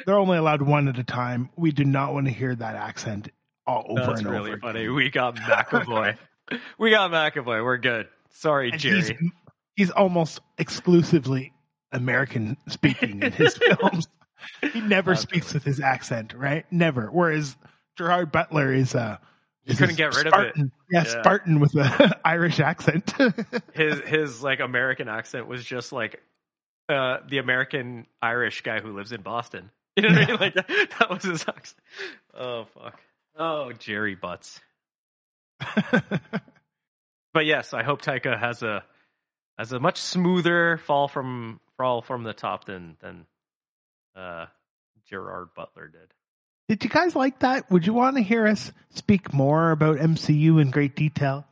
They're 0.07 0.19
only 0.19 0.39
allowed 0.39 0.63
one 0.63 0.89
at 0.89 0.99
a 0.99 1.05
time. 1.05 1.51
We 1.55 1.71
do 1.71 1.85
not 1.85 2.15
want 2.15 2.29
to 2.29 2.33
hear 2.33 2.55
that 2.55 2.77
accent 2.77 3.29
all 3.67 3.85
over 3.91 4.07
That's 4.07 4.21
and 4.23 4.31
really 4.31 4.53
over. 4.53 4.61
funny. 4.61 4.89
We 4.89 5.11
got 5.11 5.37
McAvoy. 5.37 6.17
we 6.79 6.89
got 6.91 7.11
McAvoy. 7.11 7.63
We're 7.63 7.77
good. 7.77 8.09
Sorry, 8.31 8.71
And 8.71 8.81
Jerry. 8.81 9.19
He's, 9.79 9.91
almost 9.91 10.41
exclusively 10.59 11.53
American 11.93 12.57
speaking 12.69 13.23
in 13.23 13.33
his 13.33 13.57
films. 13.81 14.09
He 14.73 14.81
never 14.81 15.15
speaks 15.17 15.55
with 15.55 15.65
his 15.65 15.81
accent, 15.81 16.35
right? 16.35 16.65
Never. 16.71 17.07
Whereas 17.11 17.57
Gerard 17.97 18.31
Butler 18.31 18.73
is 18.73 18.95
uh 18.95 19.17
He 19.65 19.75
couldn't 19.75 19.97
get 19.97 20.15
rid 20.15 20.27
of 20.27 20.35
it. 20.35 20.55
Spartan. 20.55 20.73
Yeah, 20.91 21.05
Yeah. 21.05 21.21
Spartan 21.21 21.61
with 21.61 21.75
an 21.75 22.13
Irish 22.25 22.61
accent. 22.61 23.13
his 23.75 24.01
his 24.01 24.43
like 24.43 24.61
American 24.61 25.09
accent 25.09 25.47
was 25.49 25.65
just 25.65 25.93
like 25.93 26.23
uh 26.89 27.19
the 27.29 27.39
American 27.39 28.07
Irish 28.23 28.63
guy 28.63 28.81
who 28.81 28.93
lives 28.95 29.13
in 29.13 29.23
Boston. 29.23 29.71
You 29.97 30.03
know 30.03 30.11
what 30.11 30.19
I 30.19 30.27
mean? 30.27 30.41
Like 30.41 30.55
that 30.55 31.11
was 31.11 31.23
his 31.25 31.43
accent. 31.49 31.81
Oh 32.35 32.67
fuck. 32.75 33.01
Oh 33.37 33.73
Jerry 33.73 34.15
Butts. 34.15 34.61
But 37.35 37.47
yes, 37.47 37.75
I 37.75 37.83
hope 37.83 38.03
Taika 38.03 38.39
has 38.39 38.63
a 38.63 38.83
has 39.59 39.73
a 39.73 39.81
much 39.81 40.01
smoother 40.01 40.79
fall 40.79 41.09
from 41.09 41.61
fall 41.77 42.01
from 42.01 42.23
the 42.23 42.33
top 42.33 42.65
than 42.65 42.97
than 43.01 43.27
uh 44.17 44.47
Gerard 45.09 45.49
Butler 45.55 45.89
did. 45.89 46.13
Did 46.69 46.85
you 46.85 46.91
guys 46.91 47.17
like 47.17 47.41
that? 47.41 47.71
Would 47.71 47.87
you 47.87 47.95
want 47.95 48.17
to 48.17 48.23
hear 48.23 48.47
us 48.47 48.71
speak 48.91 49.33
more 49.33 49.71
about 49.71 49.97
MCU 49.97 50.61
in 50.61 50.71
great 50.71 50.95
detail? 50.95 51.47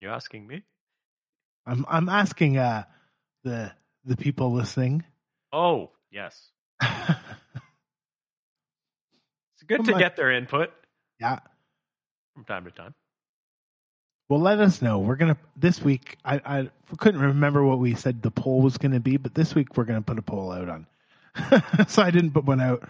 You're 0.00 0.12
asking 0.12 0.46
me? 0.46 0.62
I'm 1.66 1.84
I'm 1.88 2.08
asking 2.08 2.58
uh 2.58 2.84
the 3.44 3.72
the 4.04 4.16
people 4.16 4.52
listening. 4.52 5.04
Oh, 5.52 5.90
yes. 6.10 6.50
It's 9.56 9.62
good 9.66 9.86
to 9.86 9.98
get 9.98 10.16
their 10.16 10.30
input 10.30 10.70
yeah. 11.18 11.38
from 12.34 12.44
time 12.44 12.64
to 12.66 12.70
time. 12.70 12.94
Well, 14.28 14.40
let 14.40 14.58
us 14.60 14.82
know. 14.82 14.98
We're 14.98 15.16
gonna 15.16 15.36
this 15.56 15.80
week. 15.80 16.16
I, 16.24 16.40
I 16.44 16.70
couldn't 16.98 17.20
remember 17.20 17.64
what 17.64 17.78
we 17.78 17.94
said 17.94 18.22
the 18.22 18.30
poll 18.30 18.60
was 18.60 18.76
gonna 18.78 19.00
be, 19.00 19.16
but 19.18 19.34
this 19.34 19.54
week 19.54 19.76
we're 19.76 19.84
gonna 19.84 20.02
put 20.02 20.18
a 20.18 20.22
poll 20.22 20.50
out 20.50 20.68
on. 20.68 20.86
so 21.88 22.02
I 22.02 22.10
didn't 22.10 22.32
put 22.32 22.44
one 22.44 22.60
out 22.60 22.88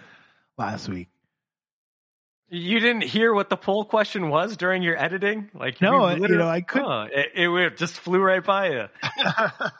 last 0.56 0.88
week. 0.88 1.08
You 2.48 2.78
didn't 2.78 3.02
hear 3.02 3.34
what 3.34 3.50
the 3.50 3.56
poll 3.56 3.84
question 3.84 4.28
was 4.28 4.56
during 4.56 4.82
your 4.82 4.96
editing? 4.96 5.50
Like 5.52 5.80
No, 5.82 6.08
you 6.14 6.28
know, 6.28 6.48
I 6.48 6.60
couldn't- 6.60 6.88
Huh, 6.88 7.08
it, 7.12 7.30
it 7.34 7.76
just 7.76 7.94
flew 7.98 8.20
right 8.20 8.44
by 8.44 8.70
you. 8.70 8.86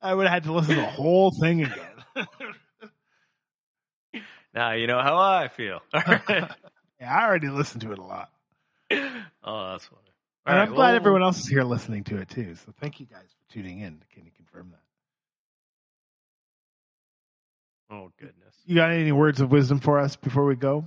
I 0.00 0.14
would 0.14 0.26
have 0.28 0.32
had 0.32 0.44
to 0.44 0.52
listen 0.52 0.76
to 0.76 0.80
the 0.82 0.86
whole 0.86 1.32
thing 1.32 1.62
again. 1.64 1.76
Now 4.54 4.72
you 4.72 4.86
know 4.86 5.00
how 5.00 5.16
I 5.18 5.48
feel. 5.48 5.80
Yeah, 5.94 6.48
I 7.00 7.24
already 7.24 7.48
listened 7.48 7.80
to 7.82 7.92
it 7.92 7.98
a 7.98 8.02
lot, 8.02 8.30
oh, 9.42 9.70
that's 9.72 9.90
and 10.46 10.58
I'm 10.58 10.68
glad 10.68 10.88
well, 10.88 10.96
everyone 10.96 11.22
else 11.22 11.40
is 11.40 11.48
here 11.48 11.62
listening 11.62 12.04
to 12.04 12.18
it 12.18 12.28
too. 12.28 12.54
So 12.56 12.72
thank 12.80 13.00
you 13.00 13.06
guys 13.06 13.22
for 13.22 13.54
tuning 13.54 13.80
in. 13.80 14.02
Can 14.12 14.24
you 14.24 14.30
confirm 14.36 14.70
that? 14.70 14.80
Oh 17.94 18.10
goodness. 18.18 18.54
You 18.64 18.76
got 18.76 18.90
any 18.90 19.12
words 19.12 19.40
of 19.40 19.50
wisdom 19.50 19.80
for 19.80 19.98
us 19.98 20.16
before 20.16 20.44
we 20.46 20.56
go? 20.56 20.86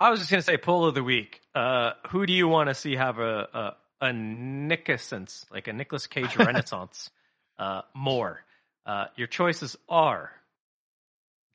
I 0.00 0.10
was 0.10 0.18
just 0.18 0.30
gonna 0.30 0.42
say 0.42 0.56
poll 0.56 0.86
of 0.86 0.94
the 0.94 1.04
week. 1.04 1.40
Uh, 1.54 1.92
who 2.08 2.26
do 2.26 2.32
you 2.32 2.48
want 2.48 2.68
to 2.68 2.74
see 2.74 2.96
have 2.96 3.18
a 3.18 3.74
a, 4.00 4.06
a 4.06 4.12
Nicholson's 4.12 5.46
like 5.50 5.68
a 5.68 5.72
Nicolas 5.72 6.06
Cage 6.06 6.36
Renaissance? 6.36 7.10
uh, 7.58 7.82
more. 7.94 8.44
Uh, 8.86 9.06
your 9.16 9.26
choices 9.26 9.76
are 9.88 10.30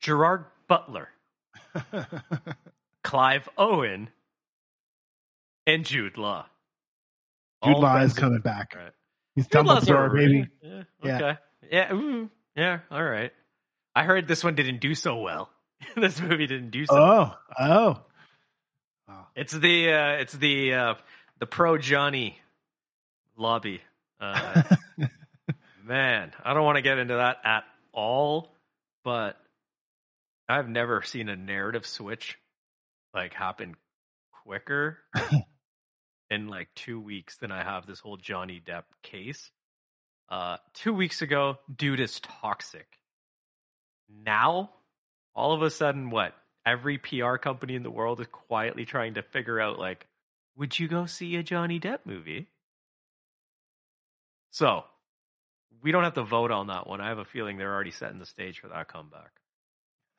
Gerard 0.00 0.46
Butler, 0.66 1.08
Clive 3.04 3.48
Owen, 3.56 4.08
and 5.66 5.84
Jude 5.84 6.18
Law. 6.18 6.46
Jude 7.64 7.74
All 7.74 7.80
Law 7.82 7.98
is 7.98 8.14
coming 8.14 8.40
back. 8.40 8.74
Right. 8.74 8.92
He's 9.34 9.46
Jude 9.46 9.66
Dumbledore, 9.66 10.14
baby. 10.14 10.48
Yeah. 10.62 10.82
Yeah. 11.02 11.16
Okay. 11.16 11.38
Yeah. 11.70 11.92
ooh, 11.92 12.30
yeah. 12.56 12.78
All 12.90 13.02
right. 13.02 13.32
I 13.94 14.04
heard 14.04 14.28
this 14.28 14.42
one 14.42 14.54
didn't 14.54 14.80
do 14.80 14.94
so 14.94 15.16
well. 15.16 15.50
this 15.96 16.20
movie 16.20 16.46
didn't 16.46 16.70
do 16.70 16.86
so. 16.86 16.94
well. 16.94 17.38
Oh, 17.58 17.64
oh. 17.64 18.02
Wow. 19.08 19.26
It's 19.34 19.52
the 19.52 19.92
uh, 19.92 20.12
it's 20.20 20.32
the 20.32 20.74
uh, 20.74 20.94
the 21.38 21.46
pro 21.46 21.78
Johnny 21.78 22.38
lobby. 23.36 23.80
Uh, 24.22 24.62
man, 25.82 26.30
I 26.44 26.52
don't 26.52 26.64
want 26.66 26.76
to 26.76 26.82
get 26.82 26.98
into 26.98 27.14
that 27.14 27.38
at 27.42 27.64
all, 27.90 28.54
but 29.02 29.38
I've 30.46 30.68
never 30.68 31.00
seen 31.00 31.30
a 31.30 31.36
narrative 31.36 31.86
switch 31.86 32.36
like 33.14 33.32
happen 33.32 33.76
quicker 34.44 34.98
in 36.30 36.48
like 36.48 36.68
two 36.74 37.00
weeks 37.00 37.36
than 37.36 37.50
I 37.50 37.62
have 37.62 37.86
this 37.86 38.00
whole 38.00 38.16
Johnny 38.16 38.62
Depp 38.64 38.84
case. 39.02 39.50
Uh, 40.28 40.58
two 40.74 40.94
weeks 40.94 41.22
ago, 41.22 41.58
dude 41.74 42.00
is 42.00 42.20
toxic. 42.20 42.86
Now, 44.24 44.70
all 45.34 45.52
of 45.52 45.62
a 45.62 45.70
sudden, 45.70 46.10
what? 46.10 46.34
Every 46.64 46.98
PR 46.98 47.36
company 47.36 47.74
in 47.74 47.82
the 47.82 47.90
world 47.90 48.20
is 48.20 48.26
quietly 48.28 48.84
trying 48.84 49.14
to 49.14 49.22
figure 49.22 49.60
out, 49.60 49.78
like, 49.78 50.06
would 50.56 50.78
you 50.78 50.88
go 50.88 51.06
see 51.06 51.36
a 51.36 51.42
Johnny 51.42 51.80
Depp 51.80 52.00
movie? 52.04 52.48
So, 54.50 54.84
we 55.82 55.90
don't 55.92 56.04
have 56.04 56.14
to 56.14 56.22
vote 56.22 56.50
on 56.50 56.68
that 56.68 56.86
one. 56.86 57.00
I 57.00 57.08
have 57.08 57.18
a 57.18 57.24
feeling 57.24 57.56
they're 57.56 57.72
already 57.72 57.90
setting 57.90 58.18
the 58.18 58.26
stage 58.26 58.60
for 58.60 58.68
that 58.68 58.88
comeback. 58.88 59.30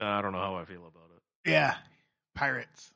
I 0.00 0.20
don't 0.20 0.32
know 0.32 0.40
how 0.40 0.56
I 0.56 0.64
feel 0.64 0.80
about 0.80 1.10
it. 1.16 1.50
yeah, 1.50 1.76
pirates. 2.34 2.90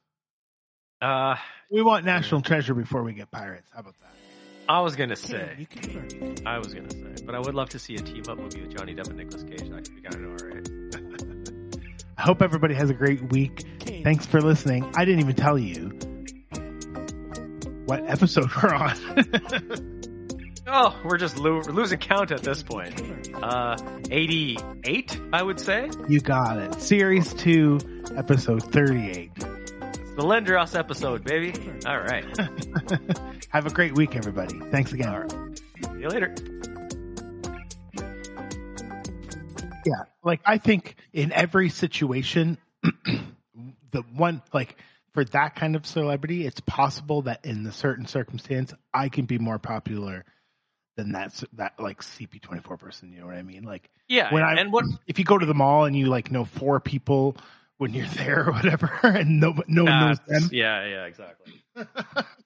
Uh, 1.01 1.37
We 1.71 1.83
want 1.83 2.05
National 2.05 2.41
Treasure 2.41 2.75
before 2.75 3.03
we 3.03 3.13
get 3.13 3.31
pirates. 3.31 3.71
How 3.75 3.81
about 3.81 3.95
that? 4.01 4.13
I 4.69 4.81
was 4.81 4.97
gonna 4.97 5.15
say, 5.17 5.55
you 5.59 5.67
confirm? 5.67 6.35
I 6.45 6.59
was 6.59 6.75
gonna 6.75 6.91
say, 6.91 7.25
but 7.25 7.35
I 7.35 7.39
would 7.39 7.55
love 7.55 7.69
to 7.71 7.79
see 7.79 7.95
a 7.95 8.01
team 8.01 8.25
up 8.29 8.37
movie 8.39 8.63
with 8.63 8.77
Johnny 8.77 8.95
Depp 8.95 9.09
and 9.09 9.17
Nicolas 9.19 9.45
Cage. 9.45 9.69
That 9.71 9.85
could 9.85 9.95
be 9.95 10.01
kind 10.03 10.25
of 10.25 10.43
alright. 10.43 10.69
I 12.19 12.23
hope 12.23 12.43
everybody 12.43 12.75
has 12.75 12.91
a 12.91 12.95
great 12.95 13.31
week. 13.31 13.63
Thanks 14.03 14.27
for 14.27 14.41
listening. 14.41 14.85
I 14.97 15.05
didn't 15.05 15.21
even 15.21 15.37
tell 15.37 15.57
you 15.59 15.91
what 17.85 18.05
episode 18.09 18.51
we're 18.63 18.75
on. 18.75 19.93
Oh, 20.69 21.01
we're 21.05 21.17
just 21.17 21.39
lo- 21.39 21.63
we're 21.65 21.73
losing 21.73 22.01
count 22.01 22.33
at 22.33 22.43
this 22.43 22.65
point. 22.65 23.01
Uh, 23.41 23.77
eighty-eight, 24.11 25.21
I 25.33 25.41
would 25.41 25.61
say. 25.61 25.89
you 26.09 26.19
got 26.21 26.59
it. 26.59 26.83
Series 26.83 27.33
2, 27.35 27.79
episode 28.17 28.65
38. 28.73 29.31
The 30.17 30.23
Lendros 30.23 30.75
episode, 30.75 31.25
baby. 31.25 31.53
All 31.85 31.99
right. 31.99 32.25
Have 33.51 33.67
a 33.67 33.71
great 33.71 33.95
week, 33.95 34.17
everybody. 34.17 34.59
Thanks 34.71 34.91
again. 34.95 35.11
All 35.11 35.21
right. 35.21 35.61
See 35.85 36.01
you 36.01 36.09
later. 36.09 36.35
Yeah. 39.85 40.05
Like, 40.25 40.41
I 40.47 40.57
think 40.57 40.97
in 41.13 41.33
every 41.33 41.69
situation, 41.69 42.57
the 42.83 44.03
one 44.15 44.41
like 44.55 44.77
for 45.13 45.23
that 45.27 45.55
kind 45.55 45.77
of 45.77 45.85
celebrity, 45.85 46.47
it's 46.47 46.61
possible 46.61 47.21
that 47.23 47.45
in 47.45 47.63
the 47.63 47.73
certain 47.73 48.07
circumstance, 48.07 48.73
I 48.95 49.11
can 49.11 49.27
be 49.27 49.37
more 49.39 49.59
popular 49.59 50.25
than 50.97 51.13
that 51.13 51.45
that 51.53 51.75
like 51.79 52.01
CP 52.01 52.41
twenty 52.41 52.63
four 52.63 52.79
person. 52.79 53.13
You 53.13 53.21
know 53.21 53.27
what 53.27 53.37
I 53.37 53.43
mean? 53.43 53.65
Like 53.65 53.91
Yeah, 54.09 54.33
when 54.33 54.43
I 54.43 54.55
and 54.55 54.73
what 54.73 54.87
if 55.07 55.19
you 55.19 55.27
go 55.27 55.37
to 55.37 55.45
the 55.45 55.53
mall 55.53 55.85
and 55.85 55.95
you 55.95 56.07
like 56.07 56.31
know 56.31 56.47
four 56.47 56.81
people 56.81 57.37
when 57.79 57.93
you're 57.95 58.07
there 58.07 58.49
or 58.49 58.53
whatever, 58.53 58.91
and 59.03 59.41
no 59.41 59.55
no 59.69 59.85
one 59.85 60.01
knows 60.01 60.19
them. 60.27 60.49
Yeah, 60.53 60.85
yeah, 60.87 61.05
exactly. 61.05 61.63